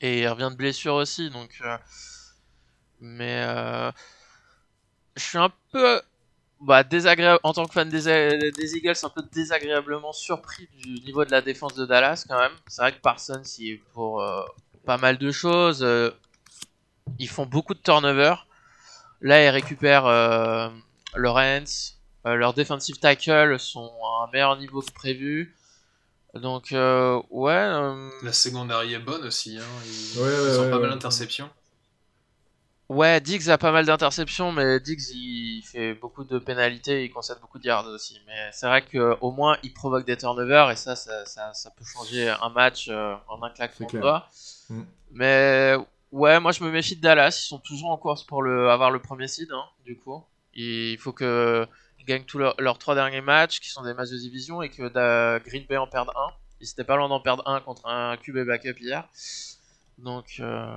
Et 0.00 0.20
il 0.20 0.28
revient 0.28 0.50
de 0.50 0.56
blessure 0.56 0.94
aussi, 0.94 1.30
donc. 1.30 1.58
Euh, 1.62 1.76
mais. 3.00 3.44
Euh, 3.46 3.92
je 5.16 5.24
suis 5.24 5.38
un 5.38 5.52
peu 5.72 6.00
bah, 6.60 6.82
désagréable 6.82 7.40
en 7.44 7.52
tant 7.52 7.66
que 7.66 7.72
fan 7.72 7.88
des, 7.88 8.02
des, 8.50 8.76
Eagles, 8.76 8.94
un 9.02 9.08
peu 9.08 9.22
désagréablement 9.32 10.12
surpris 10.12 10.68
du 10.78 11.00
niveau 11.04 11.24
de 11.24 11.30
la 11.30 11.40
défense 11.40 11.74
de 11.74 11.86
Dallas 11.86 12.24
quand 12.28 12.38
même. 12.38 12.52
C'est 12.66 12.82
vrai 12.82 12.92
que 12.92 13.00
Parsons, 13.00 13.42
il 13.58 13.72
est 13.72 13.82
pour 13.92 14.22
euh, 14.22 14.42
pas 14.84 14.98
mal 14.98 15.18
de 15.18 15.30
choses. 15.30 15.82
Euh, 15.82 16.10
ils 17.18 17.28
font 17.28 17.46
beaucoup 17.46 17.74
de 17.74 17.80
turnover. 17.80 18.34
Là, 19.20 19.44
ils 19.44 19.48
récupèrent 19.48 20.06
euh, 20.06 20.68
Lawrence. 21.14 21.98
leurs 22.24 22.54
defensive 22.54 22.98
tackles 22.98 23.58
sont 23.58 23.92
à 24.04 24.24
un 24.24 24.30
meilleur 24.32 24.56
niveau 24.56 24.80
que 24.80 24.92
prévu. 24.92 25.54
Donc, 26.34 26.68
ouais. 26.72 27.68
La 28.22 28.32
secondaire 28.32 28.82
est 28.82 28.98
bonne 28.98 29.24
aussi. 29.24 29.58
Hein. 29.58 29.82
Ils, 29.86 30.20
ont 30.60 30.70
pas 30.70 30.78
mal 30.78 30.90
d'interceptions. 30.90 31.50
Ouais, 32.88 33.20
Diggs 33.20 33.50
a 33.50 33.58
pas 33.58 33.70
mal 33.70 33.84
d'interceptions, 33.84 34.50
mais 34.50 34.80
Diggs 34.80 35.10
il 35.14 35.62
fait 35.62 35.92
beaucoup 35.92 36.24
de 36.24 36.38
pénalités, 36.38 37.04
il 37.04 37.10
concède 37.10 37.38
beaucoup 37.40 37.58
de 37.58 37.66
yards 37.66 37.86
aussi. 37.86 38.18
Mais 38.26 38.48
c'est 38.52 38.66
vrai 38.66 38.82
qu'au 38.82 39.30
moins 39.30 39.58
il 39.62 39.74
provoque 39.74 40.06
des 40.06 40.16
turnovers 40.16 40.70
et 40.70 40.76
ça, 40.76 40.96
ça, 40.96 41.26
ça, 41.26 41.70
peut 41.76 41.84
changer 41.84 42.30
un 42.30 42.48
match 42.48 42.88
euh, 42.88 43.14
en 43.28 43.42
un 43.42 43.50
claquement 43.50 43.88
de 43.92 43.98
doigts. 43.98 44.26
Mm. 44.70 44.82
Mais 45.10 45.76
ouais, 46.12 46.40
moi 46.40 46.52
je 46.52 46.64
me 46.64 46.70
méfie 46.70 46.96
de 46.96 47.02
Dallas, 47.02 47.38
ils 47.42 47.46
sont 47.46 47.58
toujours 47.58 47.90
en 47.90 47.98
course 47.98 48.24
pour 48.24 48.42
le, 48.42 48.70
avoir 48.70 48.90
le 48.90 49.00
premier 49.00 49.28
seed, 49.28 49.52
hein, 49.52 49.64
du 49.84 49.98
coup. 49.98 50.24
Il 50.54 50.96
faut 50.98 51.12
que 51.12 51.68
gagnent 52.08 52.24
tous 52.24 52.38
leurs 52.38 52.78
trois 52.78 52.94
derniers 52.94 53.20
matchs, 53.20 53.60
qui 53.60 53.68
sont 53.68 53.82
des 53.82 53.94
matchs 53.94 54.10
de 54.10 54.16
division, 54.16 54.62
et 54.62 54.70
que 54.70 55.38
Green 55.44 55.64
Bay 55.68 55.76
en 55.76 55.86
perde 55.86 56.10
un. 56.16 56.30
Ils 56.60 56.68
étaient 56.68 56.84
pas 56.84 56.96
loin 56.96 57.08
d'en 57.08 57.20
perdre 57.20 57.46
un 57.46 57.60
contre 57.60 57.86
un 57.86 58.16
QB 58.16 58.46
backup 58.46 58.80
hier. 58.80 59.06
Donc. 59.98 60.36
Euh, 60.40 60.76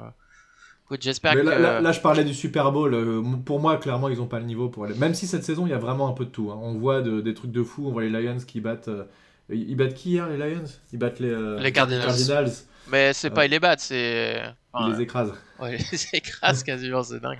j'espère 0.99 1.33
que. 1.33 1.39
Là, 1.39 1.91
je 1.91 1.99
parlais 1.99 2.23
du 2.23 2.33
Super 2.33 2.71
Bowl. 2.71 2.93
Euh, 2.93 3.21
pour 3.45 3.59
moi, 3.59 3.77
clairement, 3.77 4.09
ils 4.09 4.21
ont 4.21 4.27
pas 4.27 4.39
le 4.39 4.45
niveau 4.45 4.69
pour 4.69 4.85
aller. 4.85 4.95
Même 4.95 5.13
si 5.13 5.27
cette 5.27 5.43
saison, 5.43 5.65
il 5.65 5.69
y 5.69 5.73
a 5.73 5.77
vraiment 5.77 6.07
un 6.07 6.13
peu 6.13 6.25
de 6.25 6.29
tout. 6.29 6.51
Hein. 6.51 6.59
On 6.61 6.73
voit 6.75 7.01
des 7.01 7.33
trucs 7.33 7.51
de 7.51 7.63
fou. 7.63 7.87
On 7.87 7.91
voit 7.91 8.03
les 8.03 8.09
Lions 8.09 8.37
qui 8.45 8.59
battent. 8.61 8.87
Euh, 8.87 9.05
ils 9.49 9.75
battent 9.75 9.93
qui 9.93 10.11
hier, 10.11 10.27
les 10.27 10.37
Lions? 10.37 10.63
Ils 10.93 10.99
battent 10.99 11.19
les, 11.19 11.29
euh, 11.29 11.59
les 11.59 11.71
Cardinals. 11.71 12.51
Mais 12.89 13.13
c'est 13.13 13.29
pas 13.29 13.45
ils 13.45 13.51
les 13.51 13.59
battent, 13.59 13.79
c'est. 13.79 14.41
Ils 14.79 14.93
les 14.93 15.01
écrasent. 15.01 15.33
Ouais, 15.59 15.77
ils 15.77 15.85
les 15.91 16.07
écrasent 16.13 16.63
quasiment, 16.63 17.03
c'est 17.03 17.19
dingue. 17.19 17.39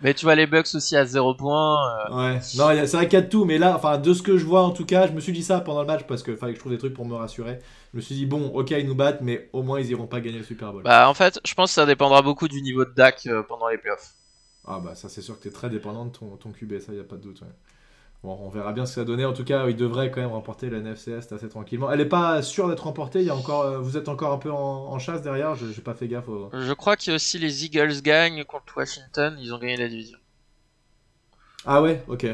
Mais 0.00 0.14
tu 0.14 0.24
vois 0.24 0.34
les 0.34 0.46
Bucks 0.46 0.74
aussi 0.74 0.96
à 0.96 1.04
0 1.04 1.34
points. 1.34 2.08
Ouais, 2.10 2.34
non, 2.56 2.86
c'est 2.86 3.12
y 3.12 3.16
a 3.16 3.20
de 3.20 3.28
tout, 3.28 3.44
mais 3.44 3.58
là, 3.58 3.76
enfin, 3.76 3.98
de 3.98 4.14
ce 4.14 4.22
que 4.22 4.36
je 4.36 4.44
vois 4.44 4.62
en 4.62 4.70
tout 4.70 4.86
cas, 4.86 5.06
je 5.06 5.12
me 5.12 5.20
suis 5.20 5.32
dit 5.32 5.42
ça 5.42 5.60
pendant 5.60 5.80
le 5.80 5.86
match 5.86 6.02
parce 6.06 6.22
qu'il 6.22 6.36
fallait 6.36 6.52
que 6.52 6.56
je 6.56 6.60
trouve 6.60 6.72
des 6.72 6.78
trucs 6.78 6.94
pour 6.94 7.06
me 7.06 7.14
rassurer. 7.14 7.58
Je 7.92 7.98
me 7.98 8.02
suis 8.02 8.14
dit, 8.14 8.26
bon, 8.26 8.48
ok, 8.54 8.70
ils 8.70 8.86
nous 8.86 8.94
battent, 8.94 9.20
mais 9.20 9.50
au 9.52 9.62
moins 9.62 9.80
ils 9.80 9.90
iront 9.90 10.06
pas 10.06 10.20
gagner 10.20 10.38
le 10.38 10.44
Super 10.44 10.72
Bowl. 10.72 10.82
Bah, 10.82 11.08
en 11.08 11.14
fait, 11.14 11.40
je 11.44 11.54
pense 11.54 11.70
que 11.70 11.74
ça 11.74 11.86
dépendra 11.86 12.22
beaucoup 12.22 12.48
du 12.48 12.62
niveau 12.62 12.84
de 12.84 12.92
Dak 12.92 13.26
euh, 13.26 13.42
pendant 13.42 13.68
les 13.68 13.78
playoffs. 13.78 14.14
Ah, 14.66 14.80
bah, 14.82 14.94
ça, 14.94 15.08
c'est 15.08 15.22
sûr 15.22 15.36
que 15.36 15.42
tu 15.42 15.48
es 15.48 15.52
très 15.52 15.68
dépendant 15.68 16.06
de 16.06 16.12
ton, 16.12 16.36
ton 16.36 16.52
QB, 16.52 16.78
ça, 16.78 16.92
y 16.92 17.00
a 17.00 17.04
pas 17.04 17.16
de 17.16 17.22
doute. 17.22 17.42
Bon, 18.22 18.38
on 18.40 18.48
verra 18.50 18.72
bien 18.72 18.86
ce 18.86 18.94
que 18.94 19.00
ça 19.00 19.04
donner. 19.04 19.24
En 19.24 19.32
tout 19.32 19.44
cas, 19.44 19.68
il 19.68 19.74
devrait 19.74 20.12
quand 20.12 20.20
même 20.20 20.30
remporter 20.30 20.70
la 20.70 20.78
NFC 20.78 21.10
Est 21.10 21.32
assez 21.32 21.48
tranquillement. 21.48 21.90
Elle 21.90 21.98
n'est 21.98 22.04
pas 22.04 22.40
sûre 22.40 22.68
d'être 22.68 22.84
remportée. 22.84 23.20
Il 23.20 23.26
y 23.26 23.30
a 23.30 23.34
encore, 23.34 23.62
euh, 23.62 23.78
vous 23.80 23.96
êtes 23.96 24.08
encore 24.08 24.32
un 24.32 24.38
peu 24.38 24.52
en, 24.52 24.96
chasse 25.00 25.22
derrière. 25.22 25.56
Je 25.56 25.66
n'ai 25.66 25.72
pas 25.74 25.94
fait 25.94 26.06
gaffe. 26.06 26.28
Je 26.52 26.72
crois 26.72 26.96
que 26.96 27.10
aussi 27.10 27.38
les 27.40 27.64
Eagles 27.64 28.00
gagnent 28.00 28.44
contre 28.44 28.76
Washington. 28.76 29.36
Ils 29.40 29.52
ont 29.52 29.58
gagné 29.58 29.76
la 29.76 29.88
division. 29.88 30.18
Ah 31.64 31.82
ouais, 31.82 32.04
ok. 32.06 32.26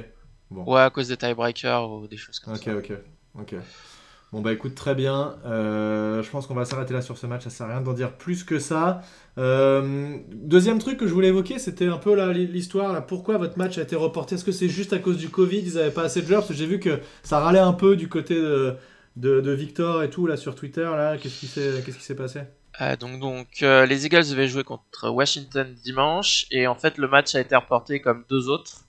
Bon. 0.50 0.64
Ouais, 0.70 0.80
à 0.80 0.90
cause 0.90 1.08
des 1.08 1.16
tiebreakers 1.16 1.90
ou 1.90 2.06
des 2.06 2.16
choses 2.18 2.38
comme 2.38 2.56
ça. 2.56 2.76
Ok, 2.76 2.90
ok, 2.90 2.98
ok. 3.40 3.54
Bon 4.30 4.42
bah 4.42 4.52
écoute 4.52 4.74
très 4.74 4.94
bien, 4.94 5.36
euh, 5.46 6.22
je 6.22 6.28
pense 6.28 6.46
qu'on 6.46 6.54
va 6.54 6.66
s'arrêter 6.66 6.92
là 6.92 7.00
sur 7.00 7.16
ce 7.16 7.26
match, 7.26 7.44
ça 7.44 7.50
sert 7.50 7.66
à 7.66 7.70
rien 7.70 7.80
d'en 7.80 7.94
dire 7.94 8.12
plus 8.12 8.44
que 8.44 8.58
ça. 8.58 9.00
Euh, 9.38 10.18
deuxième 10.30 10.78
truc 10.78 10.98
que 10.98 11.06
je 11.06 11.14
voulais 11.14 11.28
évoquer, 11.28 11.58
c'était 11.58 11.86
un 11.86 11.96
peu 11.96 12.14
l'histoire, 12.32 13.06
pourquoi 13.06 13.38
votre 13.38 13.56
match 13.56 13.78
a 13.78 13.82
été 13.82 13.96
reporté? 13.96 14.34
Est-ce 14.34 14.44
que 14.44 14.52
c'est 14.52 14.68
juste 14.68 14.92
à 14.92 14.98
cause 14.98 15.16
du 15.16 15.30
Covid, 15.30 15.60
ils 15.60 15.74
n'avaient 15.76 15.90
pas 15.90 16.02
assez 16.02 16.20
de 16.20 16.26
joueurs? 16.26 16.40
Parce 16.40 16.50
que 16.50 16.56
j'ai 16.56 16.66
vu 16.66 16.78
que 16.78 17.00
ça 17.22 17.38
râlait 17.38 17.58
un 17.58 17.72
peu 17.72 17.96
du 17.96 18.10
côté 18.10 18.34
de, 18.34 18.76
de, 19.16 19.50
Victor 19.52 20.02
et 20.02 20.10
tout 20.10 20.26
là 20.26 20.36
sur 20.36 20.54
Twitter, 20.54 20.84
là, 20.84 21.16
qu'est-ce 21.16 21.40
qui 21.40 21.46
s'est 21.46 22.14
passé? 22.14 22.40
Euh, 22.82 22.96
donc, 22.96 23.20
donc 23.20 23.48
les 23.62 24.04
Eagles 24.04 24.28
devaient 24.28 24.48
jouer 24.48 24.62
contre 24.62 25.08
Washington 25.08 25.74
dimanche. 25.82 26.44
Et 26.50 26.66
en 26.66 26.74
fait 26.74 26.98
le 26.98 27.08
match 27.08 27.34
a 27.34 27.40
été 27.40 27.56
reporté 27.56 28.02
comme 28.02 28.24
deux 28.28 28.50
autres 28.50 28.84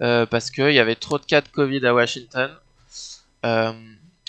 parce 0.00 0.50
qu'il 0.50 0.72
y 0.72 0.80
avait 0.80 0.96
trop 0.96 1.20
de 1.20 1.24
cas 1.24 1.42
de 1.42 1.48
Covid 1.48 1.86
à 1.86 1.94
Washington. 1.94 2.50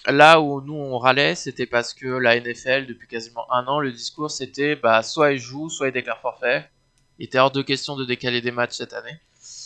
Là 0.08 0.40
où 0.40 0.62
nous 0.62 0.76
on 0.76 0.98
râlait, 0.98 1.36
c'était 1.36 1.66
parce 1.66 1.94
que 1.94 2.08
la 2.08 2.40
NFL, 2.40 2.86
depuis 2.86 3.08
quasiment 3.08 3.52
un 3.52 3.66
an, 3.68 3.80
le 3.80 3.92
discours 3.92 4.30
c'était 4.30 4.76
bah, 4.76 5.02
soit 5.02 5.34
ils 5.34 5.40
jouent, 5.40 5.70
soit 5.70 5.88
ils 5.88 5.94
déclarent 5.94 6.22
forfait. 6.22 6.70
Il 7.18 7.26
était 7.26 7.40
hors 7.40 7.52
de 7.52 7.62
question 7.62 7.96
de 7.96 8.06
décaler 8.06 8.42
des 8.42 8.52
matchs 8.52 8.78
cette 8.78 8.94
année. 8.94 9.20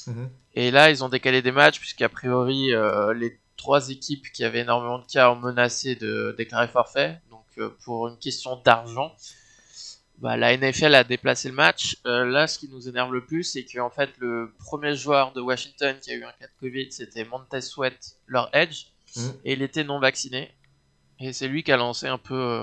Mhm. 0.07 0.29
Et 0.55 0.71
là, 0.71 0.89
ils 0.89 1.03
ont 1.03 1.09
décalé 1.09 1.41
des 1.41 1.51
matchs, 1.51 1.79
puisqu'a 1.79 2.09
priori, 2.09 2.73
euh, 2.73 3.13
les 3.13 3.39
trois 3.57 3.89
équipes 3.89 4.31
qui 4.31 4.43
avaient 4.43 4.61
énormément 4.61 4.99
de 4.99 5.05
cas 5.05 5.29
ont 5.31 5.35
menacé 5.35 5.95
de 5.95 6.33
déclarer 6.37 6.67
forfait. 6.67 7.19
Donc, 7.29 7.45
euh, 7.57 7.69
pour 7.83 8.07
une 8.07 8.17
question 8.17 8.55
d'argent, 8.63 9.13
bah, 10.19 10.37
la 10.37 10.55
NFL 10.55 10.95
a 10.95 11.03
déplacé 11.03 11.49
le 11.49 11.55
match. 11.55 11.97
Euh, 12.05 12.25
là, 12.25 12.47
ce 12.47 12.59
qui 12.59 12.69
nous 12.69 12.87
énerve 12.87 13.13
le 13.13 13.25
plus, 13.25 13.43
c'est 13.43 13.65
qu'en 13.65 13.89
fait, 13.89 14.09
le 14.19 14.53
premier 14.59 14.95
joueur 14.95 15.31
de 15.33 15.41
Washington 15.41 15.95
qui 16.01 16.11
a 16.11 16.15
eu 16.15 16.23
un 16.23 16.31
cas 16.31 16.47
de 16.47 16.59
Covid, 16.59 16.91
c'était 16.91 17.25
Montez 17.25 17.61
Sweat, 17.61 18.17
leur 18.27 18.49
edge. 18.53 18.87
Mm. 19.15 19.29
Et 19.45 19.53
il 19.53 19.61
était 19.61 19.83
non 19.83 19.99
vacciné. 19.99 20.51
Et 21.19 21.33
c'est 21.33 21.47
lui 21.47 21.63
qui 21.63 21.71
a 21.71 21.77
lancé 21.77 22.07
un 22.07 22.17
peu 22.17 22.35
euh, 22.35 22.61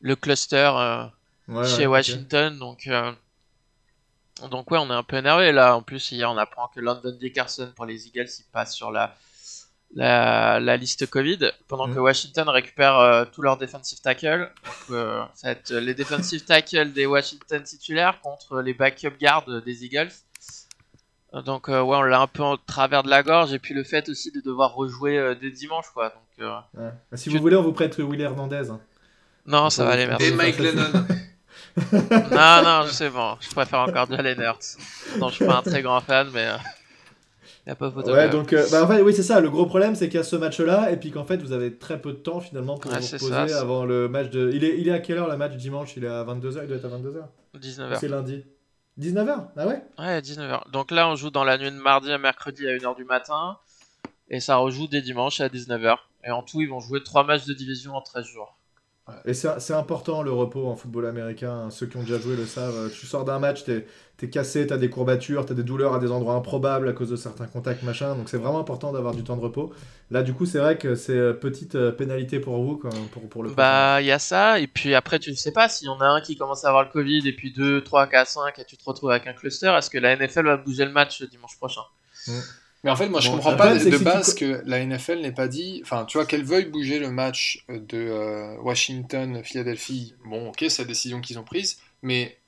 le 0.00 0.16
cluster 0.16 0.70
euh, 0.74 1.64
chez 1.64 1.86
Washington. 1.86 2.58
Donc, 2.58 2.86
euh, 2.86 3.12
donc 4.50 4.70
ouais, 4.70 4.78
on 4.78 4.90
est 4.90 4.94
un 4.94 5.02
peu 5.02 5.16
énervé 5.16 5.52
là. 5.52 5.76
En 5.76 5.82
plus, 5.82 6.10
hier, 6.10 6.30
on 6.30 6.36
apprend 6.36 6.68
que 6.68 6.80
London 6.80 7.16
Dickerson 7.18 7.72
pour 7.76 7.86
les 7.86 8.06
Eagles, 8.08 8.28
il 8.38 8.44
passe 8.52 8.74
sur 8.74 8.90
la, 8.90 9.14
la, 9.94 10.76
liste 10.76 11.08
Covid, 11.08 11.52
pendant 11.68 11.86
mm. 11.86 11.94
que 11.94 12.00
Washington 12.00 12.48
récupère 12.48 13.26
tous 13.32 13.42
leurs 13.42 13.56
defensive 13.56 14.00
tackles. 14.00 14.52
Donc, 14.88 15.28
ça 15.34 15.48
va 15.48 15.50
être 15.52 15.72
les 15.72 15.94
defensive 15.94 16.44
tackles 16.44 16.92
des 16.92 17.06
Washington 17.06 17.62
titulaires 17.62 18.20
contre 18.20 18.60
les 18.60 18.74
backup 18.74 19.16
guards 19.20 19.62
des 19.62 19.84
Eagles. 19.84 20.10
Donc 21.32 21.68
euh, 21.68 21.82
ouais, 21.82 21.96
on 21.96 22.02
l'a 22.02 22.20
un 22.20 22.26
peu 22.26 22.42
en 22.42 22.56
travers 22.56 23.02
de 23.02 23.10
la 23.10 23.22
gorge 23.22 23.52
et 23.52 23.58
puis 23.58 23.74
le 23.74 23.84
fait 23.84 24.08
aussi 24.08 24.32
de 24.32 24.40
devoir 24.40 24.74
rejouer 24.74 25.18
euh, 25.18 25.34
dès 25.34 25.50
dimanche 25.50 25.86
quoi. 25.92 26.08
Donc, 26.08 26.46
euh, 26.46 26.90
bah, 27.10 27.16
si 27.16 27.28
vous 27.28 27.38
voulez, 27.38 27.56
on 27.56 27.62
vous 27.62 27.72
prête 27.72 27.98
Will 27.98 28.20
Hernandez. 28.20 28.70
Hein. 28.70 28.80
Non, 29.46 29.68
ça 29.68 29.84
va 29.84 29.90
aller, 29.90 30.06
merci. 30.06 30.26
Et 30.26 30.30
Mike 30.32 30.58
Lennon. 30.58 30.90
non, 31.92 32.62
non, 32.64 32.86
je 32.86 32.92
sais 32.92 33.10
bon, 33.10 33.36
je 33.40 33.50
préfère 33.50 33.80
encore 33.80 34.10
Jalen 34.10 34.40
Hurts. 34.40 34.78
Non, 35.18 35.28
je 35.28 35.34
suis 35.34 35.46
pas 35.46 35.58
un 35.58 35.62
très 35.62 35.82
grand 35.82 36.00
fan, 36.00 36.28
mais 36.32 36.48
y 37.66 37.70
a 37.70 37.74
pas 37.74 37.90
photo. 37.90 38.10
Ouais, 38.12 38.30
donc 38.30 38.54
bah, 38.70 38.84
en 38.84 38.88
fait, 38.88 39.02
oui, 39.02 39.12
c'est 39.12 39.22
ça. 39.22 39.40
Le 39.40 39.50
gros 39.50 39.66
problème, 39.66 39.94
c'est 39.94 40.08
qu'il 40.08 40.16
y 40.16 40.20
a 40.20 40.24
ce 40.24 40.36
match-là 40.36 40.90
et 40.90 40.96
puis 40.96 41.10
qu'en 41.10 41.24
fait, 41.24 41.36
vous 41.42 41.52
avez 41.52 41.76
très 41.76 42.00
peu 42.00 42.12
de 42.12 42.18
temps 42.18 42.40
finalement 42.40 42.78
pour 42.78 42.90
vous 42.90 42.96
reposer 42.96 43.52
avant 43.52 43.84
le 43.84 44.08
match 44.08 44.30
de. 44.30 44.50
Il 44.54 44.64
est, 44.64 44.80
il 44.80 44.88
est 44.88 44.92
à 44.92 44.98
quelle 44.98 45.18
heure 45.18 45.28
le 45.28 45.36
match 45.36 45.56
dimanche? 45.56 45.94
Il 45.96 46.04
est 46.04 46.08
à 46.08 46.24
22h. 46.24 46.60
Il 46.62 46.68
doit 46.68 46.76
être 46.76 46.86
à 46.86 46.88
22h. 46.88 47.60
19h. 47.60 47.98
C'est 48.00 48.08
lundi. 48.08 48.44
19h 48.98 49.48
Ah 49.56 49.66
ouais 49.66 49.82
Ouais, 49.98 50.20
19h. 50.20 50.70
Donc 50.70 50.90
là, 50.90 51.08
on 51.08 51.14
joue 51.14 51.30
dans 51.30 51.44
la 51.44 51.56
nuit 51.56 51.70
de 51.70 51.76
mardi 51.76 52.10
à 52.10 52.18
mercredi 52.18 52.66
à 52.66 52.72
1h 52.76 52.96
du 52.96 53.04
matin. 53.04 53.58
Et 54.28 54.40
ça 54.40 54.56
rejoue 54.56 54.88
dès 54.88 55.00
dimanche 55.02 55.40
à 55.40 55.48
19h. 55.48 55.96
Et 56.24 56.30
en 56.30 56.42
tout, 56.42 56.60
ils 56.60 56.68
vont 56.68 56.80
jouer 56.80 57.02
3 57.02 57.24
matchs 57.24 57.44
de 57.44 57.54
division 57.54 57.94
en 57.94 58.02
13 58.02 58.24
jours. 58.26 58.58
Et 59.24 59.34
c'est 59.34 59.74
important 59.74 60.22
le 60.22 60.32
repos 60.32 60.66
en 60.66 60.76
football 60.76 61.06
américain. 61.06 61.68
Ceux 61.70 61.86
qui 61.86 61.96
ont 61.96 62.02
déjà 62.02 62.18
joué 62.18 62.36
le 62.36 62.46
savent. 62.46 62.90
Tu 62.92 63.06
sors 63.06 63.24
d'un 63.24 63.38
match, 63.38 63.64
t'es 63.64 63.86
es 64.20 64.30
cassé, 64.30 64.66
t'as 64.66 64.76
des 64.76 64.90
courbatures, 64.90 65.46
t'as 65.46 65.54
des 65.54 65.62
douleurs 65.62 65.94
à 65.94 65.98
des 65.98 66.10
endroits 66.10 66.34
improbables 66.34 66.88
à 66.88 66.92
cause 66.92 67.10
de 67.10 67.16
certains 67.16 67.46
contacts, 67.46 67.82
machin. 67.82 68.16
Donc 68.16 68.28
c'est 68.28 68.36
vraiment 68.36 68.58
important 68.58 68.92
d'avoir 68.92 69.14
du 69.14 69.22
temps 69.22 69.36
de 69.36 69.40
repos. 69.40 69.72
Là, 70.10 70.22
du 70.22 70.34
coup, 70.34 70.44
c'est 70.44 70.58
vrai 70.58 70.76
que 70.76 70.94
c'est 70.94 71.16
euh, 71.16 71.32
petite 71.32 71.76
euh, 71.76 71.92
pénalité 71.92 72.40
pour 72.40 72.62
vous, 72.62 72.76
pour, 73.12 73.28
pour 73.28 73.42
le 73.42 73.50
Bah, 73.50 74.00
il 74.00 74.06
y 74.06 74.12
a 74.12 74.18
ça. 74.18 74.58
Et 74.58 74.66
puis 74.66 74.94
après, 74.94 75.18
tu 75.18 75.30
ne 75.30 75.36
sais 75.36 75.52
pas 75.52 75.68
s'il 75.68 75.86
y 75.86 75.90
en 75.90 76.00
a 76.00 76.06
un 76.06 76.20
qui 76.20 76.36
commence 76.36 76.64
à 76.64 76.68
avoir 76.68 76.82
le 76.82 76.90
Covid, 76.90 77.28
et 77.28 77.32
puis 77.32 77.52
2, 77.52 77.84
3, 77.84 78.08
4, 78.08 78.28
5, 78.28 78.58
et 78.58 78.64
tu 78.64 78.76
te 78.76 78.84
retrouves 78.84 79.10
avec 79.10 79.26
un 79.26 79.32
cluster. 79.32 79.72
Est-ce 79.78 79.90
que 79.90 79.98
la 79.98 80.16
NFL 80.16 80.46
va 80.46 80.56
bouger 80.56 80.84
le 80.84 80.92
match 80.92 81.22
dimanche 81.22 81.56
prochain? 81.56 81.82
Mmh. 82.26 82.32
Mais 82.84 82.90
en 82.90 82.96
fait, 82.96 83.08
moi, 83.08 83.20
je 83.20 83.30
comprends 83.30 83.56
pas 83.56 83.76
de, 83.76 83.98
base 83.98 84.34
que 84.34 84.62
la 84.64 84.84
NFL 84.84 85.20
n'ait 85.20 85.32
pas 85.32 85.48
dit. 85.48 85.80
Enfin, 85.82 86.04
tu 86.04 86.16
vois, 86.16 86.26
qu'elle 86.26 86.44
veuille 86.44 86.66
bouger 86.66 86.98
le 87.00 87.10
match 87.10 87.64
de 87.68 87.98
euh, 87.98 88.56
Washington-Philadelphie. 88.62 90.14
Bon, 90.24 90.50
ok, 90.50 90.64
c'est 90.68 90.82
la 90.82 90.88
décision 90.88 91.20
qu'ils 91.20 91.38
ont 91.38 91.44
prise. 91.44 91.78
Mais 92.02 92.38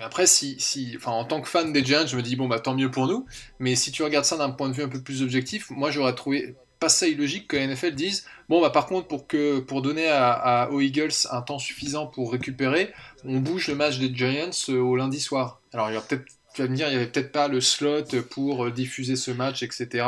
après, 0.00 0.26
si, 0.26 0.56
si, 0.58 0.94
enfin, 0.96 1.12
en 1.12 1.24
tant 1.24 1.42
que 1.42 1.48
fan 1.48 1.72
des 1.72 1.84
Giants, 1.84 2.06
je 2.06 2.16
me 2.16 2.22
dis, 2.22 2.34
bon, 2.34 2.48
bah, 2.48 2.60
tant 2.60 2.74
mieux 2.74 2.90
pour 2.90 3.06
nous. 3.06 3.26
Mais 3.58 3.76
si 3.76 3.92
tu 3.92 4.02
regardes 4.02 4.24
ça 4.24 4.38
d'un 4.38 4.50
point 4.50 4.70
de 4.70 4.74
vue 4.74 4.82
un 4.82 4.88
peu 4.88 5.02
plus 5.02 5.22
objectif, 5.22 5.70
moi, 5.70 5.90
j'aurais 5.90 6.14
trouvé 6.14 6.54
pas 6.80 6.88
ça 6.88 7.06
illogique 7.06 7.46
que 7.48 7.56
la 7.56 7.66
NFL 7.66 7.94
dise, 7.94 8.26
bon, 8.48 8.62
bah, 8.62 8.70
par 8.70 8.86
contre, 8.86 9.06
pour, 9.06 9.26
que, 9.26 9.58
pour 9.58 9.82
donner 9.82 10.08
à, 10.08 10.70
aux 10.72 10.80
Eagles 10.80 11.12
un 11.30 11.42
temps 11.42 11.58
suffisant 11.58 12.06
pour 12.06 12.32
récupérer, 12.32 12.92
on 13.24 13.38
bouge 13.38 13.68
le 13.68 13.74
match 13.74 13.98
des 13.98 14.14
Giants 14.14 14.50
euh, 14.70 14.78
au 14.78 14.96
lundi 14.96 15.20
soir. 15.20 15.60
Alors, 15.74 15.90
il 15.90 15.94
y 15.94 15.96
a 15.96 16.00
peut-être 16.00 16.24
tu 16.54 16.62
vas 16.62 16.68
me 16.68 16.76
dire, 16.76 16.86
il 16.86 16.90
n'y 16.90 16.96
avait 16.96 17.06
peut-être 17.10 17.32
pas 17.32 17.48
le 17.48 17.60
slot 17.60 18.04
pour 18.30 18.64
euh, 18.64 18.70
diffuser 18.70 19.16
ce 19.16 19.32
match, 19.32 19.62
etc. 19.62 20.06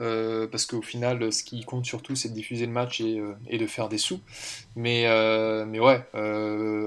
Euh, 0.00 0.46
parce 0.46 0.64
qu'au 0.64 0.80
final, 0.80 1.32
ce 1.32 1.42
qui 1.42 1.64
compte 1.64 1.84
surtout, 1.84 2.14
c'est 2.14 2.28
de 2.28 2.34
diffuser 2.34 2.64
le 2.64 2.72
match 2.72 3.00
et, 3.00 3.18
euh, 3.18 3.58
de 3.58 3.66
faire 3.66 3.88
des 3.88 3.98
sous. 3.98 4.20
Mais, 4.76 5.04
mais 5.66 5.80
ouais, 5.80 6.02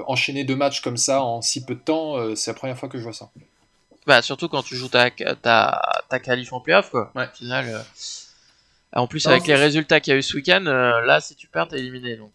enchaîner 0.07 0.45
deux 0.45 0.55
matchs 0.55 0.81
comme 0.81 0.97
ça 0.97 1.21
en 1.21 1.41
si 1.41 1.65
peu 1.65 1.75
de 1.75 1.79
temps, 1.79 2.35
c'est 2.35 2.51
la 2.51 2.55
première 2.55 2.77
fois 2.77 2.89
que 2.89 2.97
je 2.97 3.03
vois 3.03 3.13
ça. 3.13 3.29
Bah, 4.07 4.21
surtout 4.21 4.49
quand 4.49 4.63
tu 4.63 4.75
joues 4.75 4.89
ta, 4.89 5.11
ta, 5.11 5.81
ta 6.09 6.19
qualif 6.19 6.51
en 6.51 6.59
playoff, 6.59 6.89
quoi. 6.89 7.11
Ouais. 7.15 7.25
Au 7.25 7.35
final, 7.35 7.85
en 8.93 9.07
plus, 9.07 9.25
avec 9.27 9.47
les 9.47 9.55
résultats 9.55 9.99
qu'il 9.99 10.11
y 10.11 10.15
a 10.15 10.19
eu 10.19 10.23
ce 10.23 10.35
week-end, 10.35 10.61
là, 10.61 11.19
si 11.21 11.35
tu 11.35 11.47
perds, 11.47 11.67
t'es 11.67 11.79
éliminé. 11.79 12.15
Donc, 12.15 12.31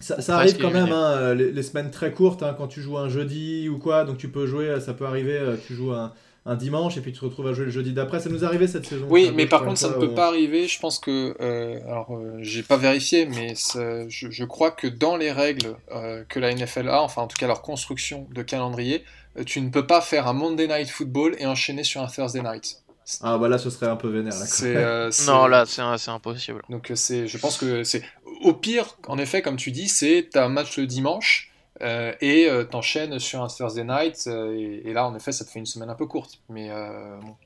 ça, 0.00 0.36
arrive 0.36 0.58
quand 0.58 0.70
même, 0.70 0.92
hein, 0.92 1.34
les, 1.34 1.62
semaines 1.62 1.90
très 1.90 2.12
courtes, 2.12 2.42
hein, 2.42 2.54
quand 2.56 2.66
tu 2.66 2.80
joues 2.80 2.98
un 2.98 3.08
jeudi 3.08 3.68
ou 3.68 3.78
quoi, 3.78 4.04
donc 4.04 4.18
tu 4.18 4.28
peux 4.28 4.46
jouer, 4.46 4.80
ça 4.80 4.94
peut 4.94 5.04
arriver, 5.04 5.38
euh, 5.38 5.56
tu 5.66 5.74
joues 5.74 5.92
un, 5.92 6.12
un 6.46 6.56
dimanche 6.56 6.96
et 6.96 7.00
puis 7.00 7.12
tu 7.12 7.20
te 7.20 7.24
retrouves 7.24 7.46
à 7.48 7.52
jouer 7.52 7.66
le 7.66 7.70
jeudi 7.70 7.92
d'après. 7.92 8.20
Ça 8.20 8.30
nous 8.30 8.44
arrivait 8.44 8.66
cette 8.66 8.86
saison. 8.86 9.06
Oui, 9.08 9.30
mais 9.34 9.46
par 9.46 9.64
contre, 9.64 9.78
ça 9.78 9.88
ne 9.88 9.94
peut 9.94 10.14
pas 10.14 10.28
arriver. 10.28 10.66
Je 10.66 10.78
pense 10.80 10.98
que, 10.98 11.36
euh, 11.40 11.80
alors, 11.86 12.16
euh, 12.16 12.38
j'ai 12.40 12.62
pas 12.62 12.76
vérifié, 12.76 13.26
mais 13.26 13.54
je, 13.54 14.06
je, 14.08 14.44
crois 14.44 14.70
que 14.70 14.86
dans 14.86 15.16
les 15.16 15.32
règles 15.32 15.76
euh, 15.92 16.24
que 16.28 16.40
la 16.40 16.52
NFL 16.54 16.88
a, 16.88 17.02
enfin 17.02 17.22
en 17.22 17.26
tout 17.26 17.36
cas 17.36 17.46
leur 17.46 17.62
construction 17.62 18.26
de 18.32 18.42
calendrier, 18.42 19.04
tu 19.46 19.60
ne 19.60 19.70
peux 19.70 19.86
pas 19.86 20.00
faire 20.00 20.26
un 20.26 20.32
Monday 20.32 20.66
Night 20.66 20.88
Football 20.88 21.36
et 21.38 21.46
enchaîner 21.46 21.84
sur 21.84 22.00
un 22.00 22.06
Thursday 22.06 22.42
Night. 22.42 22.82
Ah 23.22 23.38
bah 23.38 23.48
là, 23.48 23.58
ce 23.58 23.70
serait 23.70 23.86
un 23.86 23.96
peu 23.96 24.08
vénère. 24.08 24.32
Là, 24.34 25.10
non, 25.26 25.46
là, 25.46 25.64
c'est 25.66 26.10
impossible. 26.10 26.62
Donc 26.68 26.90
c'est, 26.94 27.26
je 27.26 27.38
pense 27.38 27.58
que 27.58 27.84
c'est 27.84 28.02
au 28.42 28.54
pire, 28.54 28.96
en 29.06 29.18
effet, 29.18 29.42
comme 29.42 29.56
tu 29.56 29.70
dis, 29.70 29.88
c'est 29.88 30.36
un 30.36 30.48
match 30.48 30.78
le 30.78 30.86
dimanche 30.86 31.50
euh, 31.82 32.12
et 32.20 32.46
euh, 32.50 32.64
t'enchaînes 32.64 33.18
sur 33.18 33.42
un 33.42 33.48
Thursday 33.48 33.84
night, 33.84 34.24
euh, 34.26 34.80
et, 34.84 34.92
là 34.92 35.06
en 35.06 35.14
effet 35.16 35.32
ça 35.32 35.46
te 35.46 35.50
fait 35.50 35.60
une 35.60 35.66
semaine 35.66 35.88
un 35.88 35.94
peu 35.94 36.04
courte. 36.06 36.40
Mais, 36.50 36.70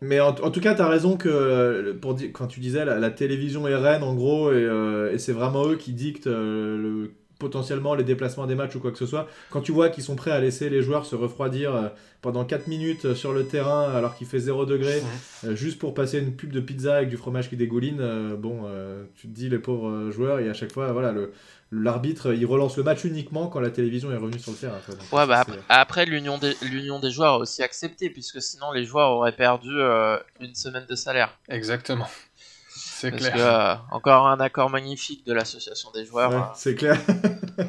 mais 0.01 0.21
en, 0.21 0.33
tout 0.33 0.61
cas, 0.61 0.75
t'as 0.75 0.89
raison 0.89 1.17
que 1.17 1.93
pour 2.01 2.17
quand 2.33 2.49
tu 2.49 2.61
disais 2.61 2.85
la, 2.85 3.11
télévision 3.11 3.69
est 3.69 3.77
reine 3.77 4.03
en 4.03 4.15
gros, 4.15 4.53
et, 4.53 5.19
c'est 5.19 5.33
vraiment 5.33 5.67
eux 5.69 5.77
qui 5.77 5.93
dictent 5.93 6.27
le, 6.27 7.15
potentiellement 7.39 7.95
les 7.95 8.05
déplacements 8.05 8.47
des 8.47 8.55
matchs 8.55 8.77
ou 8.77 8.81
quoi 8.81 8.93
que 8.93 8.99
ce 8.99 9.07
soit. 9.07 9.29
Quand 9.51 9.61
tu 9.61 9.73
vois 9.73 9.89
qu'ils 9.89 10.05
sont 10.05 10.17
prêts 10.17 10.31
à 10.31 10.41
laisser 10.41 10.71
les 10.71 10.83
joueurs 10.83 11.07
se 11.07 11.15
refroidir 11.17 11.93
pendant 12.23 12.45
4 12.45 12.69
minutes 12.69 13.15
sur 13.15 13.33
le 13.33 13.45
terrain 13.47 13.93
alors 13.93 14.17
qu'il 14.17 14.27
fait 14.27 14.39
0 14.39 14.67
degré, 14.67 15.03
juste 15.53 15.79
pour 15.79 15.95
passer 15.95 16.19
une 16.19 16.35
pub 16.35 16.53
de 16.53 16.61
pizza 16.61 16.97
avec 16.97 17.09
du 17.09 17.17
fromage 17.17 17.49
qui 17.51 17.57
dégouline, 17.57 18.37
bon, 18.37 18.63
tu 19.17 19.29
te 19.29 19.35
dis 19.35 19.49
les 19.49 19.59
pauvres 19.59 20.11
joueurs, 20.11 20.39
et 20.39 20.49
à 20.49 20.55
chaque 20.55 20.73
fois, 20.73 20.93
voilà, 20.93 21.13
le 21.13 21.33
l'arbitre 21.75 22.33
il 22.33 22.47
relance 22.47 22.77
le 22.77 22.83
match 22.83 23.05
uniquement 23.05 23.49
quand 23.49 23.61
la 23.61 23.71
télévision 23.71 24.13
est 24.13 24.17
revenue 24.17 24.39
sur 24.39 24.53
le 24.53 24.59
terrain. 24.59 24.81
ouais, 25.13 25.27
bah 25.27 25.45
après, 25.69 26.07
l'union 26.07 26.39
des, 26.39 26.55
l'union 26.63 27.01
des 27.01 27.11
joueurs 27.11 27.35
a 27.35 27.39
aussi 27.39 27.63
accepté 27.63 28.11
puisque 28.11 28.41
sinon 28.41 28.73
les 28.73 28.85
joueurs 28.85 29.11
auraient 29.11 29.33
perdu 29.33 29.71
euh, 29.73 30.19
une 30.41 30.55
semaine 30.55 30.87
de 30.89 30.95
salaire. 30.95 31.39
Exactement. 31.49 32.07
C'est 32.95 33.11
clair. 33.11 33.33
Que, 33.33 33.39
euh, 33.39 33.75
encore 33.91 34.29
un 34.29 34.39
accord 34.39 34.71
magnifique 34.71 35.27
de 35.27 35.33
l'association 35.33 35.91
des 35.91 36.05
joueurs. 36.05 36.31
Ouais, 36.31 36.37
hein. 36.37 36.53
c'est 36.55 36.77
clair. 36.77 36.97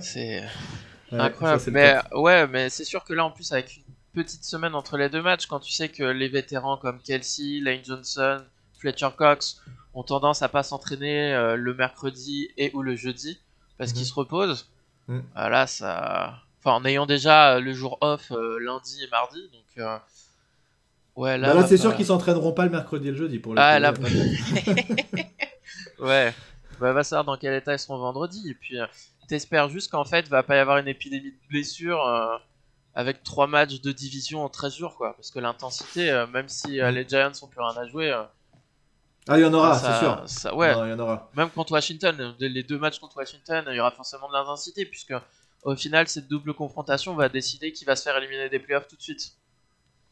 c'est 0.02 0.44
incroyable. 1.12 1.64
mais 1.72 1.98
ouais, 2.14 2.48
mais 2.48 2.70
c'est 2.70 2.84
sûr 2.84 3.04
que 3.04 3.14
là 3.14 3.26
en 3.26 3.32
plus 3.32 3.52
avec 3.52 3.78
une 3.78 3.84
petite 4.14 4.44
semaine 4.44 4.76
entre 4.76 4.98
les 4.98 5.10
deux 5.10 5.24
matchs, 5.24 5.48
quand 5.48 5.60
tu 5.60 5.72
sais 5.72 5.90
que 5.90 6.04
les 6.04 6.28
vétérans 6.28 6.78
comme 6.78 7.02
Kelsey, 7.02 7.60
Lane 7.60 7.84
Johnson, 7.84 8.44
Fletcher 8.78 9.10
Cox 9.18 9.62
ont 9.96 10.04
tendance 10.04 10.44
à 10.44 10.50
pas 10.50 10.62
s'entraîner 10.62 11.34
euh, 11.34 11.56
le 11.56 11.74
mercredi 11.74 12.50
et 12.58 12.70
ou 12.76 12.84
le 12.84 12.96
jeudi 12.96 13.42
parce 13.80 13.96
mhm. 13.96 14.04
se 14.04 14.14
repose. 14.14 14.70
Mhm. 15.08 15.24
Ah, 15.34 15.50
là, 15.50 15.66
ça. 15.66 16.36
Enfin, 16.60 16.76
en 16.76 16.86
ayant 16.86 17.08
déjà 17.08 17.60
le 17.60 17.74
jour 17.74 17.98
off 18.02 18.32
euh, 18.32 18.60
lundi 18.60 19.04
et 19.04 19.10
mardi, 19.10 19.42
donc. 19.52 19.86
Euh, 21.18 21.22
ouais, 21.22 21.38
là. 21.38 21.54
Bah 21.54 21.68
c'est 21.68 21.78
sûr 21.78 21.96
qu'ils 21.96 22.06
s'entraîneront 22.06 22.54
pas 22.54 22.66
le 22.66 22.72
mercredi 22.72 23.08
et 23.08 23.12
le 23.12 23.18
jeudi 23.18 23.40
pour 23.40 23.54
le 23.54 23.60
Ah, 23.60 23.80
là. 23.80 23.94
ouais. 26.00 26.34
Bah, 26.80 26.94
va 26.94 27.04
savoir 27.04 27.26
dans 27.26 27.38
quel 27.38 27.54
état 27.54 27.74
ils 27.74 27.80
seront 27.80 27.98
vendredi. 27.98 28.50
Et 28.50 28.54
puis, 28.54 28.80
euh, 28.80 28.86
t'espères 29.28 29.70
juste 29.70 29.92
qu'en 29.92 30.06
fait, 30.06 30.28
va 30.28 30.44
pas 30.44 30.56
y 30.56 30.60
avoir 30.60 30.78
une 30.78 30.88
épidémie 30.88 31.32
de 31.32 31.48
blessures 31.50 32.06
avec 32.94 33.24
trois 33.24 33.48
matchs 33.48 33.82
de 33.82 33.92
division 33.92 34.44
en 34.44 34.50
13 34.50 34.76
jours, 34.76 34.96
quoi. 34.96 35.16
Parce 35.16 35.32
que 35.32 35.40
l'intensité, 35.40 36.26
même 36.34 36.50
si 36.50 36.80
les 36.80 37.08
Giants 37.08 37.32
ont 37.42 37.48
plus 37.48 37.62
rien 37.62 37.78
à 37.78 37.88
jouer 37.88 38.14
ah, 39.28 39.40
il 39.40 39.42
y 39.42 39.46
en 39.46 39.54
aura, 39.54 39.80
c'est 39.80 39.98
sûr. 39.98 40.56
ouais. 40.56 40.72
il 40.72 40.90
y 40.90 40.94
en 40.94 41.00
aura. 41.00 41.32
Même 41.36 41.50
contre 41.50 41.72
Washington, 41.72 42.36
les 42.40 42.62
deux 42.62 42.78
matchs 42.78 43.00
contre 43.00 43.18
Washington, 43.18 43.66
il 43.70 43.76
y 43.76 43.80
aura 43.80 43.90
forcément 43.90 44.28
de 44.28 44.34
l'intensité, 44.34 44.86
puisque 44.86 45.16
au 45.64 45.76
final, 45.76 46.08
cette 46.08 46.28
double 46.28 46.54
confrontation 46.54 47.16
va 47.16 47.28
décider 47.28 47.72
qui 47.72 47.86
va 47.86 47.96
se 47.96 48.04
faire 48.04 48.16
éliminer 48.18 48.50
des 48.50 48.60
playoffs 48.60 48.88
tout 48.88 48.96
de 48.96 49.02
suite. 49.02 49.36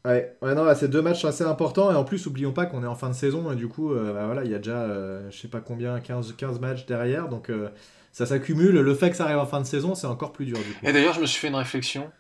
Ouais, 0.05 0.35
ouais 0.41 0.53
non, 0.53 0.73
ces 0.75 0.89
deux 0.89 1.01
matchs 1.01 1.23
assez 1.23 1.45
importants, 1.45 1.89
et 1.91 1.95
en 1.95 2.03
plus, 2.03 2.25
oublions 2.25 2.51
pas 2.51 2.65
qu'on 2.65 2.83
est 2.83 2.87
en 2.87 2.95
fin 2.95 3.09
de 3.09 3.15
saison, 3.15 3.49
et 3.51 3.55
du 3.55 3.69
coup, 3.69 3.93
euh, 3.93 4.13
bah, 4.13 4.25
voilà, 4.25 4.43
il 4.43 4.51
y 4.51 4.55
a 4.55 4.57
déjà, 4.57 4.81
euh, 4.81 5.29
je 5.31 5.37
sais 5.39 5.47
pas 5.47 5.61
combien, 5.61 5.99
15, 6.01 6.35
15 6.35 6.59
matchs 6.59 6.85
derrière, 6.85 7.29
donc 7.29 7.49
euh, 7.49 7.69
ça 8.11 8.25
s'accumule. 8.25 8.75
Le 8.75 8.95
fait 8.95 9.11
que 9.11 9.15
ça 9.15 9.23
arrive 9.23 9.37
en 9.37 9.45
fin 9.45 9.61
de 9.61 9.65
saison, 9.65 9.95
c'est 9.95 10.07
encore 10.07 10.33
plus 10.33 10.45
dur. 10.45 10.57
Du 10.57 10.73
coup. 10.73 10.85
Et 10.85 10.91
d'ailleurs, 10.91 11.13
je 11.13 11.21
me 11.21 11.25
suis 11.25 11.39
fait 11.39 11.47
une 11.47 11.55
réflexion 11.55 12.11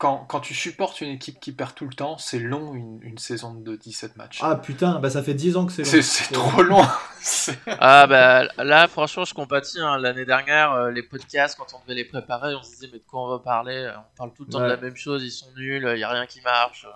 quand, 0.00 0.24
quand, 0.26 0.40
tu 0.40 0.54
supportes 0.54 1.02
une 1.02 1.10
équipe 1.10 1.38
qui 1.40 1.52
perd 1.52 1.74
tout 1.74 1.84
le 1.84 1.92
temps, 1.92 2.16
c'est 2.16 2.38
long 2.38 2.72
une, 2.72 3.00
une, 3.02 3.18
saison 3.18 3.52
de 3.52 3.76
17 3.76 4.16
matchs. 4.16 4.38
Ah 4.40 4.56
putain, 4.56 4.98
bah 4.98 5.10
ça 5.10 5.22
fait 5.22 5.34
10 5.34 5.58
ans 5.58 5.66
que 5.66 5.72
c'est 5.72 5.82
long. 5.82 6.02
C'est 6.02 6.32
trop 6.32 6.62
long. 6.62 6.82
ah 7.66 8.06
bah 8.06 8.44
là, 8.56 8.88
franchement, 8.88 9.26
je 9.26 9.34
compatis. 9.34 9.78
Hein. 9.78 9.98
L'année 9.98 10.24
dernière, 10.24 10.72
euh, 10.72 10.90
les 10.90 11.02
podcasts, 11.02 11.58
quand 11.58 11.66
on 11.74 11.82
devait 11.82 11.96
les 11.96 12.06
préparer, 12.06 12.54
on 12.54 12.62
se 12.62 12.70
disait, 12.70 12.88
mais 12.90 12.98
de 13.00 13.04
quoi 13.06 13.24
on 13.24 13.28
va 13.28 13.40
parler? 13.40 13.92
On 13.94 14.16
parle 14.16 14.32
tout 14.32 14.44
le 14.44 14.50
temps 14.50 14.60
de 14.60 14.64
la 14.64 14.78
même 14.78 14.96
chose, 14.96 15.22
ils 15.22 15.30
sont 15.30 15.52
nuls, 15.54 15.86
il 15.86 15.96
n'y 15.96 16.02
a 16.02 16.08
rien 16.08 16.24
qui 16.24 16.40
marche. 16.40 16.86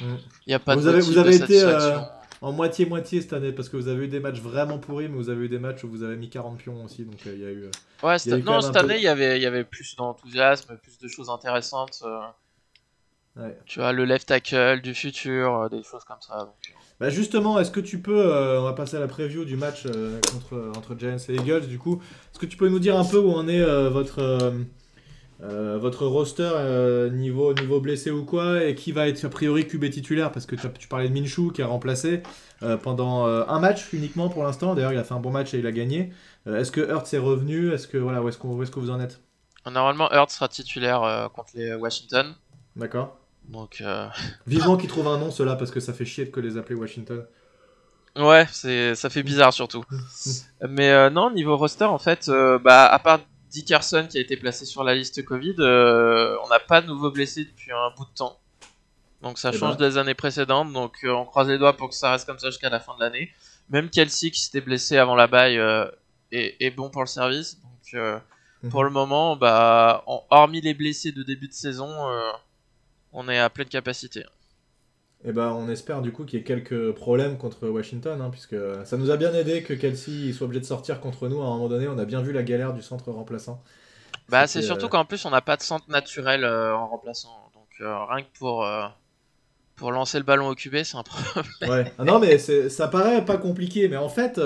Il 0.00 0.06
mm. 0.06 0.18
n'y 0.46 0.54
a 0.54 0.60
pas 0.60 0.76
vous 0.76 0.82
de 0.82 0.88
avez, 0.90 1.00
Vous 1.00 1.18
avez 1.18 1.34
été 1.34 1.60
euh, 1.60 1.98
en 2.40 2.52
moitié-moitié 2.52 3.20
cette 3.20 3.32
année, 3.32 3.50
parce 3.50 3.68
que 3.68 3.76
vous 3.76 3.88
avez 3.88 4.04
eu 4.04 4.08
des 4.08 4.20
matchs 4.20 4.38
vraiment 4.38 4.78
pourris, 4.78 5.08
mais 5.08 5.16
vous 5.16 5.28
avez 5.28 5.46
eu 5.46 5.48
des 5.48 5.58
matchs 5.58 5.82
où 5.82 5.88
vous 5.88 6.04
avez 6.04 6.14
mis 6.14 6.30
40 6.30 6.56
pions 6.58 6.84
aussi. 6.84 7.04
Donc 7.04 7.18
euh, 7.26 7.34
il 7.34 7.40
y 7.40 7.46
a 7.46 7.50
eu. 7.50 7.68
Ouais, 8.04 8.42
non, 8.44 8.60
cette 8.60 8.76
année, 8.76 8.98
il 8.98 9.02
y 9.02 9.08
avait, 9.08 9.40
y 9.40 9.46
avait 9.46 9.64
plus 9.64 9.96
d'enthousiasme, 9.96 10.76
plus 10.76 10.98
de 10.98 11.08
choses 11.08 11.30
intéressantes. 11.30 12.04
Tu 13.66 13.80
vois, 13.80 13.92
le 13.92 14.04
left 14.04 14.28
tackle 14.28 14.80
du 14.80 14.94
futur, 14.94 15.54
euh, 15.54 15.68
des 15.68 15.82
choses 15.82 16.04
comme 16.04 16.20
ça. 16.20 16.40
Euh. 16.40 16.72
Bah 17.00 17.10
justement, 17.10 17.58
est-ce 17.58 17.72
que 17.72 17.80
tu 17.80 17.98
peux, 17.98 18.32
euh, 18.32 18.60
on 18.60 18.64
va 18.64 18.72
passer 18.72 18.96
à 18.96 19.00
la 19.00 19.08
preview 19.08 19.44
du 19.44 19.56
match 19.56 19.82
contre, 19.82 20.72
entre 20.76 20.96
Giants 20.96 21.16
et 21.28 21.34
Eagles, 21.34 21.66
du 21.66 21.78
coup, 21.78 22.00
est-ce 22.30 22.38
que 22.38 22.46
tu 22.46 22.56
peux 22.56 22.68
nous 22.68 22.78
dire 22.78 22.96
un 22.96 23.04
peu 23.04 23.18
où 23.18 23.32
en 23.32 23.48
est 23.48 23.64
votre, 23.88 24.54
votre 25.40 26.06
roster 26.06 27.10
niveau, 27.10 27.52
niveau 27.52 27.80
blessé 27.80 28.12
ou 28.12 28.24
quoi, 28.24 28.62
et 28.62 28.76
qui 28.76 28.92
va 28.92 29.08
être 29.08 29.24
a 29.24 29.28
priori 29.28 29.66
QB 29.66 29.90
titulaire, 29.90 30.30
parce 30.30 30.46
que 30.46 30.54
tu, 30.54 30.86
parlais 30.86 31.08
de 31.08 31.12
Minshew 31.12 31.50
qui 31.52 31.62
a 31.62 31.66
remplacé 31.66 32.22
pendant 32.84 33.26
un 33.26 33.58
match 33.58 33.92
uniquement 33.92 34.28
pour 34.28 34.44
l'instant, 34.44 34.76
d'ailleurs 34.76 34.92
il 34.92 34.98
a 34.98 35.04
fait 35.04 35.14
un 35.14 35.20
bon 35.20 35.32
match 35.32 35.52
et 35.52 35.58
il 35.58 35.66
a 35.66 35.72
gagné. 35.72 36.12
est-ce 36.46 36.70
que 36.70 36.80
Hurts 36.80 37.12
est 37.12 37.18
revenu? 37.18 37.72
Est-ce 37.72 37.88
que, 37.88 37.98
voilà, 37.98 38.22
où 38.22 38.28
est-ce, 38.28 38.38
est 38.38 38.70
que 38.70 38.78
vous 38.78 38.90
en 38.90 39.00
êtes? 39.00 39.20
Normalement, 39.68 40.12
Hurts 40.12 40.30
sera 40.30 40.46
titulaire 40.46 41.28
contre 41.34 41.50
les 41.56 41.74
Washington. 41.74 42.36
D'accord. 42.76 43.18
Donc, 43.48 43.80
euh... 43.80 44.08
Vivement 44.46 44.76
qu'ils 44.76 44.88
trouvent 44.88 45.08
un 45.08 45.18
nom, 45.18 45.30
cela, 45.30 45.56
parce 45.56 45.70
que 45.70 45.80
ça 45.80 45.92
fait 45.92 46.04
chier 46.04 46.24
de 46.24 46.30
que 46.30 46.40
les 46.40 46.56
appeler 46.56 46.74
Washington. 46.74 47.24
Ouais, 48.16 48.46
c'est, 48.52 48.94
ça 48.94 49.10
fait 49.10 49.22
bizarre 49.22 49.52
surtout. 49.52 49.84
Mais 50.68 50.90
euh, 50.90 51.10
non, 51.10 51.30
niveau 51.30 51.56
roster, 51.56 51.84
en 51.84 51.98
fait, 51.98 52.28
euh, 52.28 52.58
bah, 52.58 52.86
à 52.86 52.98
part 52.98 53.20
Dickerson 53.50 54.06
qui 54.08 54.18
a 54.18 54.20
été 54.20 54.36
placé 54.36 54.64
sur 54.64 54.84
la 54.84 54.94
liste 54.94 55.24
Covid, 55.24 55.56
euh, 55.58 56.36
on 56.44 56.48
n'a 56.48 56.60
pas 56.60 56.80
de 56.80 56.86
nouveaux 56.86 57.10
blessés 57.10 57.44
depuis 57.44 57.72
un 57.72 57.90
bout 57.96 58.04
de 58.04 58.14
temps. 58.14 58.38
Donc 59.22 59.38
ça 59.38 59.50
eh 59.52 59.56
change 59.56 59.78
ben. 59.78 59.88
des 59.88 59.98
années 59.98 60.14
précédentes, 60.14 60.72
donc 60.72 60.98
on 61.04 61.24
croise 61.24 61.48
les 61.48 61.56
doigts 61.56 61.76
pour 61.76 61.88
que 61.88 61.94
ça 61.94 62.10
reste 62.10 62.26
comme 62.26 62.38
ça 62.38 62.50
jusqu'à 62.50 62.68
la 62.68 62.78
fin 62.78 62.94
de 62.94 63.00
l'année. 63.00 63.30
Même 63.70 63.88
Kelsey 63.88 64.30
qui 64.30 64.40
s'était 64.40 64.60
blessé 64.60 64.98
avant 64.98 65.14
la 65.14 65.26
baille 65.26 65.56
est, 66.30 66.56
est, 66.60 66.70
bon 66.70 66.90
pour 66.90 67.00
le 67.00 67.06
service. 67.06 67.58
Donc 67.62 68.20
mhm. 68.62 68.70
pour 68.70 68.84
le 68.84 68.90
moment, 68.90 69.34
bah, 69.34 70.04
hormis 70.30 70.60
les 70.60 70.74
blessés 70.74 71.10
de 71.12 71.22
début 71.22 71.48
de 71.48 71.54
saison, 71.54 71.88
on 73.14 73.28
est 73.28 73.38
à 73.38 73.48
pleine 73.48 73.68
capacité. 73.68 74.20
Et 74.20 75.30
eh 75.30 75.32
ben, 75.32 75.52
on 75.52 75.70
espère 75.70 76.02
du 76.02 76.12
coup 76.12 76.24
qu'il 76.24 76.38
y 76.38 76.42
ait 76.42 76.44
quelques 76.44 76.92
problèmes 76.92 77.38
contre 77.38 77.66
Washington, 77.66 78.20
hein, 78.20 78.28
puisque 78.30 78.56
ça 78.84 78.98
nous 78.98 79.10
a 79.10 79.16
bien 79.16 79.32
aidé 79.32 79.62
que 79.62 79.72
Kelsey 79.72 80.34
soit 80.34 80.44
obligé 80.44 80.60
de 80.60 80.66
sortir 80.66 81.00
contre 81.00 81.28
nous 81.28 81.40
à 81.40 81.46
un 81.46 81.50
moment 81.50 81.68
donné. 81.68 81.88
On 81.88 81.96
a 81.96 82.04
bien 82.04 82.20
vu 82.20 82.32
la 82.32 82.42
galère 82.42 82.74
du 82.74 82.82
centre 82.82 83.10
remplaçant. 83.10 83.62
Bah, 84.28 84.46
c'est 84.46 84.60
surtout 84.60 84.86
euh, 84.86 84.90
qu'en 84.90 85.06
plus, 85.06 85.24
on 85.24 85.30
n'a 85.30 85.40
pas 85.40 85.56
de 85.56 85.62
centre 85.62 85.88
naturel 85.88 86.44
euh, 86.44 86.76
en 86.76 86.88
remplaçant. 86.88 87.50
Donc, 87.54 87.68
euh, 87.80 88.04
rien 88.04 88.22
que 88.22 88.38
pour, 88.38 88.68
pour 89.76 89.92
lancer 89.92 90.18
le 90.18 90.24
ballon 90.24 90.48
au 90.48 90.54
QB, 90.54 90.82
c'est 90.82 90.98
un 90.98 91.02
problème. 91.02 91.44
Ouais. 91.62 91.92
Ah 91.98 92.04
non, 92.04 92.18
mais 92.18 92.36
ça 92.36 92.88
paraît 92.88 93.24
pas 93.24 93.38
compliqué, 93.38 93.88
mais 93.88 93.96
en 93.96 94.10
fait, 94.10 94.38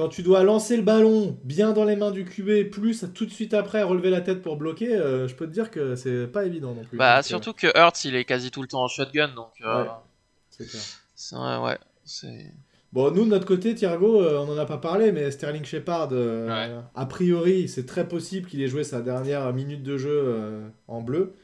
quand 0.00 0.08
tu 0.08 0.22
dois 0.22 0.44
lancer 0.44 0.78
le 0.78 0.82
ballon 0.82 1.38
bien 1.44 1.72
dans 1.72 1.84
les 1.84 1.94
mains 1.94 2.10
du 2.10 2.24
QB, 2.24 2.70
plus 2.70 3.04
tout 3.12 3.26
de 3.26 3.30
suite 3.30 3.52
après 3.52 3.82
relever 3.82 4.08
la 4.08 4.22
tête 4.22 4.40
pour 4.40 4.56
bloquer, 4.56 4.94
euh, 4.94 5.28
je 5.28 5.34
peux 5.34 5.46
te 5.46 5.52
dire 5.52 5.70
que 5.70 5.94
c'est 5.94 6.26
pas 6.26 6.46
évident 6.46 6.74
non 6.74 6.84
plus. 6.84 6.96
Bah, 6.96 7.18
euh, 7.18 7.22
surtout 7.22 7.52
que 7.52 7.66
Hurts, 7.78 8.06
il 8.06 8.14
est 8.14 8.24
quasi 8.24 8.50
tout 8.50 8.62
le 8.62 8.68
temps 8.68 8.82
en 8.82 8.88
shotgun, 8.88 9.28
donc. 9.28 9.52
Euh, 9.60 9.84
ouais, 9.84 9.90
c'est 10.48 10.66
clair. 10.66 10.82
C'est 11.14 11.36
ouais, 11.36 11.78
c'est. 12.02 12.46
Bon, 12.94 13.10
nous, 13.10 13.24
de 13.26 13.28
notre 13.28 13.44
côté, 13.44 13.74
Thiergo, 13.74 14.24
on 14.24 14.46
n'en 14.46 14.56
a 14.56 14.64
pas 14.64 14.78
parlé, 14.78 15.12
mais 15.12 15.30
Sterling 15.30 15.66
Shepard, 15.66 16.08
a 16.94 17.06
priori, 17.06 17.68
c'est 17.68 17.84
très 17.84 18.08
possible 18.08 18.48
qu'il 18.48 18.62
ait 18.62 18.68
joué 18.68 18.84
sa 18.84 19.02
dernière 19.02 19.52
minute 19.52 19.82
de 19.82 19.98
jeu 19.98 20.62
en 20.88 21.02
bleu. 21.02 21.34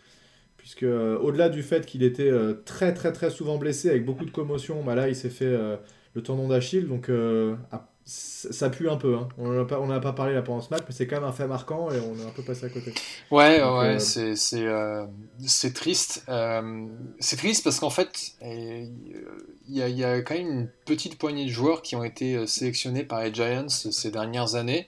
Puisque, 0.56 0.82
au-delà 0.84 1.50
du 1.50 1.62
fait 1.62 1.84
qu'il 1.84 2.02
était 2.02 2.32
très, 2.64 2.94
très, 2.94 3.12
très 3.12 3.28
souvent 3.28 3.58
blessé 3.58 3.90
avec 3.90 4.06
beaucoup 4.06 4.24
de 4.24 4.30
commotion, 4.30 4.82
bah 4.82 4.94
là, 4.94 5.08
il 5.08 5.14
s'est 5.14 5.28
fait 5.28 5.56
le 6.14 6.22
tendon 6.22 6.48
d'Achille. 6.48 6.88
Donc, 6.88 7.10
ça 8.06 8.70
pue 8.70 8.88
un 8.88 8.96
peu. 8.96 9.16
Hein. 9.16 9.28
On 9.36 9.48
n'en 9.48 9.62
a, 9.62 9.64
pas, 9.64 9.76
a 9.76 10.00
pas 10.00 10.12
parlé 10.12 10.32
là 10.32 10.42
pendant 10.42 10.60
ce 10.60 10.70
match, 10.70 10.84
mais 10.86 10.94
c'est 10.94 11.08
quand 11.08 11.16
même 11.16 11.28
un 11.28 11.32
fait 11.32 11.48
marquant 11.48 11.90
et 11.90 11.98
on 11.98 12.16
est 12.16 12.26
un 12.26 12.30
peu 12.30 12.42
passé 12.42 12.66
à 12.66 12.68
côté. 12.68 12.94
Ouais, 13.32 13.60
ouais, 13.60 13.96
euh, 13.96 13.98
c'est 13.98 14.36
euh, 14.54 15.06
c'est 15.44 15.74
triste. 15.74 16.24
Euh, 16.28 16.86
c'est 17.18 17.36
triste 17.36 17.64
parce 17.64 17.80
qu'en 17.80 17.90
fait, 17.90 18.34
il 18.42 18.92
y 19.68 19.82
a, 19.82 19.88
y 19.88 20.04
a, 20.04 20.22
quand 20.22 20.34
même 20.34 20.46
une 20.46 20.68
petite 20.84 21.18
poignée 21.18 21.46
de 21.46 21.50
joueurs 21.50 21.82
qui 21.82 21.96
ont 21.96 22.04
été 22.04 22.46
sélectionnés 22.46 23.02
par 23.02 23.22
les 23.22 23.34
Giants 23.34 23.68
ces 23.68 24.10
dernières 24.12 24.54
années. 24.54 24.86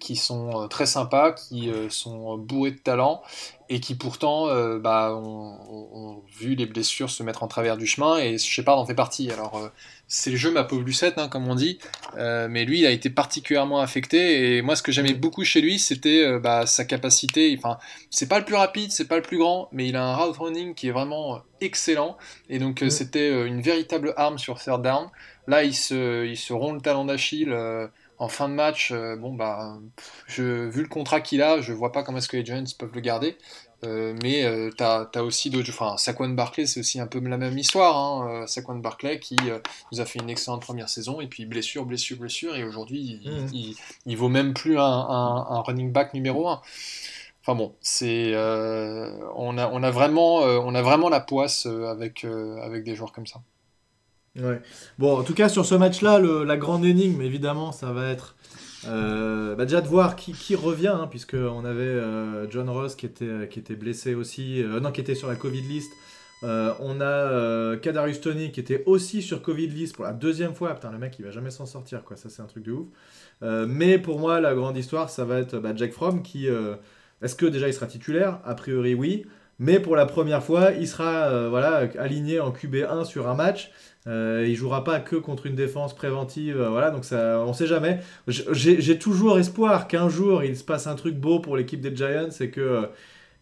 Qui 0.00 0.16
sont 0.16 0.66
très 0.68 0.86
sympas, 0.86 1.32
qui 1.32 1.70
sont 1.88 2.36
bourrés 2.36 2.72
de 2.72 2.78
talent 2.78 3.22
et 3.68 3.80
qui 3.80 3.94
pourtant 3.94 4.48
bah, 4.80 5.14
ont, 5.14 6.22
vu 6.38 6.54
les 6.54 6.66
blessures 6.66 7.10
se 7.10 7.22
mettre 7.22 7.42
en 7.42 7.48
travers 7.48 7.76
du 7.76 7.86
chemin 7.86 8.18
et 8.18 8.38
Shepard 8.38 8.78
en 8.78 8.86
fait 8.86 8.94
partie. 8.94 9.30
Alors 9.30 9.70
c'est 10.08 10.30
le 10.30 10.36
jeu 10.36 10.50
ma 10.50 10.64
pauvre 10.64 10.82
Lucette, 10.82 11.16
hein, 11.16 11.28
comme 11.28 11.48
on 11.48 11.54
dit, 11.54 11.78
mais 12.16 12.64
lui 12.64 12.80
il 12.80 12.86
a 12.86 12.90
été 12.90 13.08
particulièrement 13.08 13.80
affecté 13.80 14.56
et 14.56 14.62
moi 14.62 14.74
ce 14.74 14.82
que 14.82 14.90
j'aimais 14.90 15.14
beaucoup 15.14 15.44
chez 15.44 15.60
lui 15.60 15.78
c'était 15.78 16.38
bah, 16.40 16.66
sa 16.66 16.84
capacité, 16.84 17.54
enfin 17.56 17.78
c'est 18.10 18.28
pas 18.28 18.40
le 18.40 18.44
plus 18.44 18.56
rapide, 18.56 18.90
c'est 18.90 19.08
pas 19.08 19.16
le 19.16 19.22
plus 19.22 19.38
grand, 19.38 19.68
mais 19.70 19.86
il 19.86 19.94
a 19.94 20.04
un 20.04 20.16
route 20.16 20.36
running 20.38 20.74
qui 20.74 20.88
est 20.88 20.92
vraiment 20.92 21.40
excellent 21.60 22.16
et 22.50 22.58
donc 22.58 22.84
c'était 22.88 23.46
une 23.46 23.60
véritable 23.60 24.12
arme 24.16 24.38
sur 24.38 24.60
third 24.60 24.82
down. 24.82 25.08
Là, 25.46 25.64
il 25.64 25.74
se, 25.74 26.24
il 26.26 26.36
se 26.36 26.52
rompt 26.52 26.76
le 26.76 26.80
talon 26.80 27.04
d'Achille 27.04 27.52
euh, 27.52 27.88
en 28.22 28.28
fin 28.28 28.48
de 28.48 28.54
match. 28.54 28.92
Euh, 28.92 29.16
bon, 29.16 29.34
bah, 29.34 29.78
je, 30.28 30.68
vu 30.68 30.82
le 30.82 30.88
contrat 30.88 31.20
qu'il 31.20 31.42
a, 31.42 31.60
je 31.60 31.72
vois 31.72 31.90
pas 31.90 32.04
comment 32.04 32.18
est-ce 32.18 32.28
que 32.28 32.36
les 32.36 32.44
Giants 32.44 32.62
peuvent 32.78 32.94
le 32.94 33.00
garder. 33.00 33.36
Euh, 33.84 34.16
mais 34.22 34.44
tu 34.78 34.84
as, 34.84 35.24
aussi 35.24 35.50
d'autres. 35.50 35.70
Enfin, 35.70 35.96
Saquon 35.96 36.28
Barclay, 36.28 36.66
c'est 36.66 36.78
aussi 36.78 37.00
un 37.00 37.08
peu 37.08 37.18
la 37.18 37.36
même 37.36 37.58
histoire. 37.58 37.96
Hein. 37.96 38.46
Saquon 38.46 38.76
Barclay 38.76 39.18
qui 39.18 39.36
nous 39.90 40.00
a 40.00 40.04
fait 40.04 40.20
une 40.20 40.30
excellente 40.30 40.62
première 40.62 40.88
saison, 40.88 41.20
et 41.20 41.26
puis 41.26 41.46
blessure, 41.46 41.84
blessure, 41.84 42.16
blessure, 42.16 42.54
et 42.54 42.62
aujourd'hui, 42.62 43.20
il, 43.24 43.30
mmh. 43.30 43.74
il, 44.06 44.16
vaut 44.16 44.28
même 44.28 44.54
plus 44.54 44.78
un, 44.78 44.84
un, 44.84 45.60
running 45.62 45.90
back 45.90 46.14
numéro 46.14 46.48
1. 46.48 46.62
Enfin 47.40 47.56
bon, 47.56 47.74
c'est 47.80 48.36
on, 48.36 49.58
a, 49.58 49.68
on, 49.68 49.82
a 49.82 49.90
vraiment, 49.90 50.36
on 50.36 50.74
a 50.76 50.82
vraiment 50.82 51.08
la 51.08 51.18
poisse 51.18 51.66
avec, 51.66 52.24
avec 52.24 52.84
des 52.84 52.94
joueurs 52.94 53.10
comme 53.10 53.26
ça. 53.26 53.40
Ouais. 54.36 54.60
Bon, 54.98 55.18
en 55.18 55.22
tout 55.24 55.34
cas, 55.34 55.48
sur 55.48 55.66
ce 55.66 55.74
match-là, 55.74 56.18
la 56.18 56.56
grande 56.56 56.84
énigme, 56.84 57.20
évidemment, 57.20 57.70
ça 57.70 57.92
va 57.92 58.08
être 58.08 58.34
euh, 58.88 59.54
bah, 59.54 59.64
déjà 59.64 59.80
de 59.80 59.88
voir 59.88 60.16
qui, 60.16 60.54
revient, 60.54 60.88
hein, 60.88 61.06
puisque 61.08 61.34
on 61.34 61.64
avait 61.64 61.82
euh, 61.82 62.50
John 62.50 62.68
Ross 62.68 62.94
qui 62.96 63.06
était, 63.06 63.48
qui 63.48 63.58
était 63.58 63.76
blessé 63.76 64.14
aussi, 64.14 64.62
euh, 64.62 64.80
non, 64.80 64.90
qui 64.90 65.00
était 65.00 65.14
sur 65.14 65.28
la 65.28 65.36
Covid 65.36 65.62
list. 65.62 65.92
on 66.42 67.00
a 67.00 67.76
Kadarius 67.76 68.20
Tony 68.20 68.50
qui 68.50 68.60
était 68.60 68.82
aussi 68.86 69.22
sur 69.22 69.42
Covid 69.42 69.68
list 69.68 69.94
pour 69.94 70.04
la 70.04 70.12
deuxième 70.12 70.54
fois. 70.54 70.74
Putain, 70.74 70.90
le 70.90 70.98
mec, 70.98 71.16
il 71.18 71.24
va 71.24 71.30
jamais 71.30 71.50
s'en 71.50 71.66
sortir, 71.66 72.02
quoi. 72.02 72.16
Ça, 72.16 72.28
c'est 72.28 72.42
un 72.42 72.46
truc 72.46 72.64
de 72.64 72.72
ouf. 72.72 72.88
mais 73.68 73.98
pour 73.98 74.18
moi, 74.18 74.40
la 74.40 74.54
grande 74.54 74.76
histoire, 74.76 75.10
ça 75.10 75.24
va 75.24 75.38
être 75.38 75.58
bah, 75.58 75.72
Jack 75.76 75.92
Fromm 75.92 76.22
qui. 76.22 76.48
Est-ce 77.20 77.36
que 77.36 77.46
déjà 77.46 77.68
il 77.68 77.74
sera 77.74 77.86
titulaire? 77.86 78.40
A 78.44 78.54
priori, 78.54 78.94
oui. 78.94 79.26
Mais 79.58 79.78
pour 79.78 79.94
la 79.94 80.06
première 80.06 80.42
fois, 80.42 80.72
il 80.72 80.88
sera 80.88 81.48
voilà, 81.48 81.88
aligné 81.98 82.40
en 82.40 82.50
QB1 82.50 83.04
sur 83.04 83.28
un 83.28 83.34
match. 83.34 83.70
Euh, 84.08 84.44
il 84.48 84.56
jouera 84.56 84.82
pas 84.82 84.98
que 84.98 85.14
contre 85.14 85.46
une 85.46 85.54
défense 85.54 85.94
préventive, 85.94 86.60
euh, 86.60 86.70
voilà, 86.70 86.90
donc 86.90 87.04
ça, 87.04 87.38
on 87.46 87.52
sait 87.52 87.68
jamais. 87.68 88.00
J'ai 88.26 88.98
toujours 88.98 89.38
espoir 89.38 89.86
qu'un 89.86 90.08
jour 90.08 90.42
il 90.42 90.56
se 90.56 90.64
passe 90.64 90.88
un 90.88 90.96
truc 90.96 91.16
beau 91.16 91.38
pour 91.38 91.56
l'équipe 91.56 91.80
des 91.80 91.94
Giants 91.94 92.28
et 92.40 92.50
que 92.50 92.60
euh, 92.60 92.86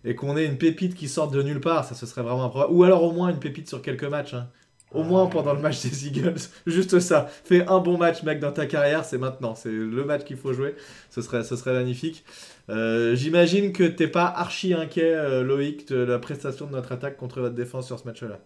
et 0.05 0.15
qu'on 0.15 0.37
ait 0.37 0.47
une 0.47 0.59
pépite 0.59 0.95
qui 0.95 1.09
sorte 1.09 1.33
de 1.33 1.43
nulle 1.43 1.61
part, 1.61 1.85
ça 1.85 1.95
ce 1.95 2.07
serait 2.07 2.23
vraiment 2.23 2.45
improbable. 2.45 2.73
Ou 2.73 2.85
alors 2.85 3.03
au 3.05 3.13
moins 3.13 3.31
une 3.31 3.39
pépite 3.39 3.69
sur 3.69 3.83
quelques 3.83 4.05
matchs. 4.05 4.35
Hein. 4.35 4.49
Au 4.93 5.03
moins 5.05 5.27
pendant 5.27 5.55
le 5.55 5.61
match 5.61 5.83
des 5.83 6.07
Eagles. 6.09 6.41
Juste 6.67 7.01
ça. 7.01 7.29
Fais 7.45 7.67
un 7.69 7.79
bon 7.79 7.97
match, 7.99 8.23
mec, 8.23 8.41
dans 8.41 8.53
ta 8.53 8.67
carrière, 8.67 9.05
c'est 9.05 9.19
maintenant. 9.19 9.55
C'est 9.55 9.71
le 9.71 10.05
match 10.05 10.25
qu'il 10.25 10.37
faut 10.37 10.53
jouer. 10.53 10.75
Ce 11.11 11.23
serait, 11.23 11.45
ce 11.45 11.55
serait 11.57 11.75
magnifique. 11.75 12.25
J'imagine 12.69 13.73
que 13.73 13.85
t'es 13.85 14.09
pas 14.09 14.27
archi 14.27 14.75
inquiet, 14.75 15.43
Loïc, 15.43 15.89
de 15.89 15.97
la 15.97 16.19
prestation 16.19 16.67
de 16.67 16.73
notre 16.73 16.93
attaque 16.93 17.17
contre 17.17 17.41
votre 17.41 17.55
défense 17.55 17.87
sur 17.87 17.99
ce 17.99 18.05
match-là. 18.05 18.41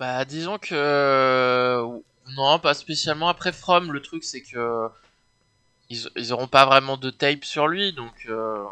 Bah, 0.00 0.24
disons 0.24 0.58
que. 0.58 0.74
Euh, 0.74 2.00
non, 2.34 2.58
pas 2.58 2.72
spécialement. 2.72 3.28
Après 3.28 3.52
From, 3.52 3.92
le 3.92 4.00
truc, 4.00 4.24
c'est 4.24 4.40
que. 4.40 4.88
Ils, 5.90 6.08
ils 6.16 6.32
auront 6.32 6.48
pas 6.48 6.64
vraiment 6.64 6.96
de 6.96 7.10
tape 7.10 7.44
sur 7.44 7.68
lui, 7.68 7.92
donc. 7.92 8.14
Euh, 8.26 8.64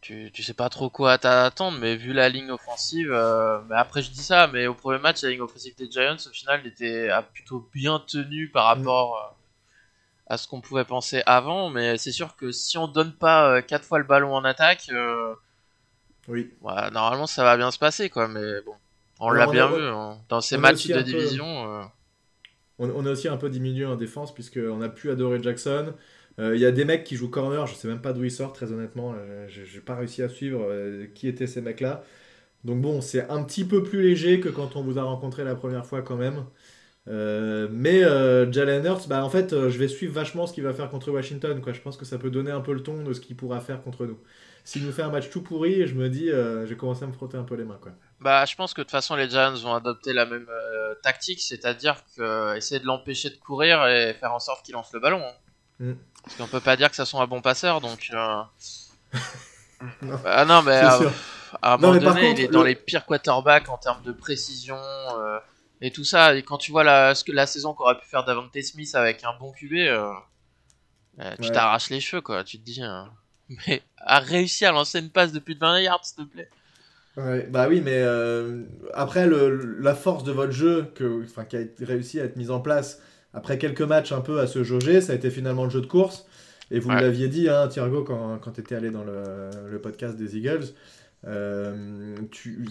tu, 0.00 0.30
tu 0.32 0.42
sais 0.42 0.54
pas 0.54 0.70
trop 0.70 0.88
quoi 0.88 1.18
t'attendre, 1.18 1.76
mais 1.78 1.96
vu 1.96 2.14
la 2.14 2.30
ligne 2.30 2.50
offensive. 2.50 3.12
Euh, 3.12 3.60
mais 3.68 3.76
après, 3.76 4.00
je 4.00 4.10
dis 4.10 4.22
ça, 4.22 4.46
mais 4.46 4.66
au 4.66 4.74
premier 4.74 4.98
match, 4.98 5.22
la 5.22 5.28
ligne 5.28 5.42
offensive 5.42 5.76
des 5.76 5.90
Giants, 5.90 6.16
au 6.26 6.30
final, 6.30 6.66
était 6.66 7.10
plutôt 7.34 7.68
bien 7.74 8.00
tenue 8.00 8.48
par 8.48 8.64
mm. 8.64 8.78
rapport. 8.78 9.36
à 10.26 10.38
ce 10.38 10.48
qu'on 10.48 10.62
pouvait 10.62 10.84
penser 10.84 11.22
avant, 11.26 11.68
mais 11.70 11.98
c'est 11.98 12.12
sûr 12.12 12.34
que 12.36 12.50
si 12.50 12.78
on 12.78 12.88
donne 12.88 13.12
pas 13.12 13.60
4 13.62 13.84
fois 13.84 13.98
le 13.98 14.04
ballon 14.04 14.34
en 14.34 14.44
attaque, 14.44 14.90
oui. 16.28 16.50
normalement 16.62 17.26
ça 17.26 17.44
va 17.44 17.56
bien 17.56 17.70
se 17.70 17.78
passer 17.78 18.10
quoi, 18.10 18.28
mais 18.28 18.60
bon. 18.62 18.74
On 19.20 19.30
l'a 19.30 19.46
bien 19.46 19.68
vu 19.68 19.82
hein. 19.82 20.18
dans 20.28 20.40
ces 20.40 20.56
matchs 20.56 20.86
de 20.86 21.00
division. 21.00 21.46
Euh. 21.46 21.82
On, 22.78 23.04
a 23.06 23.10
aussi 23.10 23.26
un 23.26 23.36
peu 23.36 23.50
diminué 23.50 23.84
en 23.84 23.96
défense 23.96 24.32
puisqu'on 24.32 24.80
a 24.80 24.88
pu 24.88 25.10
adorer 25.10 25.42
Jackson. 25.42 25.94
Euh, 26.38 26.54
il 26.54 26.60
y 26.60 26.66
a 26.66 26.70
des 26.70 26.84
mecs 26.84 27.02
qui 27.02 27.16
jouent 27.16 27.30
corner, 27.30 27.66
je 27.66 27.74
sais 27.74 27.88
même 27.88 28.00
pas 28.00 28.12
d'où 28.12 28.22
ils 28.22 28.30
sortent 28.30 28.54
très 28.54 28.70
honnêtement. 28.72 29.14
Euh, 29.16 29.46
je 29.48 29.62
n'ai 29.62 29.80
pas 29.80 29.96
réussi 29.96 30.22
à 30.22 30.28
suivre 30.28 30.64
qui 31.14 31.26
étaient 31.26 31.48
ces 31.48 31.60
mecs-là. 31.60 32.04
Donc 32.64 32.80
bon, 32.80 33.00
c'est 33.00 33.28
un 33.28 33.42
petit 33.42 33.64
peu 33.64 33.82
plus 33.82 34.02
léger 34.02 34.38
que 34.40 34.48
quand 34.48 34.76
on 34.76 34.82
vous 34.82 34.98
a 34.98 35.02
rencontré 35.02 35.42
la 35.42 35.56
première 35.56 35.86
fois 35.86 36.02
quand 36.02 36.16
même. 36.16 36.44
mais 37.06 38.02
Jalen 38.52 38.84
Hurts, 38.84 39.08
bah, 39.08 39.24
en 39.24 39.30
fait, 39.30 39.50
je 39.50 39.78
vais 39.78 39.88
suivre 39.88 40.12
vachement 40.14 40.46
ce 40.46 40.52
qu'il 40.52 40.62
va 40.62 40.72
faire 40.72 40.90
contre 40.90 41.10
Washington. 41.10 41.60
Quoi. 41.60 41.72
Je 41.72 41.80
pense 41.80 41.96
que 41.96 42.04
ça 42.04 42.18
peut 42.18 42.30
donner 42.30 42.52
un 42.52 42.60
peu 42.60 42.72
le 42.72 42.82
ton 42.84 43.02
de 43.02 43.12
ce 43.12 43.20
qu'il 43.20 43.36
pourra 43.36 43.60
faire 43.60 43.82
contre 43.82 44.06
nous. 44.06 44.18
S'il 44.68 44.84
nous 44.84 44.92
fait 44.92 45.02
un 45.02 45.08
match 45.08 45.30
tout 45.30 45.40
pourri, 45.40 45.86
je 45.86 45.94
me 45.94 46.10
dis, 46.10 46.30
j'ai 46.66 46.76
commencé 46.76 47.04
à 47.04 47.06
me 47.06 47.12
frotter 47.12 47.38
un 47.38 47.44
peu 47.44 47.54
les 47.54 47.64
mains. 47.64 47.78
Quoi. 47.80 47.92
Bah, 48.20 48.44
je 48.44 48.56
pense 48.56 48.74
que 48.74 48.80
de 48.80 48.84
toute 48.84 48.90
façon, 48.90 49.14
les 49.14 49.30
Giants 49.30 49.54
vont 49.54 49.74
adopter 49.74 50.12
la 50.12 50.26
même 50.26 50.46
euh, 50.48 50.94
tactique, 51.02 51.40
c'est-à-dire 51.40 52.02
que 52.16 52.56
essayer 52.56 52.80
de 52.80 52.86
l'empêcher 52.86 53.30
de 53.30 53.36
courir 53.36 53.86
et 53.86 54.14
faire 54.14 54.34
en 54.34 54.40
sorte 54.40 54.64
qu'il 54.64 54.74
lance 54.74 54.92
le 54.92 54.98
ballon. 54.98 55.22
Hein. 55.24 55.34
Mm. 55.78 55.92
Parce 56.24 56.36
qu'on 56.36 56.48
peut 56.48 56.60
pas 56.60 56.76
dire 56.76 56.90
que 56.90 56.96
ça 56.96 57.04
soit 57.04 57.22
un 57.22 57.26
bon 57.26 57.40
passeur, 57.40 57.80
donc. 57.80 58.10
Euh... 58.12 58.42
non. 60.02 60.20
Ah 60.24 60.44
non, 60.44 60.62
mais 60.62 60.82
euh, 60.82 61.08
à, 61.62 61.74
un 61.74 61.76
moment 61.76 62.00
donné, 62.00 62.32
il 62.32 62.40
est 62.40 62.48
dans 62.48 62.64
les 62.64 62.74
pires 62.74 63.06
quarterbacks 63.06 63.68
en 63.68 63.78
termes 63.78 64.02
de 64.02 64.10
précision 64.10 64.76
euh, 64.76 65.38
et 65.80 65.92
tout 65.92 66.04
ça. 66.04 66.34
Et 66.34 66.42
quand 66.42 66.58
tu 66.58 66.72
vois 66.72 66.82
la, 66.82 67.14
la 67.28 67.46
saison 67.46 67.72
qu'aurait 67.72 67.98
pu 67.98 68.06
faire 68.06 68.24
Davante 68.24 68.60
Smith 68.60 68.92
avec 68.96 69.22
un 69.22 69.32
bon 69.38 69.52
QB, 69.52 69.74
tu 71.40 71.50
t'arraches 71.52 71.90
les 71.90 72.00
cheveux, 72.00 72.20
quoi. 72.20 72.42
Tu 72.42 72.58
te 72.58 72.64
dis. 72.64 72.82
Mais 73.66 73.82
a 73.98 74.20
réussi 74.20 74.64
à 74.64 74.72
lancer 74.72 74.98
une 75.00 75.10
passe 75.10 75.32
de 75.32 75.38
plus 75.38 75.54
de 75.54 75.60
20 75.60 75.80
yards, 75.80 76.04
s'il 76.04 76.24
te 76.24 76.30
plaît 76.30 76.48
bah 77.50 77.66
oui, 77.68 77.82
mais 77.84 77.96
euh, 77.96 78.62
après, 78.94 79.26
le, 79.26 79.78
la 79.80 79.94
force 79.94 80.22
de 80.22 80.30
votre 80.30 80.52
jeu, 80.52 80.86
que, 80.94 81.24
qui 81.48 81.56
a 81.56 81.60
réussi 81.84 82.20
à 82.20 82.24
être 82.24 82.36
mise 82.36 82.52
en 82.52 82.60
place 82.60 83.00
après 83.34 83.58
quelques 83.58 83.82
matchs 83.82 84.12
un 84.12 84.20
peu 84.20 84.40
à 84.40 84.46
se 84.46 84.62
jauger, 84.62 85.00
ça 85.00 85.12
a 85.12 85.16
été 85.16 85.30
finalement 85.30 85.64
le 85.64 85.70
jeu 85.70 85.80
de 85.80 85.86
course. 85.86 86.26
Et 86.70 86.80
vous 86.80 86.90
l'aviez 86.90 87.28
dit, 87.28 87.48
hein, 87.48 87.66
Thiergo, 87.68 88.02
quand, 88.02 88.38
quand 88.38 88.52
tu 88.52 88.60
étais 88.60 88.74
allé 88.74 88.90
dans 88.90 89.02
le, 89.02 89.50
le, 89.70 89.80
podcast 89.80 90.16
des 90.16 90.36
Eagles, 90.36 90.66
euh, 91.26 92.14
tu, 92.30 92.66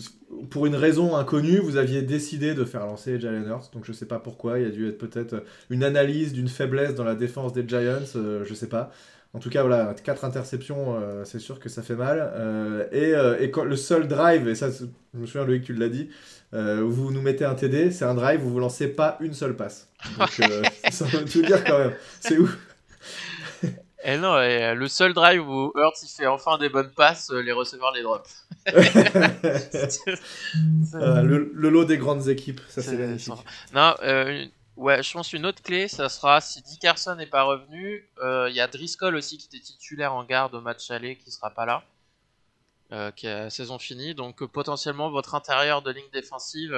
pour 0.52 0.68
une 0.68 0.76
raison 0.76 1.16
inconnue, 1.16 1.58
vous 1.58 1.78
aviez 1.78 2.04
décidé 2.04 2.54
de 2.54 2.64
faire 2.64 2.86
lancer 2.86 3.20
Jalen 3.20 3.48
Hurts. 3.48 3.72
Donc 3.74 3.86
je 3.86 3.94
sais 3.94 4.06
pas 4.06 4.20
pourquoi, 4.20 4.60
il 4.60 4.66
y 4.66 4.68
a 4.68 4.72
dû 4.72 4.88
être 4.88 5.00
peut-être 5.00 5.44
une 5.72 5.84
analyse 5.84 6.32
d'une 6.32 6.48
faiblesse 6.48 6.94
dans 6.94 7.04
la 7.04 7.16
défense 7.16 7.54
des 7.54 7.68
Giants, 7.68 8.06
euh, 8.16 8.46
je 8.46 8.54
sais 8.54 8.70
pas. 8.70 8.92
En 9.34 9.40
tout 9.40 9.50
cas, 9.50 9.62
voilà, 9.62 9.94
4 10.04 10.26
interceptions, 10.26 10.96
euh, 10.96 11.24
c'est 11.24 11.40
sûr 11.40 11.60
que 11.60 11.70
ça 11.70 11.82
fait 11.84 11.96
mal. 11.96 12.32
Euh, 12.36 12.88
et, 12.92 13.14
euh, 13.14 13.40
et 13.40 13.52
quand, 13.52 13.66
le 13.66 13.76
seul 13.76 14.08
drive, 14.08 14.48
et 14.48 14.56
ça, 14.56 14.70
je 14.72 14.86
me 15.20 15.26
souviens, 15.26 15.46
Loïc, 15.46 15.64
tu 15.64 15.74
l'as 15.74 15.90
dit, 15.90 16.10
vous 16.54 17.12
nous 17.12 17.22
mettez 17.22 17.46
un 17.46 17.54
TD, 17.54 17.92
c'est 17.92 18.06
un 18.06 18.16
drive 18.16 18.46
où 18.46 18.50
vous 18.50 18.60
lancez 18.60 18.88
pas 18.88 19.18
une 19.20 19.34
seule 19.34 19.56
passe. 19.56 19.90
Donc, 20.18 20.30
ça 20.92 21.06
veut 21.06 21.26
tout 21.26 21.42
dire 21.42 21.64
quand 21.64 21.78
même. 21.78 21.94
C'est 22.20 22.38
ouf. 22.38 22.58
Et 24.04 24.14
eh 24.14 24.18
non, 24.18 24.38
le 24.38 24.88
seul 24.88 25.14
drive 25.14 25.48
où 25.50 25.74
Hurts 25.76 26.02
il 26.04 26.08
fait 26.08 26.28
enfin 26.28 26.58
des 26.58 26.70
bonnes 26.70 26.92
passes, 26.92 27.30
les 27.32 27.52
receveurs 27.52 27.92
les 27.94 28.04
drops. 28.04 28.46
le, 30.94 31.52
le, 31.54 31.70
lot 31.70 31.84
des 31.84 31.98
grandes 31.98 32.30
équipes, 32.30 32.62
ça 32.70 32.82
c'est 32.82 32.96
magnifique. 32.96 33.34
Non, 33.74 33.96
Ouais, 34.78 35.02
je 35.02 35.12
pense 35.12 35.34
une 35.34 35.48
autre 35.48 35.64
clé, 35.64 35.88
ça 35.88 36.08
sera 36.08 36.40
si 36.40 36.62
Dickerson 36.62 37.16
n'est 37.16 37.26
pas 37.26 37.42
revenu, 37.42 38.08
il 38.18 38.24
euh, 38.24 38.50
y 38.52 38.62
a 38.62 38.68
Driscoll 38.68 39.16
aussi 39.16 39.40
qui 39.40 39.48
était 39.48 39.60
titulaire 39.60 40.14
en 40.14 40.24
garde 40.24 40.54
au 40.54 40.62
match 40.62 40.92
aller 40.92 41.16
qui 41.16 41.32
sera 41.32 41.50
pas 41.50 41.66
là, 41.66 41.84
euh, 42.92 43.10
qui 43.10 43.28
a 43.28 43.50
saison 43.50 43.80
finie. 43.80 44.14
Donc 44.14 44.44
euh, 44.44 44.48
potentiellement 44.48 45.10
votre 45.10 45.34
intérieur 45.34 45.82
de 45.82 45.90
ligne 45.90 46.10
défensive 46.14 46.76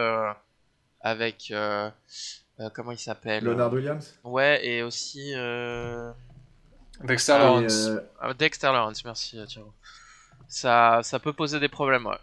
avec 1.01 1.53
comment 2.73 2.91
il 2.93 2.99
s'appelle 2.99 3.43
Leonard 3.43 3.73
Williams. 3.73 4.17
Ouais, 4.23 4.65
et 4.65 4.81
aussi 4.81 5.33
Dexter 7.03 7.33
ah, 7.33 7.39
Lawrence. 7.39 7.89
Ah, 8.21 8.33
Dexter 8.33 8.67
Lawrence, 8.67 9.03
merci 9.03 9.45
Thiago. 9.45 9.73
Ça, 10.47 11.01
ça 11.03 11.19
peut 11.19 11.33
poser 11.33 11.59
des 11.59 11.69
problèmes, 11.69 12.05
ouais. 12.05 12.17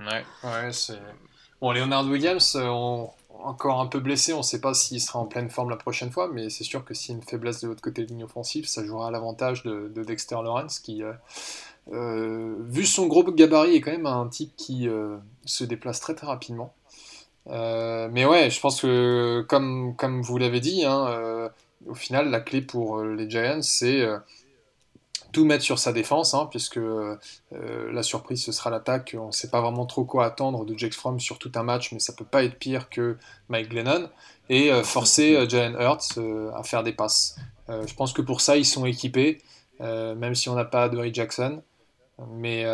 Ouais, 0.00 0.24
ouais 0.42 0.72
c'est. 0.72 0.98
Bon, 1.60 1.70
Leonard 1.70 2.06
Williams, 2.06 2.56
on 2.56 3.12
encore 3.44 3.80
un 3.80 3.86
peu 3.86 4.00
blessé, 4.00 4.32
on 4.32 4.38
ne 4.38 4.42
sait 4.42 4.60
pas 4.60 4.74
s'il 4.74 5.00
sera 5.00 5.18
en 5.18 5.26
pleine 5.26 5.50
forme 5.50 5.70
la 5.70 5.76
prochaine 5.76 6.10
fois, 6.10 6.28
mais 6.32 6.50
c'est 6.50 6.64
sûr 6.64 6.84
que 6.84 6.94
s'il 6.94 7.12
y 7.12 7.14
a 7.14 7.16
une 7.18 7.26
faiblesse 7.26 7.60
de 7.60 7.68
l'autre 7.68 7.82
côté 7.82 8.04
de 8.04 8.08
ligne 8.08 8.24
offensive, 8.24 8.66
ça 8.66 8.84
jouera 8.84 9.08
à 9.08 9.10
l'avantage 9.10 9.62
de, 9.62 10.02
Dexter 10.02 10.36
Lawrence, 10.36 10.78
qui, 10.78 11.02
euh, 11.02 11.12
euh, 11.92 12.56
vu 12.60 12.86
son 12.86 13.06
gros 13.06 13.24
gabarit, 13.24 13.76
est 13.76 13.80
quand 13.80 13.92
même 13.92 14.06
un 14.06 14.28
type 14.28 14.52
qui 14.56 14.88
euh, 14.88 15.16
se 15.44 15.64
déplace 15.64 16.00
très 16.00 16.14
très 16.14 16.26
rapidement. 16.26 16.72
mais 17.46 18.24
ouais, 18.24 18.50
je 18.50 18.60
pense 18.60 18.82
que, 18.82 19.44
comme, 19.48 19.94
comme 19.96 20.22
vous 20.22 20.38
l'avez 20.38 20.60
dit, 20.60 20.84
hein, 20.84 21.50
au 21.86 21.94
final, 21.94 22.30
la 22.30 22.40
clé 22.40 22.60
pour 22.60 23.02
les 23.02 23.28
Giants, 23.28 23.62
c'est 23.62 24.06
tout 25.32 25.44
mettre 25.44 25.64
sur 25.64 25.78
sa 25.78 25.92
défense, 25.92 26.34
hein, 26.34 26.48
puisque 26.50 26.78
euh, 26.78 27.16
la 27.50 28.02
surprise 28.02 28.44
ce 28.44 28.52
sera 28.52 28.70
l'attaque. 28.70 29.16
On 29.18 29.28
ne 29.28 29.32
sait 29.32 29.50
pas 29.50 29.60
vraiment 29.60 29.86
trop 29.86 30.04
quoi 30.04 30.24
attendre 30.24 30.64
de 30.64 30.76
Jake 30.76 30.94
Fromm 30.94 31.20
sur 31.20 31.38
tout 31.38 31.52
un 31.54 31.62
match, 31.62 31.92
mais 31.92 31.98
ça 31.98 32.12
peut 32.12 32.24
pas 32.24 32.44
être 32.44 32.58
pire 32.58 32.88
que 32.88 33.16
Mike 33.48 33.70
Glennon. 33.70 34.08
Et 34.48 34.72
euh, 34.72 34.82
forcer 34.82 35.36
euh, 35.36 35.48
Jalen 35.48 35.76
Hurts 35.80 36.18
à 36.54 36.62
faire 36.62 36.82
des 36.82 36.92
passes. 36.92 37.36
je 37.68 37.94
pense 37.94 38.12
que 38.12 38.22
pour 38.22 38.40
ça, 38.40 38.56
ils 38.56 38.64
sont 38.64 38.84
équipés, 38.84 39.38
même 39.80 40.34
si 40.34 40.48
on 40.48 40.54
n'a 40.54 40.64
pas 40.64 40.88
de 40.88 41.02
Jackson. 41.12 41.62
Mais 42.32 42.64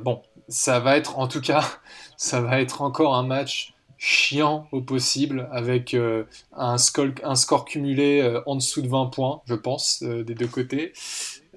bon, 0.00 0.22
ça 0.48 0.78
va 0.78 0.96
être 0.96 1.18
en 1.18 1.26
tout 1.26 1.40
cas, 1.40 1.64
ça 2.16 2.40
va 2.40 2.60
être 2.60 2.82
encore 2.82 3.14
un 3.14 3.24
match 3.24 3.74
chiant 3.98 4.66
au 4.72 4.80
possible, 4.80 5.48
avec 5.52 5.96
un, 6.52 6.78
score, 6.78 7.64
cumulé 7.64 8.40
en 8.46 8.56
dessous 8.56 8.82
de 8.82 8.88
20 8.88 9.06
points, 9.06 9.40
je 9.46 9.54
pense, 9.54 10.02
des 10.02 10.34
deux 10.34 10.48
côtés. 10.48 10.92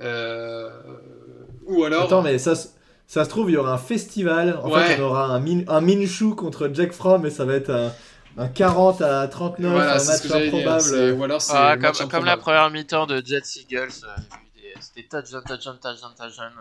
Euh, 0.01 0.69
ou 1.65 1.83
alors. 1.83 2.03
Attends, 2.03 2.21
mais 2.21 2.37
ça, 2.37 2.53
ça 3.07 3.23
se 3.23 3.29
trouve, 3.29 3.49
il 3.49 3.53
y 3.53 3.57
aura 3.57 3.73
un 3.73 3.77
festival. 3.77 4.59
En 4.63 4.69
fait, 4.71 4.99
on 4.99 5.03
aura 5.03 5.25
un, 5.27 5.39
min, 5.39 5.61
un 5.67 5.81
Minshu 5.81 6.35
contre 6.35 6.69
Jack 6.73 6.91
Fromm 6.91 7.25
et 7.25 7.29
ça 7.29 7.45
va 7.45 7.55
être 7.55 7.69
un, 7.69 7.91
un 8.37 8.47
40 8.47 9.01
à 9.01 9.27
39, 9.27 9.73
un 9.73 9.85
match 9.85 10.31
improbable. 10.31 11.13
Ou 11.17 11.23
alors 11.23 11.41
ah, 11.49 11.77
comme, 11.77 12.09
comme 12.09 12.25
la 12.25 12.37
première 12.37 12.69
mi-temps 12.69 13.05
de 13.05 13.21
Jets 13.25 13.59
Eagles. 13.59 13.89
Euh, 14.03 14.21
c'était 14.79 15.07
touchdown, 15.07 15.43
touchdown, 15.45 15.77
touchdown, 15.81 16.11
touchdown. 16.17 16.51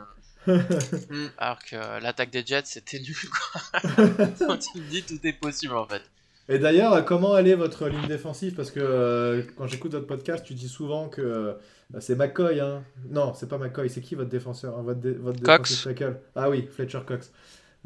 Alors 1.38 1.58
que 1.58 1.74
euh, 1.74 2.00
l'attaque 2.00 2.30
des 2.30 2.44
Jets 2.44 2.64
c'était 2.64 2.98
nul 2.98 3.16
quoi. 3.16 3.80
Quand 4.46 4.58
tu 4.58 4.78
me 4.78 4.90
dis 4.90 5.02
tout 5.02 5.18
est 5.24 5.32
possible 5.32 5.74
en 5.74 5.86
fait. 5.86 6.02
Et 6.48 6.58
d'ailleurs, 6.58 7.02
comment 7.06 7.38
elle 7.38 7.48
est 7.48 7.54
votre 7.54 7.88
ligne 7.88 8.06
défensive? 8.06 8.54
Parce 8.54 8.70
que 8.70 9.46
quand 9.56 9.66
j'écoute 9.66 9.92
votre 9.92 10.06
podcast, 10.06 10.44
tu 10.44 10.52
dis 10.52 10.68
souvent 10.68 11.08
que 11.08 11.56
c'est 12.00 12.16
McCoy, 12.16 12.60
hein. 12.60 12.82
Non, 13.10 13.32
c'est 13.34 13.48
pas 13.48 13.58
McCoy, 13.58 13.88
c'est 13.88 14.00
qui 14.00 14.14
votre 14.14 14.30
défenseur 14.30 14.82
Votre, 14.82 15.08
votre 15.20 15.42
Cox. 15.42 15.88
Ah 16.34 16.50
oui, 16.50 16.68
Fletcher 16.70 17.00
Cox. 17.06 17.32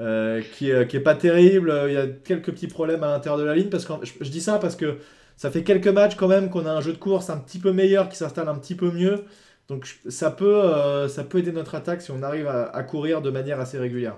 Euh, 0.00 0.42
qui, 0.52 0.70
qui 0.88 0.96
est 0.96 1.00
pas 1.00 1.16
terrible. 1.16 1.74
Il 1.88 1.94
y 1.94 1.96
a 1.96 2.06
quelques 2.06 2.52
petits 2.52 2.68
problèmes 2.68 3.02
à 3.02 3.08
l'intérieur 3.08 3.38
de 3.38 3.44
la 3.44 3.54
ligne. 3.54 3.68
Parce 3.68 3.84
que 3.84 3.92
je, 4.02 4.30
dis 4.30 4.40
ça 4.40 4.58
parce 4.58 4.76
que 4.76 4.98
ça 5.36 5.50
fait 5.50 5.64
quelques 5.64 5.88
matchs 5.88 6.16
quand 6.16 6.28
même 6.28 6.50
qu'on 6.50 6.66
a 6.66 6.70
un 6.70 6.80
jeu 6.80 6.92
de 6.92 6.98
course 6.98 7.30
un 7.30 7.38
petit 7.38 7.58
peu 7.58 7.72
meilleur 7.72 8.08
qui 8.08 8.16
s'installe 8.16 8.48
un 8.48 8.56
petit 8.56 8.74
peu 8.74 8.90
mieux. 8.90 9.24
Donc 9.68 9.86
ça 10.08 10.30
peut, 10.30 10.64
euh, 10.64 11.08
ça 11.08 11.24
peut 11.24 11.38
aider 11.38 11.52
notre 11.52 11.74
attaque 11.74 12.00
si 12.00 12.10
on 12.10 12.22
arrive 12.22 12.48
à, 12.48 12.82
courir 12.84 13.22
de 13.22 13.30
manière 13.30 13.60
assez 13.60 13.78
régulière. 13.78 14.16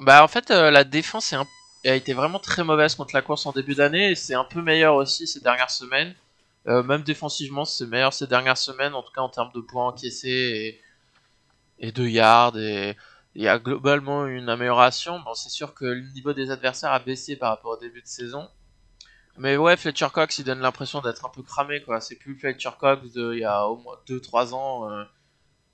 Bah 0.00 0.22
en 0.22 0.28
fait 0.28 0.50
euh, 0.50 0.70
la 0.70 0.84
défense 0.84 1.34
a 1.84 1.94
été 1.94 2.12
vraiment 2.12 2.38
très 2.38 2.62
mauvaise 2.62 2.94
contre 2.94 3.14
la 3.14 3.22
course 3.22 3.46
en 3.46 3.52
début 3.52 3.74
d'année 3.74 4.12
et 4.12 4.14
c'est 4.14 4.34
un 4.34 4.44
peu 4.44 4.62
meilleur 4.62 4.94
aussi 4.94 5.26
ces 5.26 5.40
dernières 5.40 5.70
semaines. 5.70 6.14
Euh, 6.66 6.82
même 6.82 7.02
défensivement, 7.02 7.64
c'est 7.64 7.86
meilleur 7.86 8.12
ces 8.12 8.26
dernières 8.26 8.58
semaines, 8.58 8.94
en 8.94 9.02
tout 9.02 9.12
cas 9.12 9.20
en 9.20 9.28
termes 9.28 9.52
de 9.54 9.60
points 9.60 9.88
encaissés 9.88 10.80
et, 11.78 11.92
de 11.92 12.06
yards. 12.06 12.56
Et 12.56 12.96
il 13.34 13.42
y 13.42 13.48
a 13.48 13.58
globalement 13.58 14.26
une 14.26 14.48
amélioration. 14.48 15.20
Bon, 15.20 15.34
c'est 15.34 15.50
sûr 15.50 15.74
que 15.74 15.84
le 15.84 16.12
niveau 16.12 16.32
des 16.32 16.50
adversaires 16.50 16.92
a 16.92 17.00
baissé 17.00 17.36
par 17.36 17.50
rapport 17.50 17.72
au 17.72 17.76
début 17.76 18.00
de 18.00 18.06
saison. 18.06 18.48
Mais 19.36 19.56
ouais, 19.56 19.76
Fletcher 19.76 20.08
Cox, 20.12 20.38
il 20.38 20.44
donne 20.44 20.60
l'impression 20.60 21.00
d'être 21.00 21.26
un 21.26 21.28
peu 21.28 21.42
cramé, 21.42 21.82
quoi. 21.82 22.00
C'est 22.00 22.16
plus 22.16 22.36
Fletcher 22.38 22.70
Cox 22.78 23.12
de 23.12 23.34
il 23.34 23.40
y 23.40 23.44
a 23.44 23.66
au 23.66 23.76
moins 23.76 23.96
2-3 24.06 24.54
ans 24.54 24.90
euh, 24.90 25.04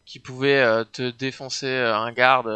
qui 0.06 0.18
pouvait 0.18 0.62
euh, 0.62 0.84
te 0.84 1.10
défoncer 1.10 1.68
un 1.68 2.10
garde 2.12 2.48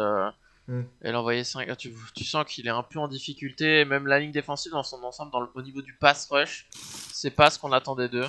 Mm. 0.67 0.81
Elle 1.01 1.15
envoyait 1.15 1.43
5. 1.43 1.75
Tu, 1.77 1.93
tu 2.13 2.23
sens 2.23 2.45
qu'il 2.45 2.67
est 2.67 2.71
un 2.71 2.83
peu 2.83 2.99
en 2.99 3.07
difficulté. 3.07 3.85
Même 3.85 4.07
la 4.07 4.19
ligne 4.19 4.31
défensive 4.31 4.71
dans 4.71 4.83
son 4.83 5.03
ensemble, 5.03 5.31
dans 5.31 5.41
le, 5.41 5.47
au 5.53 5.61
niveau 5.61 5.81
du 5.81 5.93
pass 5.93 6.27
rush, 6.29 6.67
c'est 7.13 7.31
pas 7.31 7.49
ce 7.49 7.59
qu'on 7.59 7.71
attendait 7.71 8.09
d'eux. 8.09 8.27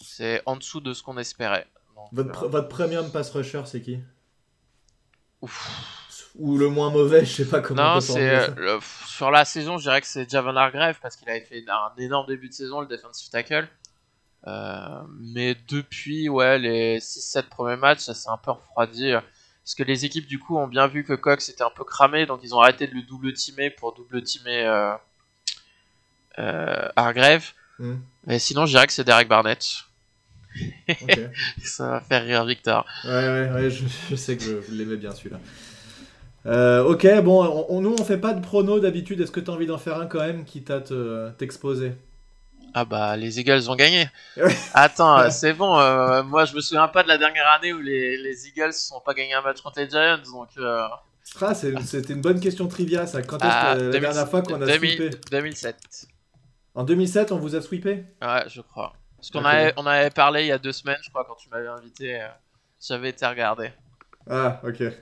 C'est 0.00 0.42
en 0.46 0.56
dessous 0.56 0.80
de 0.80 0.92
ce 0.92 1.02
qu'on 1.02 1.18
espérait. 1.18 1.66
votre, 2.12 2.48
votre, 2.48 2.68
premium 2.68 3.10
pass 3.10 3.30
rusher, 3.30 3.62
c'est 3.66 3.82
qui? 3.82 4.00
Ou 6.36 6.58
le 6.58 6.68
moins 6.68 6.90
mauvais, 6.90 7.24
je 7.24 7.32
sais 7.32 7.48
pas 7.48 7.60
comment. 7.60 7.94
Non, 7.94 8.00
c'est 8.00 8.48
sur 9.06 9.30
la 9.30 9.44
saison, 9.44 9.78
je 9.78 9.82
dirais 9.82 10.00
que 10.00 10.06
c'est 10.06 10.30
Javon 10.30 10.56
Hargrave 10.56 10.98
parce 11.02 11.16
qu'il 11.16 11.28
avait 11.28 11.40
fait 11.40 11.64
un 11.68 11.92
énorme 11.98 12.26
début 12.26 12.48
de 12.48 12.54
saison, 12.54 12.80
le 12.80 12.86
defensive 12.86 13.30
tackle. 13.30 13.68
Euh, 14.46 15.02
mais 15.18 15.54
depuis 15.68 16.28
ouais, 16.28 16.58
les 16.58 16.98
6-7 16.98 17.48
premiers 17.48 17.76
matchs, 17.76 18.00
ça 18.00 18.14
s'est 18.14 18.30
un 18.30 18.38
peu 18.38 18.52
refroidi. 18.52 19.14
Parce 19.64 19.74
que 19.74 19.82
les 19.82 20.04
équipes, 20.04 20.26
du 20.26 20.38
coup, 20.38 20.56
ont 20.56 20.66
bien 20.66 20.86
vu 20.86 21.04
que 21.04 21.12
Cox 21.12 21.48
était 21.48 21.62
un 21.62 21.70
peu 21.70 21.84
cramé, 21.84 22.26
donc 22.26 22.40
ils 22.42 22.54
ont 22.54 22.60
arrêté 22.60 22.86
de 22.86 22.94
le 22.94 23.02
double 23.02 23.32
teamer 23.34 23.70
pour 23.70 23.94
double 23.94 24.22
teamer 24.22 24.64
euh, 24.64 24.94
euh, 26.38 26.88
Hargrave. 26.96 27.52
Hmm. 27.78 27.96
Mais 28.26 28.38
sinon, 28.38 28.66
je 28.66 28.72
dirais 28.72 28.86
que 28.86 28.92
c'est 28.92 29.04
Derek 29.04 29.28
Barnett. 29.28 29.64
Ça 31.62 31.88
va 31.88 32.00
faire 32.00 32.24
rire 32.24 32.44
Victor. 32.44 32.84
Ouais, 33.04 33.10
ouais, 33.10 33.50
ouais 33.52 33.70
je, 33.70 34.16
sais 34.16 34.36
que 34.36 34.42
je, 34.42 34.74
l'aimais 34.74 34.96
bien 34.96 35.12
celui-là. 35.12 35.38
Euh, 36.46 36.82
ok, 36.82 37.06
bon, 37.22 37.66
on, 37.68 37.80
nous 37.80 37.94
on 37.98 38.04
fait 38.04 38.18
pas 38.18 38.32
de 38.32 38.40
prono 38.40 38.80
d'habitude. 38.80 39.20
Est-ce 39.20 39.30
que 39.30 39.40
tu 39.40 39.50
as 39.50 39.54
envie 39.54 39.66
d'en 39.66 39.78
faire 39.78 39.98
un 39.98 40.06
quand 40.06 40.20
même 40.20 40.44
qui 40.44 40.62
t'a 40.62 40.80
t'exposer 41.38 41.92
ah 42.74 42.84
bah 42.84 43.16
les 43.16 43.40
Eagles 43.40 43.68
ont 43.68 43.76
gagné. 43.76 44.08
Attends, 44.74 45.30
c'est 45.30 45.52
bon. 45.52 45.78
Euh, 45.78 46.22
moi 46.22 46.44
je 46.44 46.54
me 46.54 46.60
souviens 46.60 46.88
pas 46.88 47.02
de 47.02 47.08
la 47.08 47.18
dernière 47.18 47.48
année 47.50 47.72
où 47.72 47.80
les, 47.80 48.16
les 48.16 48.48
Eagles 48.48 48.72
n'ont 48.92 49.00
pas 49.00 49.14
gagné 49.14 49.34
un 49.34 49.42
match 49.42 49.60
contre 49.60 49.80
les 49.80 49.88
Giants. 49.88 50.18
Donc. 50.32 50.48
Euh... 50.58 50.86
Ah, 51.40 51.54
c'était 51.54 52.12
une 52.12 52.20
bonne 52.20 52.40
question 52.40 52.66
trivia 52.66 53.06
ça. 53.06 53.22
Quand 53.22 53.38
est-ce 53.38 53.46
ah, 53.46 53.74
la 53.76 53.98
dernière 53.98 54.28
fois 54.28 54.42
qu'on 54.42 54.60
a 54.60 54.66
2000, 54.66 54.90
sweepé 54.96 55.16
2007. 55.30 56.06
En 56.74 56.84
2007, 56.84 57.32
on 57.32 57.38
vous 57.38 57.54
a 57.54 57.62
sweepé 57.62 58.04
Ouais, 58.22 58.44
je 58.48 58.60
crois. 58.60 58.94
Parce 59.16 59.30
qu'on 59.30 59.44
avait, 59.44 59.72
on 59.76 59.86
avait 59.86 60.10
parlé 60.10 60.44
il 60.44 60.46
y 60.46 60.52
a 60.52 60.58
deux 60.58 60.72
semaines, 60.72 60.96
je 61.02 61.10
crois, 61.10 61.24
quand 61.24 61.34
tu 61.34 61.48
m'avais 61.50 61.68
invité. 61.68 62.22
Euh, 62.22 62.28
j'avais 62.80 63.10
été 63.10 63.26
regardé. 63.26 63.70
Ah, 64.28 64.60
ok. 64.64 64.78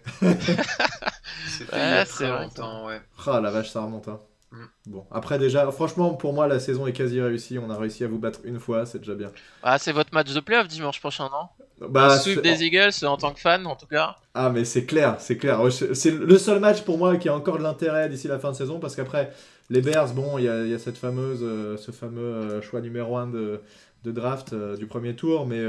C'était 1.47 1.77
ouais, 1.77 2.05
très 2.05 2.29
longtemps, 2.29 2.87
ouais. 2.87 3.01
Ah 3.27 3.41
la 3.41 3.51
vache, 3.51 3.71
ça 3.71 3.83
remonte. 3.83 4.09
Hein. 4.09 4.21
Mm. 4.51 4.65
Bon, 4.87 5.07
après 5.11 5.39
déjà, 5.39 5.71
franchement, 5.71 6.15
pour 6.15 6.33
moi, 6.33 6.47
la 6.47 6.61
saison 6.61 6.87
est 6.87 6.93
quasi 6.93 7.21
réussie. 7.21 7.59
On 7.59 7.71
a 7.71 7.77
réussi 7.77 8.05
à 8.05 8.09
vous 8.09 8.19
battre 8.19 8.41
une 8.45 8.59
fois, 8.59 8.87
c'est 8.87 8.99
déjà 8.99 9.15
bien. 9.15 9.31
Ah, 9.63 9.79
c'est 9.79 9.93
votre 9.93 10.15
match 10.15 10.33
de 10.33 10.41
playoff 10.41 10.69
dimanche 10.69 11.01
prochain, 11.01 11.29
non? 11.31 11.49
Bah, 11.89 12.19
suivre 12.19 12.43
des 12.43 12.65
Eagles 12.65 12.91
en 13.05 13.17
tant 13.17 13.33
que 13.33 13.39
fan, 13.39 13.67
en 13.67 13.77
tout 13.77 13.87
cas. 13.87 14.17
Ah, 14.35 14.51
mais 14.51 14.65
c'est 14.65 14.85
clair, 14.85 15.17
c'est 15.21 15.37
clair. 15.37 15.61
C'est 15.71 16.11
le 16.11 16.39
seul 16.39 16.59
match 16.59 16.83
pour 16.83 16.99
moi 16.99 17.17
qui 17.17 17.29
a 17.29 17.35
encore 17.35 17.59
de 17.59 17.63
l'intérêt 17.63 18.09
d'ici 18.09 18.27
la 18.27 18.39
fin 18.39 18.51
de 18.51 18.57
saison 18.57 18.81
parce 18.81 18.97
qu'après, 18.97 19.33
les 19.71 19.81
Bears, 19.81 20.13
bon, 20.15 20.39
il 20.39 20.45
y, 20.45 20.49
a 20.49 20.79
cette 20.79 20.97
fameuse, 20.97 21.41
euh, 21.43 21.77
ce 21.77 21.93
fameux 21.93 22.21
euh, 22.21 22.63
choix 22.63 22.81
numéro 22.81 23.17
1 23.17 23.29
de, 23.29 23.61
de 24.05 24.13
draft 24.13 24.53
euh, 24.53 24.77
du 24.77 24.87
premier 24.87 25.15
tour, 25.15 25.47
mais 25.47 25.63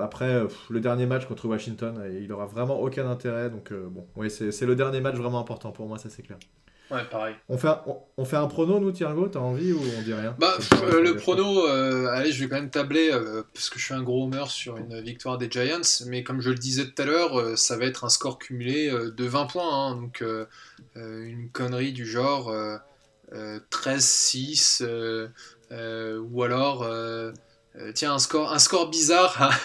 après, 0.00 0.42
le 0.70 0.80
dernier 0.80 1.04
match 1.04 1.26
contre 1.26 1.48
Washington, 1.48 2.00
il 2.22 2.32
aura 2.32 2.46
vraiment 2.46 2.80
aucun 2.80 3.10
intérêt. 3.10 3.50
Donc, 3.50 3.72
bon, 3.72 4.06
oui, 4.16 4.30
c'est 4.30 4.66
le 4.66 4.76
dernier 4.76 5.00
match 5.00 5.16
vraiment 5.16 5.40
important 5.40 5.72
pour 5.72 5.88
moi, 5.88 5.98
ça 5.98 6.08
c'est 6.10 6.22
clair. 6.22 6.38
Ouais, 6.90 7.04
pareil. 7.10 7.34
On 7.48 7.56
fait, 7.56 7.68
un, 7.68 7.82
on, 8.18 8.24
fait 8.26 8.36
un 8.36 8.46
prono, 8.46 8.78
nous, 8.78 8.92
Thiergo 8.92 9.28
T'as 9.28 9.38
envie 9.38 9.72
ou 9.72 9.80
on 9.80 10.02
dit 10.02 10.12
rien 10.12 10.36
Bah, 10.38 10.54
euh, 10.82 11.00
le 11.00 11.16
prono, 11.16 11.66
euh, 11.66 12.08
allez, 12.08 12.30
je 12.30 12.42
vais 12.42 12.48
quand 12.48 12.56
même 12.56 12.70
tabler, 12.70 13.10
euh, 13.10 13.42
parce 13.54 13.70
que 13.70 13.78
je 13.78 13.84
suis 13.84 13.94
un 13.94 14.02
gros 14.02 14.24
homer 14.24 14.44
sur 14.48 14.76
une 14.76 15.00
victoire 15.00 15.38
des 15.38 15.50
Giants, 15.50 16.04
mais 16.06 16.22
comme 16.22 16.42
je 16.42 16.50
le 16.50 16.56
disais 16.56 16.84
tout 16.86 17.00
à 17.00 17.06
l'heure, 17.06 17.56
ça 17.58 17.78
va 17.78 17.86
être 17.86 18.04
un 18.04 18.10
score 18.10 18.38
cumulé 18.38 18.90
de 18.90 19.24
20 19.24 19.46
points, 19.46 19.74
hein, 19.74 19.96
donc 19.96 20.22
une 20.94 21.48
connerie 21.50 21.92
du 21.92 22.06
genre 22.06 22.54
13-6, 23.32 24.84
ou 26.20 26.42
alors, 26.42 26.86
tiens, 27.94 28.14
un 28.14 28.18
score, 28.18 28.52
un 28.52 28.58
score 28.58 28.90
bizarre, 28.90 29.58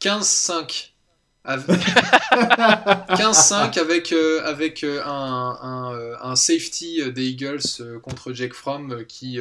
15-5. 0.00 0.92
15-5 1.46 3.78
avec, 3.80 4.12
euh, 4.12 4.42
avec 4.44 4.84
euh, 4.84 5.02
un, 5.04 5.58
un, 5.62 5.94
euh, 5.94 6.14
un, 6.20 6.36
safety 6.36 7.10
des 7.12 7.28
Eagles 7.28 7.62
contre 8.02 8.32
Jake 8.32 8.54
Fromm 8.54 9.04
qui, 9.06 9.40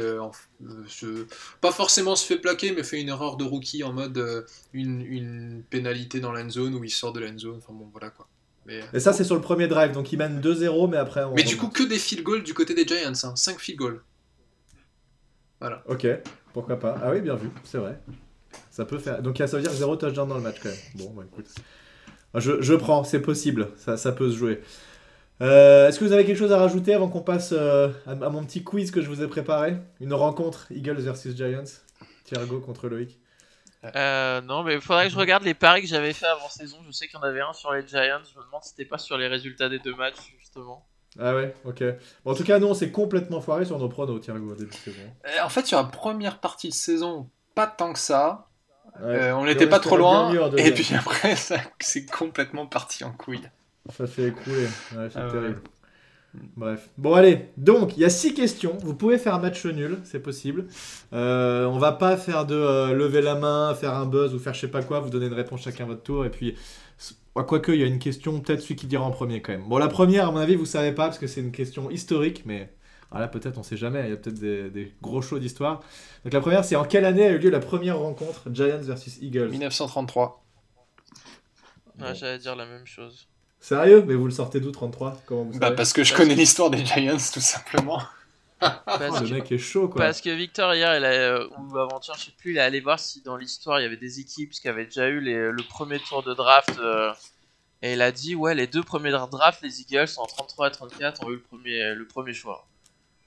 pas 1.61 1.71
forcément 1.71 2.15
se 2.15 2.25
fait 2.25 2.37
plaquer, 2.37 2.71
mais 2.71 2.83
fait 2.83 3.01
une 3.01 3.09
erreur 3.09 3.37
de 3.37 3.43
rookie 3.43 3.83
en 3.83 3.93
mode 3.93 4.45
une, 4.73 5.01
une 5.01 5.63
pénalité 5.69 6.19
dans 6.19 6.31
l'end 6.31 6.49
zone 6.49 6.75
où 6.75 6.83
il 6.83 6.89
sort 6.89 7.13
de 7.13 7.19
l'end 7.19 7.37
zone. 7.37 7.57
Enfin 7.57 7.73
bon, 7.73 7.89
voilà 7.91 8.09
quoi. 8.09 8.27
Mais, 8.65 8.81
Et 8.93 8.99
ça, 8.99 9.13
c'est 9.13 9.23
sur 9.23 9.35
le 9.35 9.41
premier 9.41 9.67
drive, 9.67 9.93
donc 9.93 10.11
il 10.11 10.17
mène 10.17 10.41
2-0, 10.41 10.89
mais 10.89 10.97
après. 10.97 11.23
mais 11.35 11.43
du 11.43 11.55
coup, 11.55 11.69
que 11.69 11.83
des 11.83 11.97
field 11.97 12.23
goals 12.23 12.43
du 12.43 12.53
côté 12.53 12.73
des 12.73 12.85
Giants, 12.85 13.13
hein, 13.23 13.35
5 13.35 13.59
field 13.59 13.79
goals. 13.79 14.03
Voilà. 15.61 15.83
Ok, 15.87 16.05
pourquoi 16.53 16.77
pas. 16.77 16.99
Ah 17.01 17.11
oui, 17.11 17.21
bien 17.21 17.35
vu, 17.35 17.49
c'est 17.63 17.77
vrai. 17.77 17.97
Ça 18.69 18.85
peut 18.85 18.99
faire. 18.99 19.21
Donc 19.21 19.37
ça 19.37 19.45
veut 19.45 19.61
dire 19.61 19.71
0 19.71 19.95
touchdown 19.95 20.27
dans 20.27 20.35
le 20.35 20.41
match 20.41 20.57
quand 20.61 20.69
même. 20.69 20.77
Bon, 20.95 21.13
bah 21.15 21.23
écoute. 21.25 21.47
Je, 22.39 22.75
prends, 22.75 23.03
c'est 23.03 23.21
possible, 23.21 23.69
ça, 23.77 24.11
peut 24.11 24.29
se 24.29 24.35
jouer. 24.35 24.61
Euh, 25.41 25.87
est-ce 25.87 25.99
que 25.99 26.05
vous 26.05 26.13
avez 26.13 26.25
quelque 26.25 26.37
chose 26.37 26.51
à 26.51 26.57
rajouter 26.57 26.93
avant 26.93 27.09
qu'on 27.09 27.21
passe 27.21 27.53
euh, 27.55 27.89
à, 28.07 28.15
mon 28.15 28.43
petit 28.43 28.63
quiz 28.63 28.91
que 28.91 29.01
je 29.01 29.07
vous 29.07 29.21
ai 29.21 29.27
préparé? 29.27 29.77
Une 29.99 30.13
rencontre 30.13 30.67
Eagles 30.71 30.99
versus 30.99 31.35
Giants 31.35 31.63
Thiergo 32.23 32.59
contre 32.59 32.89
Loïc 32.89 33.19
euh, 33.95 34.41
Non, 34.41 34.63
mais 34.63 34.75
il 34.75 34.81
faudrait 34.81 35.05
que 35.05 35.13
je 35.13 35.17
regarde 35.17 35.43
les 35.43 35.53
paris 35.53 35.81
que 35.81 35.87
j'avais 35.87 36.13
fait 36.13 36.25
avant 36.25 36.49
saison. 36.49 36.77
Je 36.87 36.91
sais 36.91 37.07
qu'il 37.07 37.19
y 37.19 37.21
en 37.21 37.23
avait 37.23 37.41
un 37.41 37.53
sur 37.53 37.71
les 37.71 37.85
Giants. 37.87 38.21
Je 38.33 38.39
me 38.39 38.45
demande 38.45 38.63
si 38.63 38.69
c'était 38.69 38.85
pas 38.85 38.97
sur 38.97 39.17
les 39.17 39.27
résultats 39.27 39.69
des 39.69 39.79
deux 39.79 39.95
matchs, 39.95 40.35
justement. 40.39 40.85
Ah 41.19 41.33
ouais, 41.33 41.55
ok. 41.65 41.83
en 42.25 42.35
tout 42.35 42.43
cas, 42.43 42.59
nous, 42.59 42.67
on 42.67 42.73
s'est 42.75 42.91
complètement 42.91 43.41
foiré 43.41 43.65
sur 43.65 43.79
nos 43.79 43.89
pronos, 43.89 44.19
Thiergo, 44.19 44.51
au 44.51 44.55
début 44.55 44.71
de 44.71 44.75
saison. 44.75 44.97
En 45.43 45.49
fait, 45.49 45.65
sur 45.65 45.77
la 45.77 45.85
première 45.85 46.39
partie 46.39 46.69
de 46.69 46.73
saison, 46.73 47.29
pas 47.55 47.67
tant 47.67 47.93
que 47.93 47.99
ça. 47.99 48.47
Euh, 49.01 49.31
on 49.33 49.45
n'était 49.45 49.67
pas 49.67 49.79
trop 49.79 49.97
loin. 49.97 50.33
Et 50.57 50.71
puis 50.71 50.89
après, 50.95 51.35
ça 51.35 51.57
c'est 51.79 52.05
complètement 52.09 52.65
parti 52.65 53.03
en 53.03 53.11
couille. 53.11 53.41
Ça 53.95 54.07
s'est 54.07 54.29
écroulé. 54.29 54.63
Ouais, 54.95 55.07
c'est 55.11 55.19
Ah 55.19 55.25
ouais. 55.27 55.31
terrible. 55.31 55.61
Bref. 56.55 56.89
Bon, 56.97 57.13
allez. 57.13 57.49
Donc, 57.57 57.97
il 57.97 58.01
y 58.01 58.05
a 58.05 58.09
six 58.09 58.33
questions. 58.33 58.77
Vous 58.83 58.93
pouvez 58.93 59.17
faire 59.17 59.39
match 59.39 59.65
nul, 59.65 59.97
c'est 60.03 60.19
possible. 60.19 60.67
Euh, 61.13 61.65
on 61.65 61.79
va 61.79 61.93
pas 61.93 62.17
faire 62.17 62.45
de 62.45 62.53
euh, 62.55 62.93
lever 62.93 63.21
la 63.21 63.35
main, 63.35 63.73
faire 63.73 63.93
un 63.95 64.05
buzz 64.05 64.33
ou 64.35 64.39
faire 64.39 64.53
je 64.53 64.61
sais 64.61 64.67
pas 64.67 64.83
quoi. 64.83 64.99
Vous 64.99 65.09
donnez 65.09 65.27
une 65.27 65.33
réponse 65.33 65.63
chacun 65.63 65.85
à 65.85 65.87
votre 65.87 66.03
tour. 66.03 66.25
Et 66.25 66.29
puis, 66.29 66.55
quoique, 67.33 67.71
il 67.71 67.79
y 67.79 67.83
a 67.83 67.87
une 67.87 67.99
question, 67.99 68.39
peut-être 68.39 68.61
celui 68.61 68.75
qui 68.75 68.87
dira 68.87 69.03
en 69.05 69.11
premier 69.11 69.41
quand 69.41 69.53
même. 69.53 69.67
Bon, 69.67 69.77
la 69.77 69.87
première, 69.87 70.27
à 70.27 70.31
mon 70.31 70.37
avis, 70.37 70.55
vous 70.55 70.65
savez 70.65 70.91
pas 70.91 71.05
parce 71.05 71.17
que 71.17 71.27
c'est 71.27 71.41
une 71.41 71.51
question 71.51 71.89
historique, 71.89 72.43
mais. 72.45 72.69
Voilà, 73.11 73.27
peut-être, 73.29 73.57
on 73.57 73.63
sait 73.63 73.77
jamais, 73.77 74.03
il 74.05 74.09
y 74.09 74.13
a 74.13 74.17
peut-être 74.17 74.39
des, 74.39 74.69
des 74.69 74.93
gros 75.01 75.21
shows 75.21 75.39
d'histoire. 75.39 75.79
Donc 76.25 76.33
la 76.33 76.41
première, 76.41 76.65
c'est 76.65 76.75
en 76.75 76.83
quelle 76.83 77.05
année 77.05 77.25
a 77.25 77.31
eu 77.31 77.37
lieu 77.37 77.49
la 77.49 77.59
première 77.61 77.97
rencontre 77.99 78.49
Giants 78.51 78.81
versus 78.81 79.17
Eagles? 79.21 79.49
1933. 79.49 80.43
Ouais, 81.99 82.13
J'allais 82.15 82.37
dire 82.37 82.55
la 82.55 82.65
même 82.65 82.85
chose. 82.85 83.27
Sérieux? 83.59 84.03
Mais 84.05 84.13
vous 84.13 84.25
le 84.25 84.31
sortez 84.31 84.59
d'où 84.59 84.71
33 84.71 85.21
Comment 85.25 85.45
vous 85.45 85.53
Bah 85.57 85.67
savez? 85.67 85.75
parce 85.75 85.93
que 85.93 86.03
je 86.03 86.13
connais 86.13 86.35
l'histoire 86.35 86.69
des 86.69 86.85
Giants 86.85 87.17
tout 87.33 87.39
simplement. 87.39 88.01
Parce 88.59 89.21
Le 89.21 89.27
que, 89.29 89.33
mec 89.35 89.51
est 89.51 89.57
chaud 89.59 89.87
quoi. 89.87 90.01
parce 90.01 90.19
que 90.19 90.29
Victor, 90.31 90.73
hier, 90.73 90.97
il 90.97 91.05
a, 91.05 91.09
euh, 91.09 91.47
ou 91.59 91.77
avant-hier, 91.77 92.15
je 92.17 92.25
sais 92.25 92.31
plus, 92.37 92.51
il 92.51 92.57
est 92.57 92.61
allé 92.61 92.79
voir 92.81 92.99
si 92.99 93.21
dans 93.21 93.37
l'histoire 93.37 93.79
il 93.79 93.83
y 93.83 93.85
avait 93.85 93.97
des 93.97 94.19
équipes 94.19 94.49
qui 94.51 94.67
avaient 94.67 94.85
déjà 94.85 95.07
eu 95.09 95.19
les- 95.19 95.51
le 95.51 95.63
premier 95.63 95.99
tour 95.99 96.23
de 96.23 96.33
draft. 96.33 96.71
euh, 96.79 97.13
et 97.83 97.93
il 97.93 98.01
a 98.01 98.11
dit, 98.11 98.33
ouais, 98.33 98.55
les 98.55 98.65
deux 98.65 98.81
premiers 98.81 99.11
drafts, 99.11 99.61
les 99.61 99.81
Eagles, 99.81 100.07
en 100.17 100.25
33 100.25 100.69
et 100.69 100.71
34, 100.71 101.23
ont 101.23 101.29
eu 101.29 101.35
le 101.35 101.41
premier, 101.41 101.93
le 101.93 102.07
premier 102.07 102.33
choix. 102.33 102.65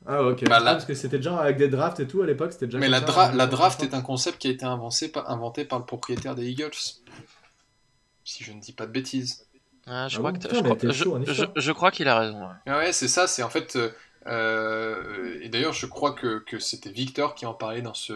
Ah 0.06 0.22
ok. 0.22 0.44
Bah, 0.44 0.60
là- 0.60 0.70
Ah, 0.70 0.72
parce 0.74 0.84
que 0.86 0.94
c'était 0.94 1.18
déjà 1.18 1.36
avec 1.38 1.56
des 1.58 1.68
drafts 1.68 2.00
et 2.00 2.06
tout 2.06 2.22
à 2.22 2.26
l'époque, 2.26 2.52
c'était 2.52 2.66
déjà. 2.66 2.78
Mais 2.78 2.88
la, 2.88 3.00
dra- 3.00 3.28
hein, 3.28 3.32
la 3.34 3.46
draft 3.46 3.80
est 3.80 3.84
1930. 3.84 3.94
un 3.94 4.02
concept 4.02 4.38
qui 4.38 4.48
a 4.48 4.50
été 4.50 4.64
inventé 4.64 5.08
par, 5.08 5.30
inventé 5.30 5.64
par 5.64 5.78
le 5.78 5.84
propriétaire 5.84 6.34
des 6.34 6.48
Eagles. 6.48 6.70
Si 8.24 8.44
je 8.44 8.52
ne 8.52 8.60
dis 8.60 8.72
pas 8.72 8.86
de 8.86 8.92
bêtises. 8.92 9.46
Ah, 9.86 10.08
je 10.08 10.16
Ah 10.16 10.18
crois 10.20 10.32
bon, 10.32 10.38
que 10.38 10.48
je 10.48 10.54
je- 10.54 11.44
je- 11.56 11.90
qu'il 11.90 12.06
a 12.08 12.18
raison. 12.18 12.40
ouais. 12.40 12.54
Ah 12.66 12.78
Ouais, 12.78 12.92
c'est 12.92 13.08
ça, 13.08 13.26
c'est 13.26 13.42
en 13.42 13.50
fait. 13.50 13.76
Euh, 14.26 15.38
et 15.40 15.48
d'ailleurs, 15.48 15.72
je 15.72 15.86
crois 15.86 16.12
que, 16.12 16.40
que 16.40 16.58
c'était 16.58 16.90
Victor 16.90 17.34
qui 17.34 17.46
en 17.46 17.54
parlait 17.54 17.80
dans 17.80 17.94
ce 17.94 18.12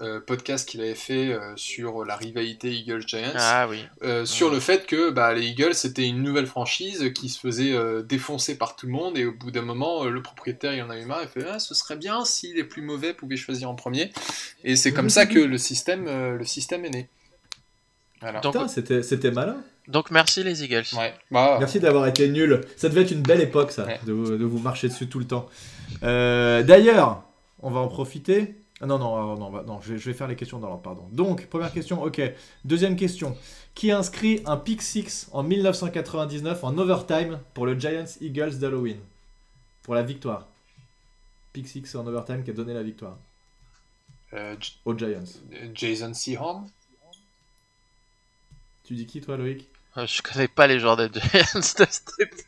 euh, 0.00 0.20
podcast 0.20 0.68
qu'il 0.68 0.80
avait 0.80 0.94
fait 0.94 1.32
euh, 1.32 1.52
sur 1.56 2.04
la 2.04 2.16
rivalité 2.16 2.72
Eagles-Giants. 2.72 3.32
Ah 3.36 3.66
oui. 3.68 3.84
Euh, 4.02 4.24
sur 4.24 4.50
le 4.50 4.60
fait 4.60 4.86
que 4.86 5.10
bah, 5.10 5.32
les 5.34 5.46
Eagles 5.46 5.74
c'était 5.74 6.06
une 6.06 6.22
nouvelle 6.22 6.46
franchise 6.46 7.12
qui 7.14 7.28
se 7.28 7.38
faisait 7.38 7.72
euh, 7.72 8.02
défoncer 8.02 8.58
par 8.58 8.76
tout 8.76 8.86
le 8.86 8.92
monde 8.92 9.16
et 9.16 9.24
au 9.24 9.32
bout 9.32 9.50
d'un 9.50 9.62
moment 9.62 10.04
euh, 10.04 10.10
le 10.10 10.22
propriétaire 10.22 10.74
il 10.74 10.82
en 10.82 10.90
a 10.90 10.98
eu 10.98 11.04
marre 11.04 11.22
il 11.22 11.28
fait 11.28 11.48
ah, 11.48 11.58
ce 11.58 11.74
serait 11.74 11.96
bien 11.96 12.24
si 12.24 12.52
les 12.52 12.64
plus 12.64 12.82
mauvais 12.82 13.14
pouvaient 13.14 13.36
choisir 13.36 13.70
en 13.70 13.74
premier 13.74 14.12
et 14.64 14.76
c'est 14.76 14.92
comme 14.92 15.10
ça 15.10 15.26
que 15.26 15.38
le 15.38 15.58
système 15.58 16.06
euh, 16.08 16.36
le 16.36 16.44
système 16.44 16.84
est 16.84 16.90
né 16.90 17.08
voilà 18.20 18.40
Putain, 18.40 18.68
c'était 18.68 19.02
c'était 19.02 19.30
malin. 19.30 19.62
Donc 19.88 20.10
merci 20.10 20.42
les 20.42 20.62
Eagles. 20.64 20.84
ouais 20.96 21.14
bah 21.30 21.56
Merci 21.58 21.80
d'avoir 21.80 22.06
été 22.06 22.28
nul. 22.28 22.60
Ça 22.76 22.88
devait 22.88 23.02
être 23.02 23.10
une 23.12 23.22
belle 23.22 23.40
époque, 23.40 23.70
ça, 23.72 23.84
Ouais. 23.86 24.00
de, 24.04 24.12
vous- 24.12 24.36
de 24.36 24.44
vous 24.44 24.58
marcher 24.58 24.88
dessus 24.88 25.08
tout 25.08 25.18
le 25.18 25.26
temps. 25.26 25.48
Euh, 26.02 26.62
D'ailleurs, 26.62 27.22
on 27.60 27.70
va 27.70 27.80
en 27.80 27.88
profiter. 27.88 28.54
Ah 28.80 28.86
non, 28.86 28.98
non, 28.98 29.32
euh, 29.34 29.36
non, 29.38 29.50
non 29.64 29.80
je, 29.80 29.94
vais, 29.94 29.98
je 29.98 30.04
vais 30.10 30.14
faire 30.16 30.28
les 30.28 30.36
questions 30.36 30.58
dans 30.58 30.66
l'ordre, 30.68 30.82
pardon. 30.82 31.08
Donc, 31.12 31.46
première 31.46 31.72
question, 31.72 32.02
ok. 32.02 32.20
Deuxième 32.64 32.96
question. 32.96 33.36
Qui 33.74 33.90
inscrit 33.90 34.42
un 34.44 34.56
pick 34.56 34.82
six 34.82 35.28
en 35.32 35.42
1999 35.42 36.62
en 36.64 36.76
overtime 36.78 37.38
pour 37.54 37.64
le 37.66 37.78
Giants 37.78 38.04
Eagles 38.20 38.58
d'Halloween? 38.58 38.98
Pour 39.82 39.94
la 39.94 40.02
victoire. 40.02 40.46
Pick 41.52 41.68
six 41.68 41.94
en 41.94 42.06
overtime 42.06 42.42
qui 42.44 42.50
a 42.50 42.52
donné 42.54 42.74
la 42.74 42.82
victoire 42.82 43.16
euh, 44.34 44.56
aux 44.84 44.96
Giants. 44.98 45.24
Jason 45.74 46.12
Sehorn 46.12 46.66
Tu 48.84 48.94
dis 48.94 49.06
qui, 49.06 49.20
toi, 49.20 49.36
Loïc? 49.36 49.60
Euh, 49.62 49.75
Je 50.04 50.20
connais 50.22 50.48
pas 50.48 50.66
les 50.66 50.78
joueurs 50.78 50.96
des 50.96 51.08
Giants 51.12 51.44
de 51.54 51.60
cette 51.62 52.12
époque. 52.18 52.44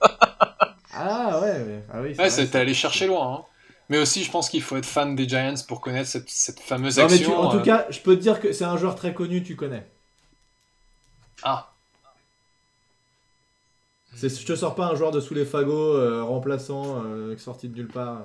Ah 0.92 1.40
ouais, 1.40 1.62
ouais. 1.62 1.82
Ah 1.92 2.00
oui, 2.02 2.12
c'est 2.14 2.22
ouais 2.22 2.30
c'était 2.30 2.58
allé 2.58 2.74
chercher 2.74 3.06
loin 3.06 3.34
hein. 3.34 3.44
mais 3.88 3.98
aussi 3.98 4.24
je 4.24 4.30
pense 4.30 4.50
qu'il 4.50 4.62
faut 4.62 4.76
être 4.76 4.84
fan 4.86 5.14
des 5.14 5.28
Giants 5.28 5.54
pour 5.66 5.80
connaître 5.80 6.08
cette, 6.08 6.28
cette 6.28 6.60
fameuse 6.60 6.98
Non, 6.98 7.06
mais 7.06 7.14
action 7.14 7.30
tu- 7.30 7.36
en 7.36 7.48
euh, 7.54 7.58
tout 7.58 7.64
cas, 7.64 7.86
je 7.90 8.00
peux 8.00 8.16
te 8.16 8.20
dire 8.20 8.40
que 8.40 8.52
c'est 8.52 8.64
un 8.64 8.76
joueur 8.76 8.96
très 8.96 9.14
connu, 9.14 9.42
tu 9.42 9.56
connais. 9.56 9.86
ah 11.42 11.68
C'est- 14.14 14.40
Je 14.40 14.46
te 14.46 14.56
sors 14.56 14.74
pas 14.74 14.86
un 14.86 14.94
joueur 14.96 15.10
de 15.12 15.20
sous 15.20 15.34
les 15.34 15.44
fagots, 15.44 15.94
euh, 15.96 16.22
remplaçant, 16.24 17.02
euh, 17.04 17.36
sorti 17.38 17.68
de 17.68 17.74
nulle 17.76 17.88
part. 17.88 18.22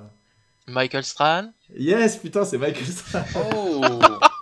Michael 0.66 1.04
Strahan? 1.04 1.52
Yes, 1.76 2.16
putain, 2.16 2.44
c'est 2.44 2.58
Michael 2.58 2.86
Strahan. 2.86 3.24
oh 3.36 3.90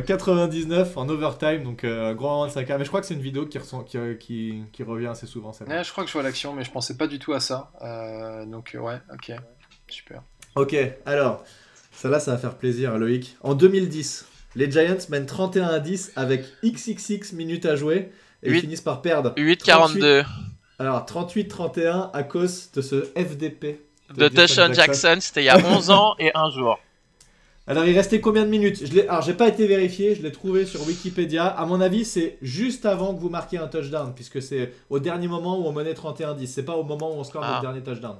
99 0.00 0.96
en 0.96 1.08
overtime, 1.08 1.64
donc 1.64 1.84
euh, 1.84 2.14
grand 2.14 2.30
moment 2.36 2.46
de 2.46 2.50
sa 2.52 2.60
carrière. 2.62 2.78
Mais 2.78 2.84
je 2.84 2.90
crois 2.90 3.00
que 3.00 3.06
c'est 3.06 3.14
une 3.14 3.20
vidéo 3.20 3.46
qui, 3.46 3.58
ressent- 3.58 3.84
qui, 3.84 3.98
qui, 4.18 4.62
qui 4.72 4.82
revient 4.82 5.08
assez 5.08 5.26
souvent. 5.26 5.50
Ouais, 5.68 5.84
je 5.84 5.90
crois 5.92 6.04
que 6.04 6.08
je 6.08 6.14
vois 6.14 6.22
l'action 6.22 6.54
mais 6.54 6.64
je 6.64 6.70
pensais 6.70 6.96
pas 6.96 7.06
du 7.06 7.18
tout 7.18 7.32
à 7.34 7.40
ça 7.40 7.70
Euh, 7.82 8.46
donc 8.46 8.74
euh, 8.74 8.78
ouais 8.78 8.98
ok 9.12 9.32
super 9.88 10.22
Ok, 10.54 10.76
alors, 11.06 11.44
ça 11.92 12.08
là, 12.10 12.20
ça 12.20 12.32
va 12.32 12.38
faire 12.38 12.56
plaisir 12.56 12.92
à 12.94 12.98
Loïc. 12.98 13.36
En 13.42 13.54
2010, 13.54 14.26
les 14.54 14.70
Giants 14.70 14.96
mènent 15.08 15.24
31 15.26 15.66
à 15.68 15.78
10 15.80 16.12
avec 16.16 16.44
XXX 16.62 17.32
minutes 17.34 17.64
à 17.66 17.74
jouer 17.74 18.10
et 18.42 18.50
ils 18.50 18.60
finissent 18.60 18.80
par 18.82 19.00
perdre. 19.02 19.32
8-42 19.36 20.24
Alors, 20.78 21.06
38-31 21.06 22.10
à 22.12 22.22
cause 22.22 22.70
de 22.72 22.82
ce 22.82 23.04
FDP. 23.16 23.80
de 24.14 24.28
Deshaun 24.28 24.74
Jackson, 24.74 25.16
c'était 25.20 25.42
il 25.42 25.46
y 25.46 25.48
a 25.48 25.56
11 25.58 25.88
ans 25.90 26.14
et 26.18 26.30
un 26.34 26.50
jour. 26.50 26.78
Alors, 27.66 27.84
il 27.84 27.94
restait 27.96 28.20
combien 28.20 28.44
de 28.44 28.50
minutes 28.50 28.84
je 28.86 29.00
Alors, 29.02 29.22
j'ai 29.22 29.34
pas 29.34 29.46
été 29.48 29.66
vérifié, 29.68 30.14
je 30.16 30.22
l'ai 30.22 30.32
trouvé 30.32 30.66
sur 30.66 30.84
Wikipédia. 30.86 31.46
À 31.46 31.64
mon 31.64 31.80
avis, 31.80 32.04
c'est 32.04 32.36
juste 32.42 32.86
avant 32.86 33.14
que 33.14 33.20
vous 33.20 33.28
marquiez 33.28 33.58
un 33.58 33.68
touchdown, 33.68 34.12
puisque 34.14 34.42
c'est 34.42 34.72
au 34.90 34.98
dernier 34.98 35.28
moment 35.28 35.58
où 35.58 35.64
on 35.66 35.72
menait 35.72 35.92
31-10. 35.94 36.46
C'est 36.46 36.64
pas 36.64 36.74
au 36.76 36.82
moment 36.82 37.14
où 37.14 37.20
on 37.20 37.24
score 37.24 37.44
Ah. 37.44 37.50
notre 37.50 37.60
dernier 37.62 37.82
touchdown. 37.82 38.16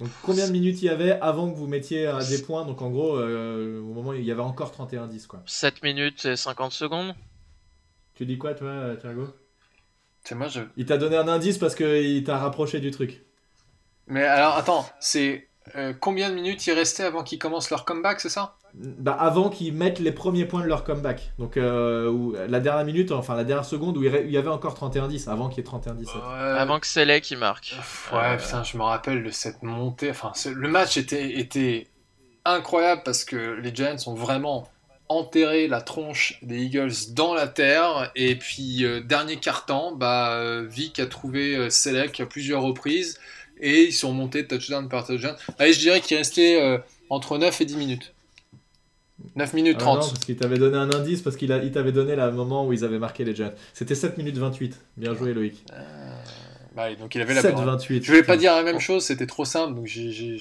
Donc, 0.00 0.08
combien 0.22 0.46
de 0.46 0.52
minutes 0.52 0.80
il 0.80 0.86
y 0.86 0.88
avait 0.88 1.12
avant 1.20 1.50
que 1.50 1.56
vous 1.56 1.66
mettiez 1.66 2.06
euh, 2.06 2.22
des 2.24 2.40
points? 2.40 2.64
Donc, 2.64 2.80
en 2.80 2.88
gros, 2.90 3.16
euh, 3.16 3.80
au 3.80 3.92
moment 3.92 4.10
où 4.10 4.14
il 4.14 4.24
y 4.24 4.30
avait 4.32 4.40
encore 4.40 4.70
31-10, 4.72 5.26
quoi. 5.26 5.42
7 5.44 5.82
minutes 5.82 6.24
et 6.24 6.36
50 6.36 6.72
secondes. 6.72 7.14
Tu 8.14 8.24
dis 8.24 8.38
quoi, 8.38 8.54
toi, 8.54 8.68
euh, 8.68 8.96
Thiago? 8.96 9.28
C'est 10.24 10.34
moi 10.34 10.48
je 10.48 10.60
Il 10.76 10.86
t'a 10.86 10.98
donné 10.98 11.16
un 11.16 11.28
indice 11.28 11.58
parce 11.58 11.74
qu'il 11.74 12.22
t'a 12.24 12.38
rapproché 12.38 12.80
du 12.80 12.90
truc. 12.90 13.24
Mais 14.06 14.24
alors, 14.24 14.56
attends, 14.56 14.86
c'est 15.00 15.47
euh, 15.76 15.92
combien 15.98 16.30
de 16.30 16.34
minutes 16.34 16.66
il 16.66 16.72
restait 16.72 17.04
avant 17.04 17.22
qu'ils 17.22 17.38
commencent 17.38 17.70
leur 17.70 17.84
comeback, 17.84 18.20
c'est 18.20 18.28
ça? 18.28 18.56
Bah, 18.74 19.16
avant 19.18 19.48
qu'ils 19.48 19.72
mettent 19.72 19.98
les 19.98 20.12
premiers 20.12 20.44
points 20.44 20.62
de 20.62 20.66
leur 20.66 20.84
comeback. 20.84 21.32
Donc, 21.38 21.56
euh, 21.56 22.10
où- 22.10 22.34
la 22.48 22.60
dernière 22.60 22.84
minute, 22.84 23.12
enfin 23.12 23.34
la 23.34 23.44
dernière 23.44 23.64
seconde 23.64 23.96
où 23.96 24.04
il 24.04 24.30
y 24.30 24.36
avait 24.36 24.48
encore 24.48 24.74
31-10, 24.74 25.26
avant 25.28 25.48
qu'il 25.48 25.58
y 25.58 25.60
ait 25.60 25.64
31-17. 25.64 26.10
Avant 26.58 26.78
que 26.78 26.86
c'est 26.86 27.04
qui 27.20 27.36
marque. 27.36 27.74
Ouais, 28.12 28.36
putain, 28.36 28.62
je 28.62 28.76
me 28.76 28.82
rappelle 28.82 29.22
de 29.24 29.30
cette 29.30 29.62
montée. 29.62 30.10
Enfin, 30.10 30.32
le 30.54 30.68
match 30.68 30.96
était, 30.96 31.38
était 31.38 31.88
incroyable 32.44 33.02
parce 33.04 33.24
que 33.24 33.36
les 33.60 33.74
Giants 33.74 33.96
ont 34.06 34.14
vraiment 34.14 34.68
enterré 35.08 35.68
la 35.68 35.80
tronche 35.80 36.38
des 36.42 36.62
Eagles 36.62 36.92
dans 37.10 37.34
la 37.34 37.46
terre. 37.48 38.10
Et 38.14 38.36
puis, 38.36 38.84
euh, 38.84 39.00
dernier 39.00 39.36
quart-temps, 39.36 39.94
bah, 39.94 40.34
euh, 40.34 40.66
Vic 40.68 40.98
a 40.98 41.06
trouvé 41.06 41.56
euh, 41.56 41.70
Selleck 41.70 42.20
à 42.20 42.26
plusieurs 42.26 42.62
reprises 42.62 43.18
et 43.60 43.84
ils 43.84 43.92
sont 43.92 44.12
montés 44.12 44.46
touchdown 44.46 44.88
par 44.88 45.06
touchdown. 45.06 45.34
Allez, 45.58 45.72
je 45.72 45.80
dirais 45.80 46.00
qu'il 46.00 46.16
restait 46.16 46.80
entre 47.10 47.38
9 47.38 47.60
et 47.60 47.64
10 47.64 47.76
minutes. 47.76 48.14
9 49.34 49.52
minutes 49.54 49.78
Ah 49.80 49.84
non, 49.84 49.96
30. 49.96 50.10
parce 50.12 50.24
qu'il 50.24 50.36
t'avait 50.36 50.58
donné 50.58 50.76
un 50.76 50.92
indice, 50.92 51.22
parce 51.22 51.36
qu'il 51.36 51.50
il 51.50 51.72
t'avait 51.72 51.90
donné 51.90 52.14
le 52.14 52.30
moment 52.30 52.64
où 52.64 52.72
ils 52.72 52.84
avaient 52.84 53.00
marqué 53.00 53.24
les 53.24 53.34
Giants. 53.34 53.52
C'était 53.74 53.96
7 53.96 54.16
minutes 54.16 54.38
28. 54.38 54.78
Bien 54.96 55.12
joué, 55.14 55.34
Loïc. 55.34 55.64
Bah, 56.78 56.94
donc 56.94 57.12
il 57.16 57.20
avait 57.20 57.34
la 57.34 57.42
7 57.42 57.56
bonne. 57.56 57.64
28. 57.64 58.04
Je 58.04 58.08
voulais 58.12 58.22
pas 58.22 58.36
dire 58.36 58.54
la 58.54 58.62
même 58.62 58.78
chose, 58.78 59.04
c'était 59.04 59.26
trop 59.26 59.44
simple. 59.44 59.74
Donc 59.74 59.88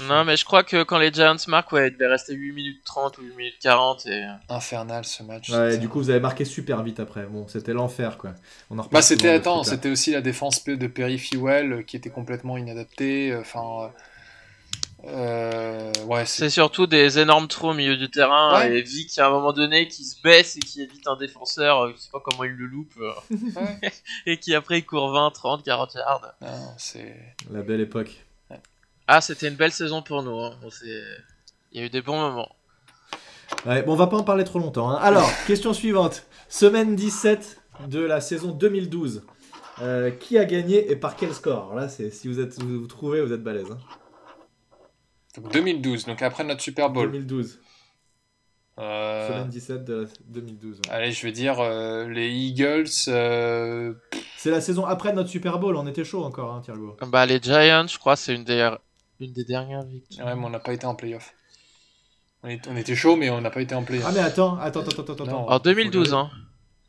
Non, 0.08 0.24
mais 0.24 0.38
je 0.38 0.46
crois 0.46 0.62
que 0.62 0.84
quand 0.84 1.00
les 1.00 1.12
Giants 1.12 1.36
marquent, 1.48 1.72
ouais, 1.72 1.88
il 1.88 1.94
devait 1.94 2.06
rester 2.06 2.36
8 2.36 2.52
minutes 2.52 2.84
30 2.86 3.18
ou 3.18 3.22
8 3.24 3.36
minutes 3.36 3.56
40. 3.60 4.06
Et... 4.06 4.24
infernal 4.48 5.04
ce 5.04 5.24
match. 5.24 5.50
Ouais, 5.50 5.80
du 5.80 5.90
coup, 5.90 5.98
vous 5.98 6.12
avez 6.12 6.20
marqué 6.20 6.46
super 6.46 6.84
vite 6.84 7.00
après. 7.00 7.26
Bon, 7.26 7.48
c'était 7.48 7.74
l'enfer, 7.74 8.20
quoi. 8.20 8.36
On 8.70 8.78
en 8.78 8.86
Bah 8.92 9.02
c'était 9.02 9.30
attends, 9.30 9.64
c'était 9.64 9.90
aussi 9.90 10.12
la 10.12 10.22
défense 10.22 10.64
de 10.64 10.86
Perry 10.86 11.18
Fewell 11.18 11.74
euh, 11.74 11.82
qui 11.82 11.96
était 11.98 12.12
complètement 12.12 12.56
inadaptée. 12.56 13.32
euh, 13.32 13.42
Enfin, 13.42 13.86
euh, 13.86 13.88
ouais, 15.04 16.26
c'est 16.26 16.50
surtout 16.50 16.88
des 16.88 17.20
énormes 17.20 17.48
trous 17.48 17.70
au 17.70 17.74
milieu 17.74 17.98
du 17.98 18.10
terrain. 18.10 18.58
Ouais. 18.60 18.80
Et 18.80 18.82
Vic, 18.82 19.18
à 19.20 19.28
un 19.28 19.30
moment 19.30 19.54
donné, 19.54 19.88
qui 19.88 20.04
se 20.04 20.22
baisse 20.22 20.56
et 20.58 20.60
qui 20.60 20.82
évite 20.82 21.08
un 21.08 21.16
défenseur, 21.16 21.82
euh, 21.86 21.92
je 21.96 22.00
sais 22.02 22.10
pas 22.12 22.20
comment 22.24 22.44
il 22.44 22.52
le 22.52 22.66
loupe. 22.66 22.94
euh, 23.00 23.12
Ouais. 23.56 23.92
et 24.26 24.38
qui 24.40 24.56
après 24.56 24.80
il 24.80 24.86
court 24.86 25.12
20, 25.12 25.32
30, 25.32 25.64
40 25.64 25.94
yards. 25.96 26.34
c'est 26.78 27.16
La 27.52 27.62
belle 27.62 27.82
époque. 27.82 28.26
Ah, 29.08 29.22
c'était 29.22 29.48
une 29.48 29.56
belle 29.56 29.72
saison 29.72 30.02
pour 30.02 30.22
nous. 30.24 30.38
hein. 30.38 30.54
Il 31.72 31.80
y 31.80 31.84
a 31.84 31.86
eu 31.86 31.90
des 31.90 32.02
bons 32.02 32.20
moments. 32.20 32.52
Ouais, 33.66 33.82
bon, 33.84 33.94
on 33.94 33.96
va 33.96 34.08
pas 34.08 34.18
en 34.18 34.24
parler 34.24 34.44
trop 34.44 34.60
longtemps. 34.60 34.90
hein. 34.90 35.00
Alors, 35.02 35.30
question 35.48 35.74
suivante. 35.74 36.24
Semaine 36.50 36.96
17 36.96 37.62
de 37.88 38.00
la 38.00 38.20
saison 38.20 38.52
2012. 38.52 39.24
Euh, 39.80 40.10
qui 40.10 40.40
a 40.40 40.46
gagné 40.46 40.90
et 40.92 40.96
par 40.96 41.16
quel 41.16 41.34
score? 41.36 41.66
Alors 41.66 41.76
là, 41.76 41.88
c'est 41.88 42.10
si 42.10 42.28
vous 42.28 42.40
êtes 42.40 42.60
vous, 42.62 42.82
vous 42.82 42.88
trouvez, 42.88 43.22
vous 43.22 43.32
êtes 43.32 43.44
balèze. 43.44 43.68
hein. 43.72 43.78
Donc 45.42 45.52
2012, 45.54 46.06
donc 46.06 46.22
après 46.22 46.44
notre 46.44 46.62
Super 46.62 46.90
Bowl. 46.90 47.12
2012. 47.12 47.60
Euh, 48.80 49.28
Semaine 49.28 49.50
17 49.50 49.86
de 49.86 49.94
la- 50.04 50.08
2012. 50.28 50.78
ouais. 50.78 50.92
Allez, 50.92 51.12
je 51.12 51.24
vais 51.26 51.32
dire 51.32 51.60
euh, 51.60 52.08
les 52.08 52.30
Eagles. 52.30 52.86
euh, 53.08 53.94
C'est 54.38 54.52
la 54.52 54.62
saison 54.62 54.86
après 54.86 55.14
notre 55.14 55.30
Super 55.30 55.58
Bowl, 55.58 55.76
on 55.76 55.88
était 55.88 56.04
chaud 56.06 56.24
encore, 56.24 56.54
hein, 56.54 56.62
Thiago. 56.64 56.96
Bah, 57.08 57.26
les 57.26 57.40
Giants, 57.42 57.88
je 57.88 57.98
crois, 57.98 58.16
c'est 58.16 58.36
une 58.36 58.44
des, 58.44 58.70
une 59.20 59.34
des 59.34 59.44
dernières 59.46 59.84
victoires. 59.84 60.28
Ouais, 60.28 60.36
mais 60.36 60.46
on 60.46 60.50
n'a 60.52 60.60
pas 60.60 60.74
été 60.74 60.86
en 60.86 60.94
playoff. 60.94 61.34
On, 62.44 62.50
est- 62.50 62.68
on 62.68 62.78
était 62.78 62.96
chaud, 62.96 63.16
mais 63.16 63.32
on 63.32 63.42
n'a 63.42 63.50
pas 63.50 63.62
été 63.62 63.74
en 63.74 63.82
playoff. 63.84 64.06
Ah 64.08 64.12
mais 64.14 64.20
attends, 64.20 64.58
attends, 64.60 64.82
attends, 64.82 65.02
attends, 65.02 65.24
attends. 65.24 65.50
En 65.50 65.58
2012, 65.60 66.14
hein. 66.14 66.30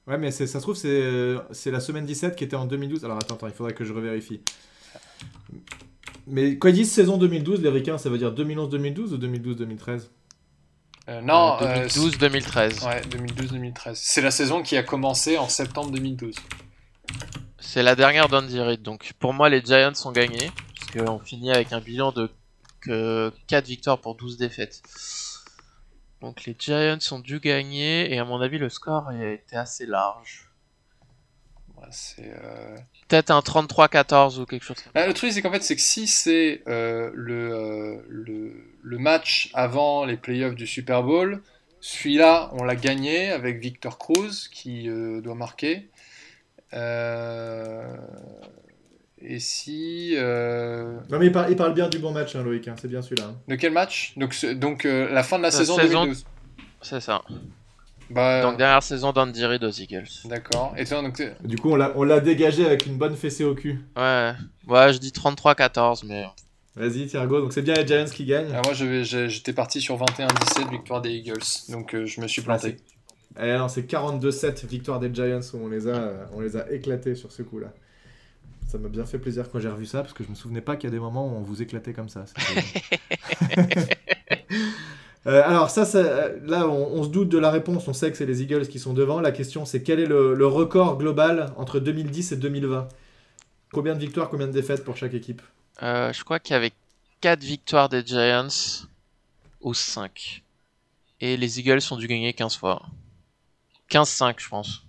Ouais, 0.07 0.19
mais 0.19 0.31
c'est- 0.31 0.47
ça 0.47 0.59
se 0.59 0.65
trouve, 0.65 0.77
c'est 0.77 0.89
euh, 0.89 1.39
c'est 1.53 1.71
la 1.71 1.81
semaine 1.81 2.05
17 2.05 2.37
qui 2.37 2.45
était 2.45 2.57
en 2.57 2.67
2012. 2.67 3.03
Alors 3.07 3.17
attends, 3.17 3.37
attends, 3.37 3.47
il 3.47 3.55
faudrait 3.55 3.73
que 3.73 3.85
je 3.87 3.95
revérifie. 3.95 4.43
Mais 6.29 6.59
quand 6.59 6.69
ils 6.69 6.75
disent 6.75 6.93
saison 6.93 7.17
2012, 7.17 7.63
les 7.63 7.69
Ricains, 7.71 7.99
ça 7.99 8.11
veut 8.11 8.19
dire 8.19 8.33
2011-2012 8.33 9.15
ou 9.15 9.17
2012-2013 9.19 10.09
Euh, 11.09 11.21
non, 11.23 11.57
Euh, 11.63 11.85
euh, 11.85 11.87
2012-2013. 11.89 12.87
ouais, 12.87 13.01
2012-2013. 13.03 13.95
C'est 13.95 14.21
la 14.21 14.31
saison 14.31 14.63
qui 14.63 14.77
a 14.77 14.83
commencé 14.83 15.39
en 15.39 15.49
septembre 15.49 15.91
2012. 15.93 16.35
C'est 17.59 17.83
la 17.83 17.95
dernière 17.95 18.29
d'Andy 18.29 18.61
Reid. 18.61 18.83
Donc 18.83 19.13
pour 19.19 19.33
moi, 19.33 19.49
les 19.49 19.63
Giants 19.63 19.93
ont 20.05 20.13
gagné. 20.13 20.51
Parce 20.79 21.07
qu'on 21.07 21.19
finit 21.19 21.51
avec 21.51 21.73
un 21.73 21.81
bilan 21.81 22.13
de 22.13 22.31
que 22.81 23.33
4 23.49 23.67
victoires 23.67 24.01
pour 24.01 24.15
12 24.15 24.37
défaites. 24.37 24.83
Donc 26.21 26.45
les 26.45 26.55
Giants 26.59 26.99
ont 27.13 27.19
dû 27.21 27.41
gagner. 27.41 28.13
Et 28.13 28.19
à 28.19 28.25
mon 28.25 28.41
avis, 28.41 28.59
le 28.59 28.69
score 28.69 29.11
était 29.13 29.57
assez 29.57 29.87
large. 29.87 30.51
Ouais, 31.77 31.89
c'est, 31.91 32.33
euh, 32.43 32.77
Peut-être 33.09 33.31
un 33.31 33.41
33-14 33.41 34.39
ou 34.41 34.45
quelque 34.47 34.65
chose 34.65 34.77
comme 34.83 34.93
Ah, 34.95 35.07
le 35.07 35.15
truc, 35.15 35.33
c'est 35.33 35.41
qu'en 35.43 35.51
fait, 35.51 35.63
c'est 35.63 35.75
que 35.77 35.81
si 35.83 36.07
c'est 36.07 36.63
euh, 36.69 37.11
le, 37.15 37.53
euh, 37.55 37.97
le, 38.09 38.53
le 38.83 38.99
match 38.99 39.51
avant 39.55 40.05
les 40.05 40.17
playoffs 40.19 40.55
du 40.55 40.67
Super 40.67 41.03
Bowl, 41.03 41.41
celui-là, 41.81 42.51
on 42.53 42.65
l'a 42.65 42.77
gagné 42.77 43.31
avec 43.31 43.61
Victor 43.61 43.99
Cruz 43.99 44.49
qui 44.53 44.89
euh, 44.91 45.21
doit 45.23 45.35
marquer. 45.35 45.89
Euh, 46.75 47.97
et 49.21 49.41
si. 49.41 50.15
euh, 50.17 50.99
Non 51.11 51.19
mais 51.19 51.27
il 51.27 51.33
parle, 51.33 51.51
il 51.51 51.57
parle 51.57 51.75
bien 51.75 51.89
du 51.89 51.99
bon 51.99 52.13
match, 52.13 52.37
hein, 52.37 52.43
Loïc, 52.43 52.69
hein, 52.69 52.75
c'est 52.81 52.89
bien 52.89 53.03
celui-là. 53.03 53.25
hein. 53.31 53.37
De 53.49 53.55
quel 53.57 53.73
match? 53.73 54.13
Donc, 54.17 54.45
donc 54.55 54.85
euh, 54.85 55.11
la 55.13 55.23
fin 55.23 55.39
de 55.39 55.43
la 55.43 55.49
La 55.49 55.53
saison, 55.53 55.77
saison- 55.77 56.03
2012. 56.05 56.19
ça. 56.19 56.27
C'est 56.83 57.01
ça. 57.01 57.23
Bah, 58.11 58.43
Donc 58.43 58.57
dernière 58.57 58.83
saison 58.83 59.13
d'Andy 59.13 59.45
Reid 59.45 59.63
aux 59.65 59.71
Eagles. 59.71 60.09
D'accord. 60.25 60.75
Et 60.77 60.85
toi, 60.87 61.03
donc, 61.03 61.23
Du 61.45 61.57
coup, 61.59 61.71
on 61.73 61.77
l'a 61.77 61.93
on 61.97 62.05
l'a 62.05 62.21
dégagé 62.21 62.65
avec 62.65 62.87
une 62.87 62.97
bonne 62.97 63.17
fessée 63.17 63.45
au 63.45 63.55
cul. 63.55 63.81
Ouais. 63.97 64.33
Ouais, 64.67 64.93
je 64.93 64.99
dis 64.99 65.11
33-14, 65.11 66.05
mais... 66.07 66.25
Vas-y, 66.77 67.07
Thiago, 67.07 67.41
donc 67.41 67.53
c'est 67.53 67.63
bien 67.63 67.75
les 67.75 67.87
Giants 67.87 68.05
qui 68.05 68.25
gagnent. 68.25 68.53
ah, 68.55 68.63
moi, 68.65 68.73
je 68.73 68.85
vais- 68.85 69.05
j'ai- 69.05 69.29
j'étais 69.29 69.53
parti 69.53 69.81
sur 69.81 69.97
21-17, 69.97 70.71
victoire 70.71 71.01
des 71.03 71.11
Eagles. 71.11 71.43
Donc, 71.71 71.95
euh, 71.95 72.07
je 72.07 72.21
me 72.21 72.29
suis 72.29 72.41
planté. 72.43 72.77
Eh 73.41 73.53
non, 73.57 73.69
c'est 73.69 73.83
42-7 73.83 74.65
victoire 74.65 75.01
des 75.01 75.13
Giants 75.13 75.41
où 75.55 75.59
on 75.65 75.69
les 75.69 75.87
a, 75.89 75.91
euh, 75.91 76.25
on 76.33 76.41
les 76.41 76.57
a 76.57 76.71
éclatés 76.71 77.15
sur 77.15 77.31
ce 77.33 77.43
coup-là. 77.43 77.69
Ça 78.69 78.79
m'a 78.79 78.89
bien 78.89 79.05
fait 79.07 79.19
plaisir 79.19 79.49
quand 79.51 79.59
j'ai 79.61 79.69
revu 79.69 79.87
ça 79.87 80.03
parce 80.03 80.13
que 80.13 80.23
je 80.25 80.29
me 80.29 80.35
souvenais 80.35 80.61
pas 80.61 80.77
qu'il 80.77 80.89
y 80.89 80.93
a 80.93 80.95
des 80.95 81.01
moments 81.01 81.27
où 81.27 81.37
on 81.37 81.43
vous 81.43 81.63
éclatait 81.63 81.93
comme 81.95 82.09
ça. 82.09 82.25
C'était- 82.37 83.97
Euh, 85.27 85.43
alors 85.45 85.69
ça, 85.69 85.85
ça, 85.85 85.99
euh, 85.99 86.39
là, 86.47 86.67
on, 86.69 86.93
on 86.99 87.03
se 87.03 87.09
doute 87.09 87.29
de 87.29 87.39
la 87.39 87.51
réponse. 87.51 87.87
On 87.89 87.93
sait 87.93 88.11
que 88.11 88.17
c'est 88.17 88.25
les 88.27 88.43
Eagles 88.43 88.69
qui 88.69 88.79
sont 88.79 88.93
devant. 88.95 89.21
La 89.21 89.33
question, 89.33 89.65
c'est 89.65 89.83
quel 89.83 90.01
est 90.01 90.07
le, 90.07 90.35
le 90.35 90.47
record 90.47 90.97
global 90.97 91.53
entre 91.57 91.81
2010 91.81 92.33
et 92.33 92.37
2020 92.37 92.89
Combien 93.73 93.95
de 93.95 94.01
victoires, 94.01 94.31
combien 94.31 94.47
de 94.47 94.53
défaites 94.53 94.85
pour 94.85 94.97
chaque 94.97 95.13
équipe? 95.15 95.43
Euh, 95.83 96.13
je 96.13 96.25
crois 96.25 96.39
qu'il 96.39 96.55
y 96.55 96.57
avait 96.57 96.73
4 97.21 97.41
victoires 97.43 97.89
des 97.91 98.03
Giants 98.07 98.49
ou 99.61 99.75
5. 99.75 100.43
Et 101.21 101.37
les 101.37 101.59
Eagles 101.61 101.81
ont 101.91 101.97
dû 101.97 102.07
gagner 102.07 102.33
15 102.33 102.57
fois. 102.57 102.81
15-5, 103.91 104.35
je 104.39 104.49
pense. 104.49 104.83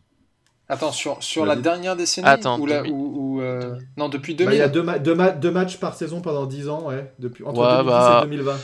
Attends, 0.70 0.92
sur, 0.92 1.22
sur 1.24 1.46
la 1.46 1.56
dernière 1.56 1.96
décennie 1.96 2.28
Attends, 2.28 2.60
ou 2.60 2.68
la- 2.68 2.84
2000. 2.84 2.92
ou- 2.94 3.14
ou, 3.38 3.42
euh, 3.42 3.80
Non, 3.98 4.08
depuis 4.08 4.36
Bah, 4.36 4.44
2000. 4.46 4.56
Il 4.56 4.60
y 4.60 4.62
a 4.62 4.68
deux, 4.70 4.84
ma- 4.84 5.00
deux 5.00 5.16
ma- 5.16 5.32
deux 5.32 5.50
matchs 5.52 5.78
par 5.78 5.96
saison 5.96 6.22
pendant 6.22 6.46
10 6.46 6.70
ans, 6.70 6.84
ouais, 6.88 7.12
depuis, 7.18 7.44
entre 7.44 7.60
Ouais, 7.60 7.68
2010 7.84 7.88
bah. 7.90 8.20
et 8.20 8.26
2020. 8.28 8.58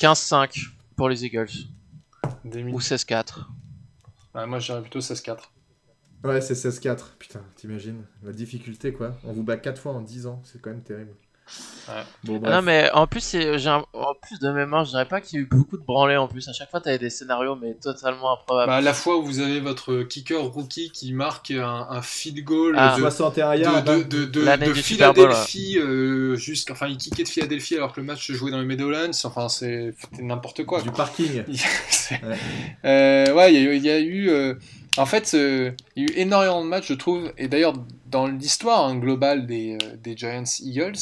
15-5 0.00 0.66
pour 0.98 1.08
les 1.08 1.24
Eagles. 1.24 1.70
2000. 2.44 2.74
Ou 2.74 2.80
16-4. 2.80 3.46
Ouais, 4.34 4.46
moi, 4.46 4.58
j'irais 4.58 4.82
plutôt 4.82 4.98
16-4. 4.98 5.38
Ouais, 6.24 6.40
c'est 6.40 6.54
16-4. 6.54 7.16
Putain, 7.18 7.40
t'imagines 7.54 8.04
La 8.24 8.32
difficulté, 8.32 8.92
quoi. 8.92 9.16
On 9.22 9.32
vous 9.32 9.44
bat 9.44 9.56
4 9.56 9.80
fois 9.80 9.92
en 9.92 10.02
10 10.02 10.26
ans, 10.26 10.42
c'est 10.44 10.60
quand 10.60 10.70
même 10.70 10.82
terrible. 10.82 11.14
Ouais. 11.88 11.94
Bon, 12.24 12.40
Ah 12.44 12.50
non, 12.56 12.62
mais 12.62 12.90
en 12.92 13.06
plus, 13.06 13.34
un- 13.34 13.84
en 13.94 14.14
plus 14.22 14.38
de 14.40 14.50
mémoire, 14.50 14.84
je 14.84 14.90
dirais 14.90 15.06
pas 15.06 15.20
qu'il 15.22 15.38
y 15.38 15.42
a 15.42 15.44
eu 15.44 15.48
beaucoup 15.50 15.78
de 15.78 15.82
branlées 15.82 16.16
en 16.18 16.28
plus. 16.28 16.46
À 16.48 16.52
chaque 16.52 16.70
fois, 16.70 16.80
t'avais 16.82 16.98
des 16.98 17.08
scénarios, 17.08 17.56
mais 17.56 17.74
totalement 17.74 18.34
improbables. 18.34 18.70
Bah, 18.70 18.80
la 18.82 18.92
fois 18.92 19.16
où 19.16 19.22
vous 19.24 19.40
avez 19.40 19.58
votre 19.60 20.02
kicker 20.02 20.38
rookie 20.42 20.90
qui 20.90 21.12
marque 21.14 21.50
un, 21.50 21.86
un 21.88 22.02
field 22.02 22.44
goal 22.44 22.74
Ah. 22.78 22.94
de, 22.96 23.00
61 23.00 23.54
de, 23.56 23.60
yards. 23.62 23.82
de, 23.84 24.74
Philadelphie, 24.74 25.78
euh, 25.78 26.36
jusqu'à- 26.36 26.74
enfin, 26.74 26.88
il 26.88 26.98
kickait 26.98 27.24
de 27.24 27.28
Philadelphie 27.28 27.76
alors 27.76 27.92
que 27.92 28.00
le 28.00 28.06
match 28.06 28.26
se 28.26 28.32
jouait 28.34 28.50
dans 28.50 28.60
les 28.60 28.66
Meadowlands. 28.66 29.10
Enfin, 29.24 29.48
c'est 29.48 29.94
c'était 29.98 30.22
n'importe 30.22 30.64
quoi. 30.64 30.82
Du 30.82 30.90
parking. 30.90 31.44
Ouais. 32.10 32.38
Euh, 32.86 33.34
ouais, 33.34 33.52
il 33.52 33.60
y 33.60 33.66
a 33.66 33.70
eu- 33.70 33.76
il 33.76 33.84
y, 33.84 33.90
a 33.90 33.98
eu. 33.98 34.30
euh, 34.30 34.54
en 34.98 35.06
fait, 35.06 35.32
euh, 35.34 35.70
il 35.96 36.02
y 36.02 36.06
a 36.06 36.12
eu 36.12 36.20
énormément 36.20 36.62
de 36.62 36.68
matchs, 36.68 36.88
je 36.88 36.94
trouve, 36.94 37.32
et 37.38 37.48
d'ailleurs, 37.48 37.74
dans 38.10 38.26
l'histoire 38.26 38.84
hein, 38.86 38.96
globale 38.96 39.46
des, 39.46 39.78
euh, 39.82 39.96
des 40.02 40.16
Giants 40.16 40.44
Eagles, 40.60 40.98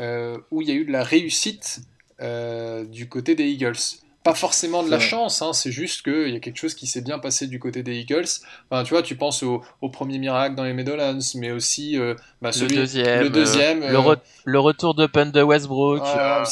euh, 0.00 0.38
où 0.50 0.62
il 0.62 0.68
y 0.68 0.70
a 0.70 0.74
eu 0.74 0.84
de 0.84 0.92
la 0.92 1.02
réussite 1.02 1.80
euh, 2.20 2.84
du 2.84 3.08
côté 3.08 3.34
des 3.34 3.44
Eagles. 3.46 3.76
Pas 4.22 4.34
forcément 4.34 4.82
de 4.82 4.88
la 4.88 4.96
vrai. 4.96 5.06
chance, 5.06 5.42
hein, 5.42 5.52
c'est 5.52 5.70
juste 5.70 6.02
qu'il 6.02 6.30
y 6.30 6.36
a 6.36 6.40
quelque 6.40 6.56
chose 6.56 6.72
qui 6.72 6.86
s'est 6.86 7.02
bien 7.02 7.18
passé 7.18 7.46
du 7.46 7.58
côté 7.58 7.82
des 7.82 7.96
Eagles. 7.98 8.24
Enfin, 8.70 8.82
tu 8.82 8.94
vois, 8.94 9.02
tu 9.02 9.16
penses 9.16 9.42
au, 9.42 9.62
au 9.82 9.90
premier 9.90 10.18
miracle 10.18 10.54
dans 10.54 10.64
les 10.64 10.72
Meadowlands, 10.72 11.18
mais 11.34 11.50
aussi 11.50 11.98
bah, 12.40 12.50
le 12.58 12.66
deuxième. 12.68 13.20
le 13.20 13.28
deuxième, 13.28 13.80
le, 13.80 13.98
re- 13.98 14.20
le 14.46 14.60
retour 14.60 14.94
de 14.94 15.06
punt 15.06 15.26
de 15.26 15.42
Westbrook. 15.42 16.02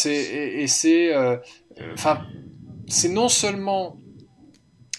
Et, 0.04 0.62
et 0.62 0.66
c'est 0.66 1.14
enfin 1.94 2.26
c'est 2.88 3.08
non 3.08 3.30
seulement 3.30 3.96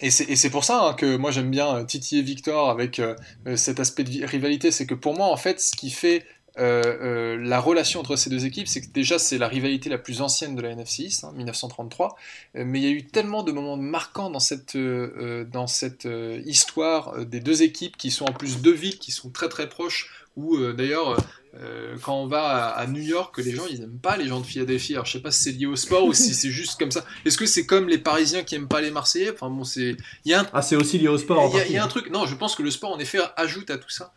et 0.04 0.10
c'est 0.12 0.50
pour 0.50 0.66
ça 0.66 0.82
hein, 0.84 0.94
que 0.94 1.16
moi 1.16 1.32
j'aime 1.32 1.50
bien 1.50 1.78
euh, 1.78 1.84
Titi 1.86 2.20
et 2.20 2.22
Victor 2.22 2.70
avec 2.70 3.00
euh, 3.00 3.16
euh, 3.48 3.56
cet 3.56 3.80
aspect 3.80 4.04
de 4.04 4.26
rivalité, 4.26 4.70
c'est 4.70 4.86
que 4.86 4.96
pour 4.96 5.16
moi 5.16 5.28
en 5.28 5.38
fait 5.38 5.62
ce 5.62 5.76
qui 5.76 5.90
fait 5.90 6.26
la 6.56 7.60
relation 7.60 8.00
entre 8.02 8.16
ces 8.16 8.30
deux 8.30 8.46
équipes, 8.46 8.68
c'est 8.68 8.82
que 8.82 8.92
déjà 8.94 9.18
c'est 9.18 9.40
la 9.40 9.48
rivalité 9.48 9.90
la 9.90 9.98
plus 9.98 10.22
ancienne 10.22 10.56
de 10.56 10.62
la 10.62 10.70
NFC 10.70 11.06
East, 11.06 11.24
hein, 11.24 11.32
1933, 11.36 12.16
euh, 12.56 12.64
mais 12.64 12.80
il 12.80 12.84
y 12.84 12.88
a 12.88 12.92
eu 12.92 13.08
tellement 13.08 13.42
de 13.42 13.52
moments 13.52 13.76
marquants 13.76 14.30
dans 14.30 14.40
cette, 14.40 14.78
dans 14.78 15.66
cette 15.66 16.08
histoire 16.46 17.26
des 17.26 17.40
deux 17.40 17.64
équipes 17.64 17.98
qui 17.98 18.12
sont 18.12 18.26
en 18.26 18.34
plus 18.34 18.62
deux 18.62 18.74
villes 18.74 19.00
qui 19.00 19.12
sont 19.12 19.32
très 19.32 19.50
très 19.50 19.68
proches, 19.68 20.23
où 20.36 20.56
euh, 20.56 20.74
d'ailleurs 20.74 21.18
euh, 21.56 21.96
quand 22.02 22.16
on 22.16 22.28
va 22.28 22.44
à, 22.44 22.68
à 22.70 22.88
New 22.88 23.02
York, 23.02 23.38
les 23.38 23.52
gens 23.52 23.66
ils 23.70 23.82
aiment 23.82 24.00
pas 24.00 24.18
les 24.18 24.28
gens 24.28 24.40
de 24.40 24.46
Philadelphie. 24.46 24.94
Alors 24.94 25.06
je 25.06 25.12
sais 25.14 25.22
pas 25.22 25.32
si 25.32 25.44
c'est 25.44 25.52
lié 25.52 25.66
au 25.66 25.76
sport 25.76 26.06
ou 26.06 26.14
si 26.14 26.34
c'est 26.34 26.50
juste 26.50 26.80
comme 26.80 26.92
ça. 26.92 27.06
Est-ce 27.26 27.38
que 27.38 27.46
c'est 27.46 27.66
comme 27.66 27.88
les 27.88 28.00
Parisiens 28.00 28.44
qui 28.44 28.56
aiment 28.56 28.68
pas 28.68 28.82
les 28.82 28.92
Marseillais? 28.92 29.32
Enfin 29.32 29.50
bon, 29.50 29.64
c'est 29.64 29.96
il 30.26 30.32
y 30.32 30.34
a 30.34 30.42
un 30.42 30.48
Ah, 30.54 30.62
c'est 30.62 30.76
aussi 30.76 30.98
lié 30.98 31.08
au 31.08 31.18
sport 31.18 31.52
il 31.54 31.58
y, 31.58 31.62
a, 31.62 31.68
y 31.68 31.78
un 31.78 31.88
truc, 31.88 32.10
non, 32.10 32.26
je 32.26 32.36
pense 32.36 32.56
que 32.56 32.64
le 32.64 32.72
sport 32.72 32.92
en 32.92 33.00
effet 33.00 33.20
ajoute 33.36 33.70
à 33.70 33.78
tout 33.78 33.90
ça. 33.90 34.14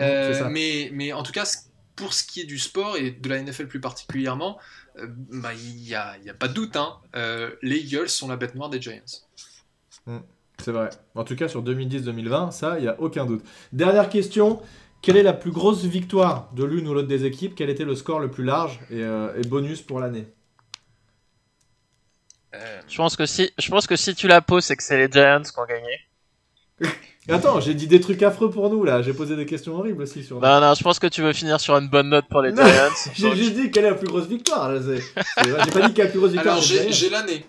Euh, 0.00 0.32
ça. 0.34 0.48
mais, 0.48 0.90
mais 0.92 1.12
en 1.12 1.22
tout 1.22 1.32
cas, 1.32 1.46
pour 1.96 2.14
ce 2.14 2.24
qui 2.24 2.40
est 2.40 2.46
du 2.46 2.58
sport 2.58 2.96
et 2.96 3.10
de 3.10 3.28
la 3.28 3.42
NFL 3.42 3.66
plus 3.66 3.80
particulièrement, 3.80 4.58
bah, 5.30 5.52
il 5.54 5.74
n'y 5.76 5.94
a, 5.94 6.16
a 6.28 6.34
pas 6.34 6.48
de 6.48 6.54
doute, 6.54 6.76
hein, 6.76 6.96
les 7.62 7.78
Eagles 7.78 8.08
sont 8.08 8.28
la 8.28 8.36
bête 8.36 8.54
noire 8.54 8.70
des 8.70 8.80
Giants. 8.80 9.02
C'est 10.62 10.72
vrai. 10.72 10.90
En 11.14 11.24
tout 11.24 11.36
cas, 11.36 11.48
sur 11.48 11.62
2010-2020, 11.62 12.50
ça, 12.50 12.78
il 12.78 12.82
n'y 12.82 12.88
a 12.88 13.00
aucun 13.00 13.26
doute. 13.26 13.44
Dernière 13.72 14.08
question. 14.08 14.60
Quelle 15.02 15.16
est 15.16 15.22
la 15.22 15.32
plus 15.32 15.50
grosse 15.52 15.84
victoire 15.84 16.50
de 16.54 16.64
l'une 16.64 16.88
ou 16.88 16.94
l'autre 16.94 17.08
des 17.08 17.24
équipes? 17.24 17.54
Quel 17.56 17.70
était 17.70 17.84
le 17.84 17.94
score 17.94 18.18
le 18.20 18.30
plus 18.30 18.44
large 18.44 18.80
et, 18.90 19.02
euh, 19.02 19.32
et 19.40 19.46
bonus 19.46 19.80
pour 19.80 20.00
l'année? 20.00 20.26
Euh, 22.54 22.80
Je 22.88 22.96
pense 22.96 23.16
que 23.16 23.26
si, 23.26 23.50
je 23.58 23.70
pense 23.70 23.86
que 23.86 23.96
si 23.96 24.14
tu 24.14 24.26
la 24.26 24.40
poses, 24.40 24.64
c'est 24.64 24.76
que 24.76 24.82
c'est 24.82 24.96
les 24.96 25.10
Giants 25.10 25.42
qui 25.42 25.58
ont 25.58 25.66
gagné. 25.66 26.00
Attends, 27.28 27.60
j'ai 27.60 27.74
dit 27.74 27.86
des 27.86 28.00
trucs 28.00 28.22
affreux 28.22 28.50
pour 28.50 28.70
nous 28.70 28.84
là. 28.84 29.02
J'ai 29.02 29.12
posé 29.12 29.36
des 29.36 29.44
questions 29.44 29.76
horribles 29.76 30.02
aussi 30.02 30.24
sur. 30.24 30.40
Non, 30.40 30.60
non, 30.60 30.72
je 30.74 30.82
pense 30.82 30.98
que 30.98 31.06
tu 31.06 31.20
veux 31.20 31.34
finir 31.34 31.60
sur 31.60 31.76
une 31.76 31.88
bonne 31.88 32.08
note 32.08 32.24
pour 32.30 32.40
les 32.40 32.52
Non, 32.52 32.64
Giants. 32.64 32.88
J'ai 33.14 33.36
juste 33.36 33.54
dit 33.54 33.70
quelle 33.70 33.84
est 33.84 33.90
la 33.90 33.96
plus 33.96 34.08
grosse 34.08 34.26
victoire. 34.26 34.72
là, 34.72 34.80
c'est- 34.80 35.00
c'est- 35.00 35.64
J'ai 35.64 35.70
pas 35.70 35.86
dit 35.88 35.92
quelle 35.94 36.04
est 36.06 36.08
la 36.08 36.10
plus 36.10 36.18
grosse 36.20 36.32
victoire. 36.32 36.54
alors 36.56 36.64
j'ai 36.64 37.10
l'année. 37.10 37.44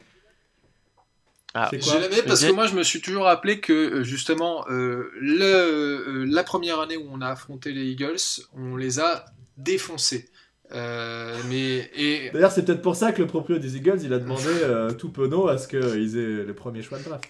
Ah, 1.63 1.69
J'ai 1.71 1.99
l'année 1.99 2.21
parce 2.25 2.43
que 2.43 2.51
moi 2.51 2.67
je 2.67 2.75
me 2.75 2.83
suis 2.83 3.01
toujours 3.01 3.23
rappelé 3.25 3.59
que 3.59 3.73
euh, 3.73 4.03
justement 4.03 4.65
euh, 4.69 5.11
le, 5.19 5.43
euh, 5.43 6.25
la 6.27 6.43
première 6.43 6.79
année 6.79 6.97
où 6.97 7.07
on 7.11 7.21
a 7.21 7.27
affronté 7.29 7.71
les 7.71 7.85
Eagles, 7.85 8.17
on 8.55 8.75
les 8.75 8.99
a 8.99 9.25
défoncés. 9.57 10.29
Euh, 10.71 11.35
mais 11.49 11.89
et 11.95 12.29
D'ailleurs, 12.31 12.51
c'est 12.51 12.63
peut-être 12.63 12.81
pour 12.83 12.95
ça 12.95 13.11
que 13.11 13.21
le 13.21 13.27
proprio 13.27 13.57
des 13.57 13.75
Eagles, 13.75 13.99
il 14.03 14.13
a 14.13 14.19
demandé 14.19 14.43
euh, 14.47 14.91
tout 14.91 15.09
penaud 15.09 15.47
à 15.47 15.57
ce 15.57 15.67
qu'ils 15.67 16.17
aient 16.17 16.45
les 16.45 16.53
premiers 16.53 16.83
choix 16.83 16.99
de 16.99 17.03
draft. 17.03 17.25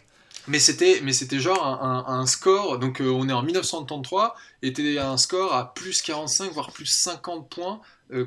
Mais 0.48 0.60
c'était, 0.60 1.00
mais 1.04 1.14
c'était 1.14 1.40
genre 1.40 1.66
un, 1.66 2.06
un- 2.08 2.20
un 2.22 2.26
score, 2.26 2.80
donc 2.80 3.02
euh, 3.02 3.10
on 3.10 3.30
est 3.30 3.34
en 3.34 3.44
1933, 3.44 4.36
était 4.64 4.98
un 4.98 5.16
score 5.18 5.54
à 5.54 5.74
plus 5.74 6.02
45, 6.02 6.52
voire 6.52 6.72
plus 6.72 6.86
50 6.88 7.50
points 7.50 7.80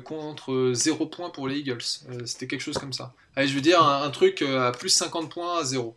contre 0.03 0.71
0 0.73 1.05
points 1.07 1.29
pour 1.29 1.47
les 1.47 1.57
Eagles. 1.59 1.77
Euh, 2.09 2.25
c'était 2.25 2.47
quelque 2.47 2.61
chose 2.61 2.77
comme 2.77 2.93
ça. 2.93 3.13
Allez, 3.35 3.47
je 3.47 3.55
veux 3.55 3.61
dire 3.61 3.81
un, 3.83 4.03
un 4.03 4.09
truc 4.11 4.41
euh, 4.41 4.67
à 4.67 4.71
plus 4.71 4.89
50 4.89 5.31
points 5.31 5.59
à 5.59 5.63
0. 5.63 5.95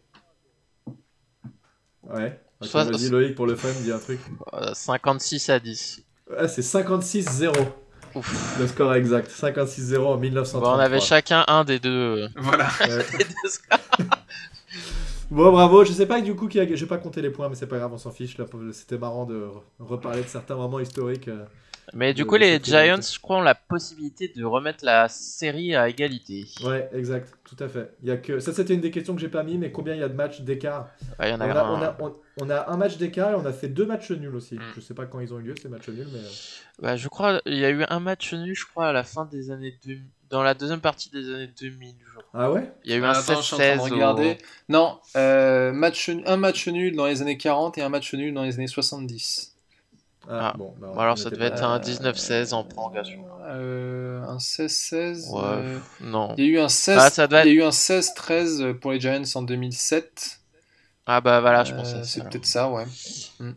Ouais. 2.05 2.41
Ok, 2.61 2.68
Soit- 2.68 2.84
Vas-y 2.84 3.09
Loïc 3.09 3.34
pour 3.34 3.47
le 3.47 3.57
fun, 3.57 3.68
dis 3.82 3.93
un 3.93 3.99
truc. 3.99 4.20
Euh, 4.55 4.72
56 4.74 5.51
à 5.51 5.59
10. 5.61 6.03
Ah, 6.37 6.49
c'est 6.49 6.62
56-0 6.62 7.53
Ouf. 8.14 8.59
le 8.59 8.66
score 8.66 8.95
exact. 8.95 9.30
56-0 9.30 9.99
en 10.05 10.16
1933. 10.16 10.61
Bon, 10.61 10.76
on 10.76 10.80
avait 10.84 11.01
chacun 11.01 11.45
un 11.49 11.64
des 11.64 11.78
deux. 11.78 11.91
euh, 11.91 12.28
Voilà. 12.37 12.68
Ouais. 12.80 12.89
des 13.18 13.24
deux 13.24 13.49
scores. 13.49 13.78
Bon, 15.30 15.51
bravo. 15.53 15.84
Je 15.84 15.93
sais 15.93 16.07
pas 16.07 16.20
du 16.20 16.34
coup 16.34 16.49
qui 16.49 16.59
a. 16.61 16.74
J'ai 16.74 16.87
pas 16.87 16.99
compté 16.99 17.20
les 17.20 17.30
points, 17.30 17.49
mais 17.49 17.57
c'est 17.57 17.66
pas 17.66 17.78
grave, 17.78 17.93
on 17.93 17.99
s'en 17.99 18.12
fiche. 18.12 18.37
C'était 18.72 18.97
marrant 18.99 19.26
de 19.26 19.34
re- 19.37 19.62
reparler 19.80 20.22
de 20.22 20.28
certains 20.28 20.55
moments 20.57 20.78
historiques. 20.80 21.28
Euh. 21.89 21.91
Mais 21.95 22.14
du 22.14 22.22
Le- 22.22 22.26
coup, 22.28 22.34
le 22.34 22.41
les 22.41 22.61
Giants, 22.62 23.01
je 23.01 23.18
crois, 23.20 23.39
ont 23.39 23.43
la 23.43 23.55
possibilité 23.55 24.28
de 24.34 24.45
remettre 24.45 24.84
la 24.84 25.09
série 25.09 25.74
à 25.74 25.89
égalité. 25.89 26.47
Ouais, 26.64 26.89
exact, 26.93 27.32
tout 27.45 27.57
à 27.61 27.68
fait. 27.68 27.93
Il 28.03 28.09
y 28.09 28.11
a 28.11 28.16
que 28.16 28.39
ça, 28.41 28.53
c'était 28.53 28.74
une 28.74 28.80
des 28.80 28.91
questions 28.91 29.14
que 29.14 29.20
j'ai 29.20 29.28
pas 29.28 29.43
mis, 29.43 29.59
mais 29.59 29.70
combien 29.72 29.95
il 29.95 30.01
y 30.01 30.03
a 30.03 30.09
de 30.09 30.14
matchs 30.14 30.41
d'écart? 30.41 30.89
Ouais, 31.18 31.32
on 31.32 31.41
a, 31.41 31.45
un. 31.47 31.70
on, 31.72 31.82
a, 31.82 31.97
on, 32.01 32.14
on 32.43 32.51
a 32.51 32.70
un 32.70 32.76
match 32.76 32.97
d'écart 32.99 33.30
et 33.30 33.34
on 33.34 33.47
a 33.47 33.53
fait 33.53 33.68
deux 33.68 33.87
matchs 33.87 34.11
nuls 34.11 34.34
aussi. 34.34 34.57
Mm. 34.57 34.62
Je 34.74 34.80
sais 34.80 34.95
pas 34.95 35.07
quand 35.07 35.20
ils 35.20 35.32
ont 35.32 35.39
eu 35.39 35.43
lieu 35.43 35.55
ces 35.61 35.68
matchs 35.68 35.89
nuls, 35.89 36.09
mais 36.12 36.18
euh, 36.18 36.30
Bah, 36.82 36.97
je 36.97 37.09
crois, 37.09 37.41
il 37.47 37.57
y 37.59 37.64
a 37.64 37.70
eu 37.70 37.84
un 37.89 38.01
match 38.01 38.32
nul, 38.34 38.55
je 38.55 38.64
crois, 38.66 38.89
à 38.89 38.93
la 38.93 39.05
fin 39.05 39.24
des 39.24 39.51
années 39.51 39.78
2000. 39.84 40.05
Dans 40.28 40.43
la 40.43 40.55
deuxième 40.55 40.80
partie 40.80 41.09
des 41.11 41.32
années 41.32 41.51
2000, 41.61 41.95
je 42.01 42.18
crois. 42.18 42.24
ah 42.34 42.51
ouais? 42.51 42.72
Il 42.84 42.91
y 42.91 42.95
a 42.95 42.97
eu 42.97 43.05
un 43.05 43.11
Attends, 43.11 43.34
de 43.34 43.43
16-16 43.45 43.78
au- 43.78 43.84
regarder. 43.95 44.39
Non, 44.68 44.99
euh, 45.16 45.70
match, 45.72 46.11
un 46.26 46.37
match 46.37 46.66
nul 46.66 46.97
dans 46.97 47.07
les 47.07 47.22
années 47.22 47.37
40 47.39 47.78
et 47.78 47.82
un 47.82 47.89
match 47.89 48.12
nul 48.12 48.34
dans 48.34 48.43
les 48.43 48.57
années 48.57 48.66
70. 48.66 49.55
Ah, 50.29 50.51
Ah. 50.53 50.55
bon, 50.57 50.74
bah, 50.79 50.89
Bon, 50.95 51.01
alors 51.01 51.16
ça 51.18 51.31
devait 51.31 51.51
pas- 51.51 51.57
être 51.57 51.62
un 51.64 51.79
19-16 51.79 52.53
en 52.53 52.64
prolongation. 52.64 53.24
Euh, 53.49 54.22
un 54.27 54.39
16-16. 54.41 55.29
Ouais, 55.33 55.41
euh, 55.45 55.79
non. 56.01 56.35
Il 56.37 56.45
y 56.45 56.49
a 56.49 56.51
eu 56.51 56.59
un 56.59 56.68
16, 56.68 56.99
Ah, 57.01 57.11
ça 57.11 57.27
doit 57.29 57.45
il 57.45 57.49
y 57.49 57.51
a 57.51 57.55
eu 57.55 57.62
un 57.62 57.70
16-13 57.70 58.74
pour 58.81 58.91
les 58.93 59.01
Giants 59.01 59.22
en 59.37 59.43
2007. 59.43 60.41
Ah 61.07 61.20
bah 61.20 61.41
voilà, 61.41 61.62
je 61.62 61.72
Euh, 61.72 61.77
pensais. 61.77 62.01
c'est 62.03 62.20
ça, 62.20 62.24
peut-être 62.29 62.47
ça, 62.47 62.68
ouais. 62.68 62.85
Ouais, 63.41 63.53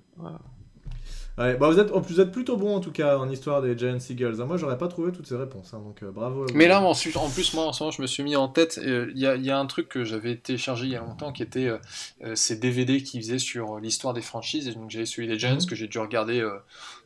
bah 1.40 1.70
vous 1.70 1.80
êtes, 1.80 1.90
vous 1.90 2.20
êtes 2.20 2.32
plutôt 2.34 2.58
bon 2.58 2.76
en 2.76 2.82
tout 2.82 2.92
cas 2.92 3.18
en 3.18 3.30
histoire 3.30 3.62
des 3.62 3.78
Giants 3.78 3.98
Eagles. 4.10 4.36
Ah, 4.42 4.46
Moi, 4.46 4.58
j'aurais 4.58 4.78
pas 4.78 4.90
trouvé 4.90 5.14
toutes 5.14 5.28
ces 5.28 5.38
réponses, 5.38 5.74
hein, 5.74 5.80
donc 5.80 6.04
euh, 6.04 6.12
bravo. 6.12 6.46
Mais 6.54 6.68
là, 6.68 6.82
en, 6.82 6.92
en 6.92 7.30
plus, 7.30 7.54
moi, 7.54 7.64
en 7.66 7.72
ce 7.72 7.82
moment, 7.84 7.92
je 7.92 8.02
me 8.02 8.08
suis 8.08 8.24
mis 8.24 8.36
en 8.36 8.50
tête. 8.50 8.78
euh, 8.84 9.10
Il 9.16 9.22
y, 9.22 9.26
a, 9.26 9.36
il 9.36 9.46
y 9.46 9.50
a 9.50 9.58
un 9.58 9.66
truc 9.66 9.88
que 9.88 10.04
j'avais 10.04 10.36
téléchargé 10.36 10.86
il 10.88 10.92
y 10.92 10.96
a 10.98 11.00
longtemps 11.00 11.32
qui 11.32 11.42
était 11.44 11.68
euh, 11.70 12.36
ces 12.36 12.58
DVD 12.58 13.02
qui 13.02 13.20
faisaient 13.22 13.40
sur 13.40 13.78
euh, 13.78 13.80
l'histoire 13.80 14.14
des 14.14 14.22
franchises. 14.22 14.68
Et 14.68 14.74
donc, 14.74 14.90
j'avais 14.90 15.06
celui 15.06 15.28
des 15.28 15.40
Giants 15.40 15.56
Mhm. 15.56 15.66
que 15.66 15.76
j'ai 15.76 15.88
dû 15.88 15.98
regarder 16.00 16.42
euh, 16.42 16.58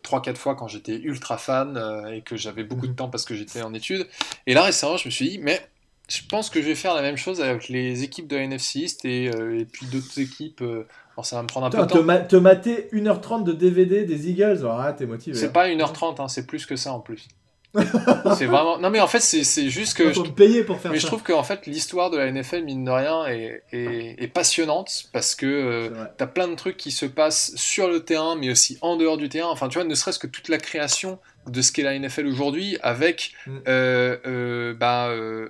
3-4 0.04 0.38
fois 0.38 0.56
quand 0.56 0.68
j'étais 0.68 0.96
ultra 0.98 1.38
fan 1.38 1.78
euh, 1.78 2.08
et 2.12 2.22
que 2.22 2.36
j'avais 2.36 2.64
beaucoup 2.64 2.88
de 2.88 2.92
Mhm. 2.92 2.98
temps 2.98 3.10
parce 3.10 3.26
que 3.26 3.36
j'étais 3.36 3.62
en 3.62 3.74
études. 3.76 4.08
Et 4.48 4.56
là, 4.56 4.64
récemment, 4.64 4.98
je 4.98 5.08
me 5.08 5.12
suis 5.12 5.30
dit, 5.30 5.38
mais 5.38 5.62
je 6.10 6.22
pense 6.28 6.50
que 6.50 6.60
je 6.62 6.66
vais 6.68 6.76
faire 6.76 6.96
la 6.96 7.02
même 7.04 7.18
chose 7.18 7.40
avec 7.40 7.70
les 7.70 8.02
équipes 8.04 8.28
de 8.28 8.36
NFC 8.36 8.80
East 8.80 9.06
et, 9.06 9.30
euh, 9.30 9.60
et 9.60 9.66
puis 9.66 9.86
d'autres 9.86 10.20
équipes. 10.20 10.62
euh, 10.62 10.88
alors, 11.16 11.26
ça 11.26 11.36
va 11.38 11.42
me 11.44 11.48
prendre 11.48 11.68
un 11.68 11.70
Putain, 11.70 11.84
peu 11.84 11.88
de 11.88 11.94
te, 11.94 11.98
temps. 12.00 12.04
ma- 12.04 12.20
te 12.20 12.36
mater 12.36 12.90
1h30 12.92 13.44
de 13.44 13.52
DVD 13.54 14.04
des 14.06 14.30
Eagles, 14.30 14.60
alors 14.62 14.80
ah, 14.82 14.94
t'es 14.94 15.06
motivé. 15.06 15.38
C'est 15.38 15.48
hein. 15.48 15.52
pas 15.54 15.68
1h30, 15.68 16.22
hein, 16.22 16.28
c'est 16.28 16.48
plus 16.48 16.66
que 16.66 16.76
ça 16.76 16.92
en 16.94 17.00
plus. 17.00 17.28
c'est 18.38 18.46
vraiment. 18.46 18.78
Non, 18.78 18.92
mais 18.92 19.00
en 19.00 19.08
fait, 19.08 19.20
c'est 19.20 19.70
juste 19.70 19.98
que. 19.98 20.14
Faut 20.14 20.24
je- 20.26 20.30
me 20.30 20.36
payer 20.36 20.64
pour 20.64 20.80
faire 20.80 20.92
Mais 20.92 20.98
ça. 21.00 21.04
je 21.04 21.08
trouve 21.08 21.24
qu'en 21.24 21.42
fait, 21.42 21.66
l'histoire 21.66 22.12
de 22.12 22.18
la 22.18 22.28
NFL, 22.32 22.64
mine 22.66 22.84
de 22.86 22.92
rien, 22.92 23.26
est, 23.26 23.64
est- 23.72 24.16
est 24.24 24.28
passionnante 24.28 25.06
parce 25.12 25.34
que 25.34 25.46
euh, 25.48 25.90
t'as 26.18 26.28
plein 26.28 26.48
de 26.48 26.54
trucs 26.56 26.78
qui 26.78 26.92
se 26.92 27.08
passent 27.08 27.52
sur 27.56 27.88
le 27.90 28.02
terrain, 28.02 28.36
mais 28.36 28.52
aussi 28.52 28.78
en 28.82 28.96
dehors 28.96 29.18
du 29.18 29.28
terrain. 29.28 29.50
Enfin, 29.50 29.70
tu 29.70 29.80
vois, 29.80 29.88
ne 29.88 29.96
serait-ce 29.96 30.20
que 30.20 30.28
toute 30.28 30.50
la 30.50 30.60
création 30.60 31.18
de 31.48 31.62
ce 31.62 31.72
qu'est 31.72 31.84
la 31.84 31.98
NFL 31.98 32.26
aujourd'hui, 32.28 32.78
avec 32.82 33.34
Mm. 33.46 33.58
euh, 33.68 34.18
euh, 34.26 34.74
bah, 34.74 35.10
euh, 35.10 35.50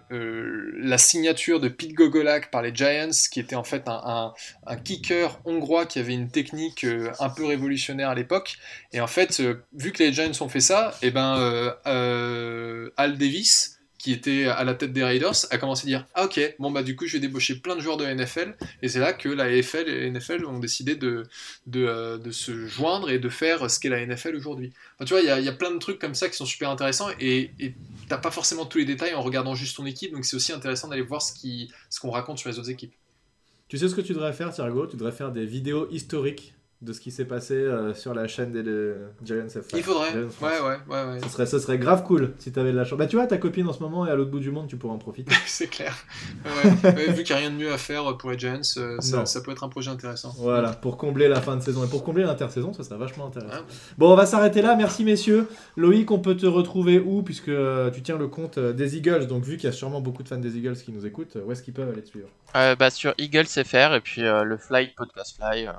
la 0.78 0.98
signature 0.98 1.60
de 1.60 1.68
Pete 1.70 1.94
Gogolak 1.94 2.50
par 2.52 2.62
les 2.62 2.74
Giants, 2.74 3.10
qui 3.32 3.40
était 3.40 3.56
en 3.56 3.64
fait 3.64 3.88
un, 3.88 4.02
un- 4.04 4.34
un 4.66 4.76
kicker 4.76 5.40
hongrois 5.46 5.86
qui 5.86 6.00
avait 6.00 6.14
une 6.14 6.30
technique 6.30 6.86
un 7.20 7.30
peu 7.30 7.46
révolutionnaire 7.46 8.10
à 8.10 8.16
l'époque. 8.16 8.56
Et 8.92 9.02
en 9.02 9.08
fait, 9.08 9.42
vu 9.74 9.92
que 9.92 10.02
les 10.04 10.12
Giants 10.14 10.32
ont 10.42 10.50
fait 10.50 10.60
ça, 10.62 10.96
et 11.02 11.12
ben 11.12 11.38
euh, 11.38 11.72
euh, 11.88 12.90
Al 12.98 13.18
Davis, 13.18 13.80
qui 14.04 14.12
était 14.12 14.48
à 14.48 14.66
la 14.66 14.74
tête 14.74 14.92
des 14.92 15.02
Raiders, 15.02 15.46
a 15.50 15.58
commencé 15.58 15.86
à 15.86 15.88
dire 15.88 16.06
Ah, 16.14 16.26
ok, 16.26 16.56
bon, 16.60 16.72
bah, 16.72 16.84
du 16.84 16.98
coup, 16.98 17.08
je 17.08 17.14
vais 17.14 17.20
débaucher 17.22 17.56
plein 17.56 17.78
de 17.78 17.80
joueurs 17.80 17.96
de 17.96 18.04
NFL. 18.06 18.54
Et 18.82 18.90
c'est 18.90 19.00
là 19.00 19.14
que 19.14 19.30
la 19.30 19.46
AFL 19.46 19.88
et 19.88 20.02
la 20.02 20.08
NFL 20.20 20.46
ont 20.46 20.60
décidé 20.60 20.98
de, 20.98 21.24
euh, 21.76 22.18
de 22.18 22.32
se 22.32 22.68
joindre 22.68 23.10
et 23.10 23.18
de 23.18 23.30
faire 23.30 23.72
ce 23.72 23.80
qu'est 23.80 23.88
la 23.88 24.06
NFL 24.06 24.36
aujourd'hui. 24.36 24.74
Enfin, 24.98 25.06
tu 25.06 25.14
vois, 25.14 25.22
il 25.22 25.28
y 25.28 25.30
a, 25.30 25.40
y 25.40 25.48
a 25.48 25.54
plein 25.54 25.72
de 25.72 25.78
trucs 25.78 26.00
comme 26.00 26.16
ça 26.16 26.28
qui 26.28 26.36
sont 26.36 26.46
super 26.46 26.70
intéressants 26.70 27.08
et 27.22 27.52
t'as 28.10 28.18
pas 28.18 28.32
forcément 28.32 28.66
tous 28.66 28.80
les 28.80 28.86
détails 28.86 29.14
en 29.14 29.22
regardant 29.22 29.56
juste 29.56 29.78
ton 29.78 29.86
équipe, 29.86 30.12
donc 30.12 30.26
c'est 30.26 30.36
aussi 30.36 30.52
intéressant 30.52 30.90
d'aller 30.90 31.02
voir 31.02 31.22
ce 31.22 31.32
qui- 31.32 31.72
ce 31.90 32.02
qu'on 32.02 32.12
raconte 32.12 32.40
sur 32.40 32.50
les 32.50 32.60
autres 32.60 32.70
équipes. 32.72 32.94
Tu 33.70 33.78
sais 33.78 33.88
ce 33.88 33.96
que 33.96 34.02
tu 34.02 34.12
devrais 34.14 34.34
faire, 34.34 34.52
Thiergo 34.54 34.86
Tu 34.86 34.98
devrais 34.98 35.14
faire 35.14 35.32
des 35.32 35.46
vidéos 35.46 35.88
historiques 35.92 36.54
de 36.84 36.94
ce 36.94 37.00
qui 37.00 37.12
s'est 37.12 37.26
passé 37.26 37.56
euh, 37.56 37.94
sur 37.94 38.14
la 38.14 38.28
chaîne 38.28 38.52
des 38.52 38.64
des 38.64 38.94
Giants. 39.24 39.48
Il 39.74 39.84
faudrait. 39.84 40.12
Giants. 40.12 40.28
Ouais, 40.42 40.60
ouais, 40.60 40.78
ouais, 40.88 41.12
ouais. 41.12 41.20
Ce 41.24 41.30
serait, 41.30 41.46
ce 41.46 41.60
serait 41.60 41.78
grave 41.78 42.04
cool 42.04 42.34
si 42.40 42.52
t'avais 42.52 42.72
de 42.72 42.78
la 42.78 42.86
chance. 42.86 42.98
Bah 42.98 43.08
tu 43.08 43.16
vois, 43.16 43.28
ta 43.28 43.38
copine 43.38 43.68
en 43.68 43.74
ce 43.74 43.80
moment 43.80 44.06
est 44.06 44.12
à 44.12 44.16
l'autre 44.16 44.32
bout 44.32 44.40
du 44.40 44.52
monde, 44.52 44.68
tu 44.68 44.78
pourrais 44.78 44.94
en 44.94 44.98
profiter. 44.98 45.34
c'est 45.46 45.68
clair. 45.68 45.96
Ouais, 46.46 46.92
ouais, 46.92 47.12
vu 47.12 47.24
qu'il 47.24 47.36
n'y 47.36 47.42
a 47.42 47.48
rien 47.48 47.52
de 47.52 47.58
mieux 47.58 47.72
à 47.72 47.78
faire 47.78 48.18
pour 48.18 48.32
les 48.32 48.38
Giants, 48.38 48.62
euh, 48.78 49.00
ça, 49.00 49.26
ça 49.26 49.42
peut 49.42 49.52
être 49.52 49.64
un 49.64 49.70
projet 49.70 49.90
intéressant. 49.90 50.34
Voilà, 50.38 50.72
pour 50.72 50.98
combler 50.98 51.28
la 51.28 51.42
fin 51.42 51.56
de 51.56 51.62
saison 51.62 51.84
et 51.84 51.88
pour 51.88 52.04
combler 52.04 52.24
l'intersaison, 52.24 52.74
ça 52.74 52.84
serait 52.84 52.98
vachement 52.98 53.28
intéressant. 53.28 53.58
Ouais. 53.58 53.64
Bon, 53.98 54.12
on 54.12 54.16
va 54.16 54.26
s'arrêter 54.26 54.62
là. 54.62 54.76
Merci 54.76 55.04
messieurs. 55.04 55.48
Loïc, 55.78 56.12
on 56.12 56.20
peut 56.20 56.36
te 56.36 56.46
retrouver 56.46 57.00
où 57.00 57.24
Puisque 57.24 57.50
euh, 57.50 57.90
tu 57.92 58.02
tiens 58.02 58.18
le 58.18 58.28
compte 58.28 58.60
des 58.60 58.98
Eagles, 58.98 59.28
donc 59.28 59.44
vu 59.44 59.58
qu'il 59.58 59.66
y 59.66 59.70
a 59.70 59.76
sûrement 59.76 60.02
beaucoup 60.02 60.24
de 60.24 60.28
fans 60.28 60.38
des 60.38 60.58
Eagles 60.58 60.76
qui 60.76 60.92
nous 60.92 61.06
écoutent, 61.06 61.38
où 61.44 61.52
est-ce 61.52 61.64
qu'ils 61.64 61.74
peuvent 61.74 61.90
aller 61.90 62.02
te 62.02 62.10
suivre? 62.10 62.28
Euh, 62.56 62.76
bah, 62.76 62.90
sur 62.90 63.14
Eagles 63.18 63.48
FR 63.48 63.96
et 63.96 64.02
puis 64.02 64.24
euh, 64.24 64.44
le 64.44 64.58
Fly 64.58 64.94
Podcast 64.96 65.36
Fly. 65.38 65.70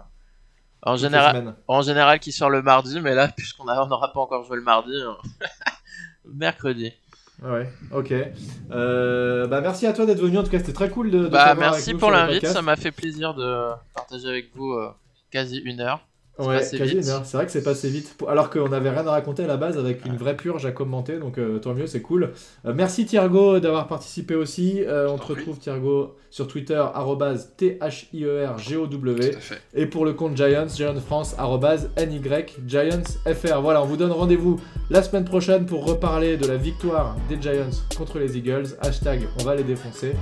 En, 0.85 0.97
général, 0.97 1.55
en 1.68 1.82
général 1.82 2.18
qui 2.20 2.30
sort 2.32 2.51
le 2.51 2.62
mardi, 2.62 3.01
mais 3.01 3.14
là, 3.14 3.28
puisqu'on 3.37 3.66
a- 3.68 3.82
on 3.82 3.87
n'aura 3.87 4.12
pas 4.12 4.20
encore 4.20 4.45
joué 4.45 4.57
le 4.57 4.62
mardi, 4.62 4.93
euh, 4.95 5.12
mercredi. 6.24 6.93
Ouais, 7.43 7.68
ok. 7.93 8.14
Euh, 8.70 9.47
bah 9.49 9.61
merci 9.61 9.87
à 9.87 9.93
toi 9.93 10.07
d'être 10.07 10.20
venu. 10.20 10.39
En 10.39 10.45
tout 10.45 10.51
cas, 10.51 10.59
c'était 10.61 10.72
très 10.72 10.89
cool 10.89 11.11
de. 11.11 11.24
de 11.24 11.28
Bah, 11.28 11.47
avec 11.47 11.59
merci 11.61 11.93
nous 11.93 11.99
pour 11.99 12.11
l'invite, 12.12 12.47
ça 12.47 12.62
m'a 12.62 12.76
fait 12.76 12.93
plaisir 12.93 13.35
de 13.35 13.70
partager 13.95 14.28
avec 14.28 14.55
vous 14.55 14.72
euh, 14.72 14.89
quasi 15.32 15.59
une 15.59 15.80
heure. 15.80 16.01
Ouais, 16.39 16.57
heure. 16.57 17.22
C'est 17.24 17.37
vrai 17.37 17.47
que 17.47 17.53
c'est 17.53 17.62
passé 17.62 17.89
vite. 17.89 18.16
Alors 18.26 18.51
qu'on 18.51 18.68
n'avait 18.68 18.91
rien 18.91 19.07
à 19.07 19.12
raconter 19.12 19.45
à 19.45 19.47
la 19.47 19.57
base 19.57 19.78
avec 19.78 20.05
une 20.05 20.16
vraie 20.16 20.37
purge 20.37 20.66
à 20.66 20.72
commenter, 20.72 21.18
donc 21.18 21.39
euh, 21.39 21.59
tant 21.59 21.74
mieux, 21.74 21.87
c'est 21.87 22.03
cool. 22.03 22.32
Euh, 22.66 22.72
merci 22.74 23.07
Thiergo 23.07 23.61
d'avoir 23.61 23.87
participé 23.87 24.35
aussi. 24.35 24.82
Euh, 24.82 25.09
on 25.09 25.16
te 25.16 25.26
retrouve 25.26 25.59
Thiergo 25.59 26.16
sur 26.30 26.49
Twitter 26.49 26.82
arrobase 26.93 27.53
T-H-I-E-R-G-O-W 27.57 29.30
Tout 29.30 29.37
à 29.37 29.41
fait. 29.41 29.61
et 29.74 29.87
pour 29.87 30.05
le 30.05 30.12
compte 30.12 30.37
Giants, 30.37 30.66
Giants 30.66 31.01
France 31.01 31.37
arrobase 31.39 31.91
NY 31.97 32.20
Giants 32.66 33.03
FR. 33.26 33.61
Voilà, 33.61 33.82
on 33.82 33.87
vous 33.87 33.97
donne 33.97 34.11
rendez-vous 34.12 34.59
la 34.91 35.05
semaine 35.05 35.24
prochaine 35.24 35.66
pour 35.66 35.87
reparler 35.87 36.37
de 36.37 36.49
la 36.49 36.57
victoire 36.57 37.16
des 37.28 37.41
Giants 37.41 37.70
contre 37.97 38.18
les 38.18 38.37
Eagles. 38.37 38.66
Hashtag 38.80 39.28
on 39.41 39.45
va 39.45 39.55
les 39.55 39.62
défoncer. 39.64 40.16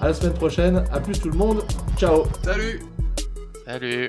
À 0.00 0.08
la 0.08 0.14
semaine 0.14 0.34
prochaine. 0.34 0.84
À 0.90 1.00
plus 1.00 1.18
tout 1.20 1.28
le 1.28 1.36
monde. 1.36 1.62
Ciao. 1.98 2.24
Salut 2.42 2.80
Salut 3.66 4.08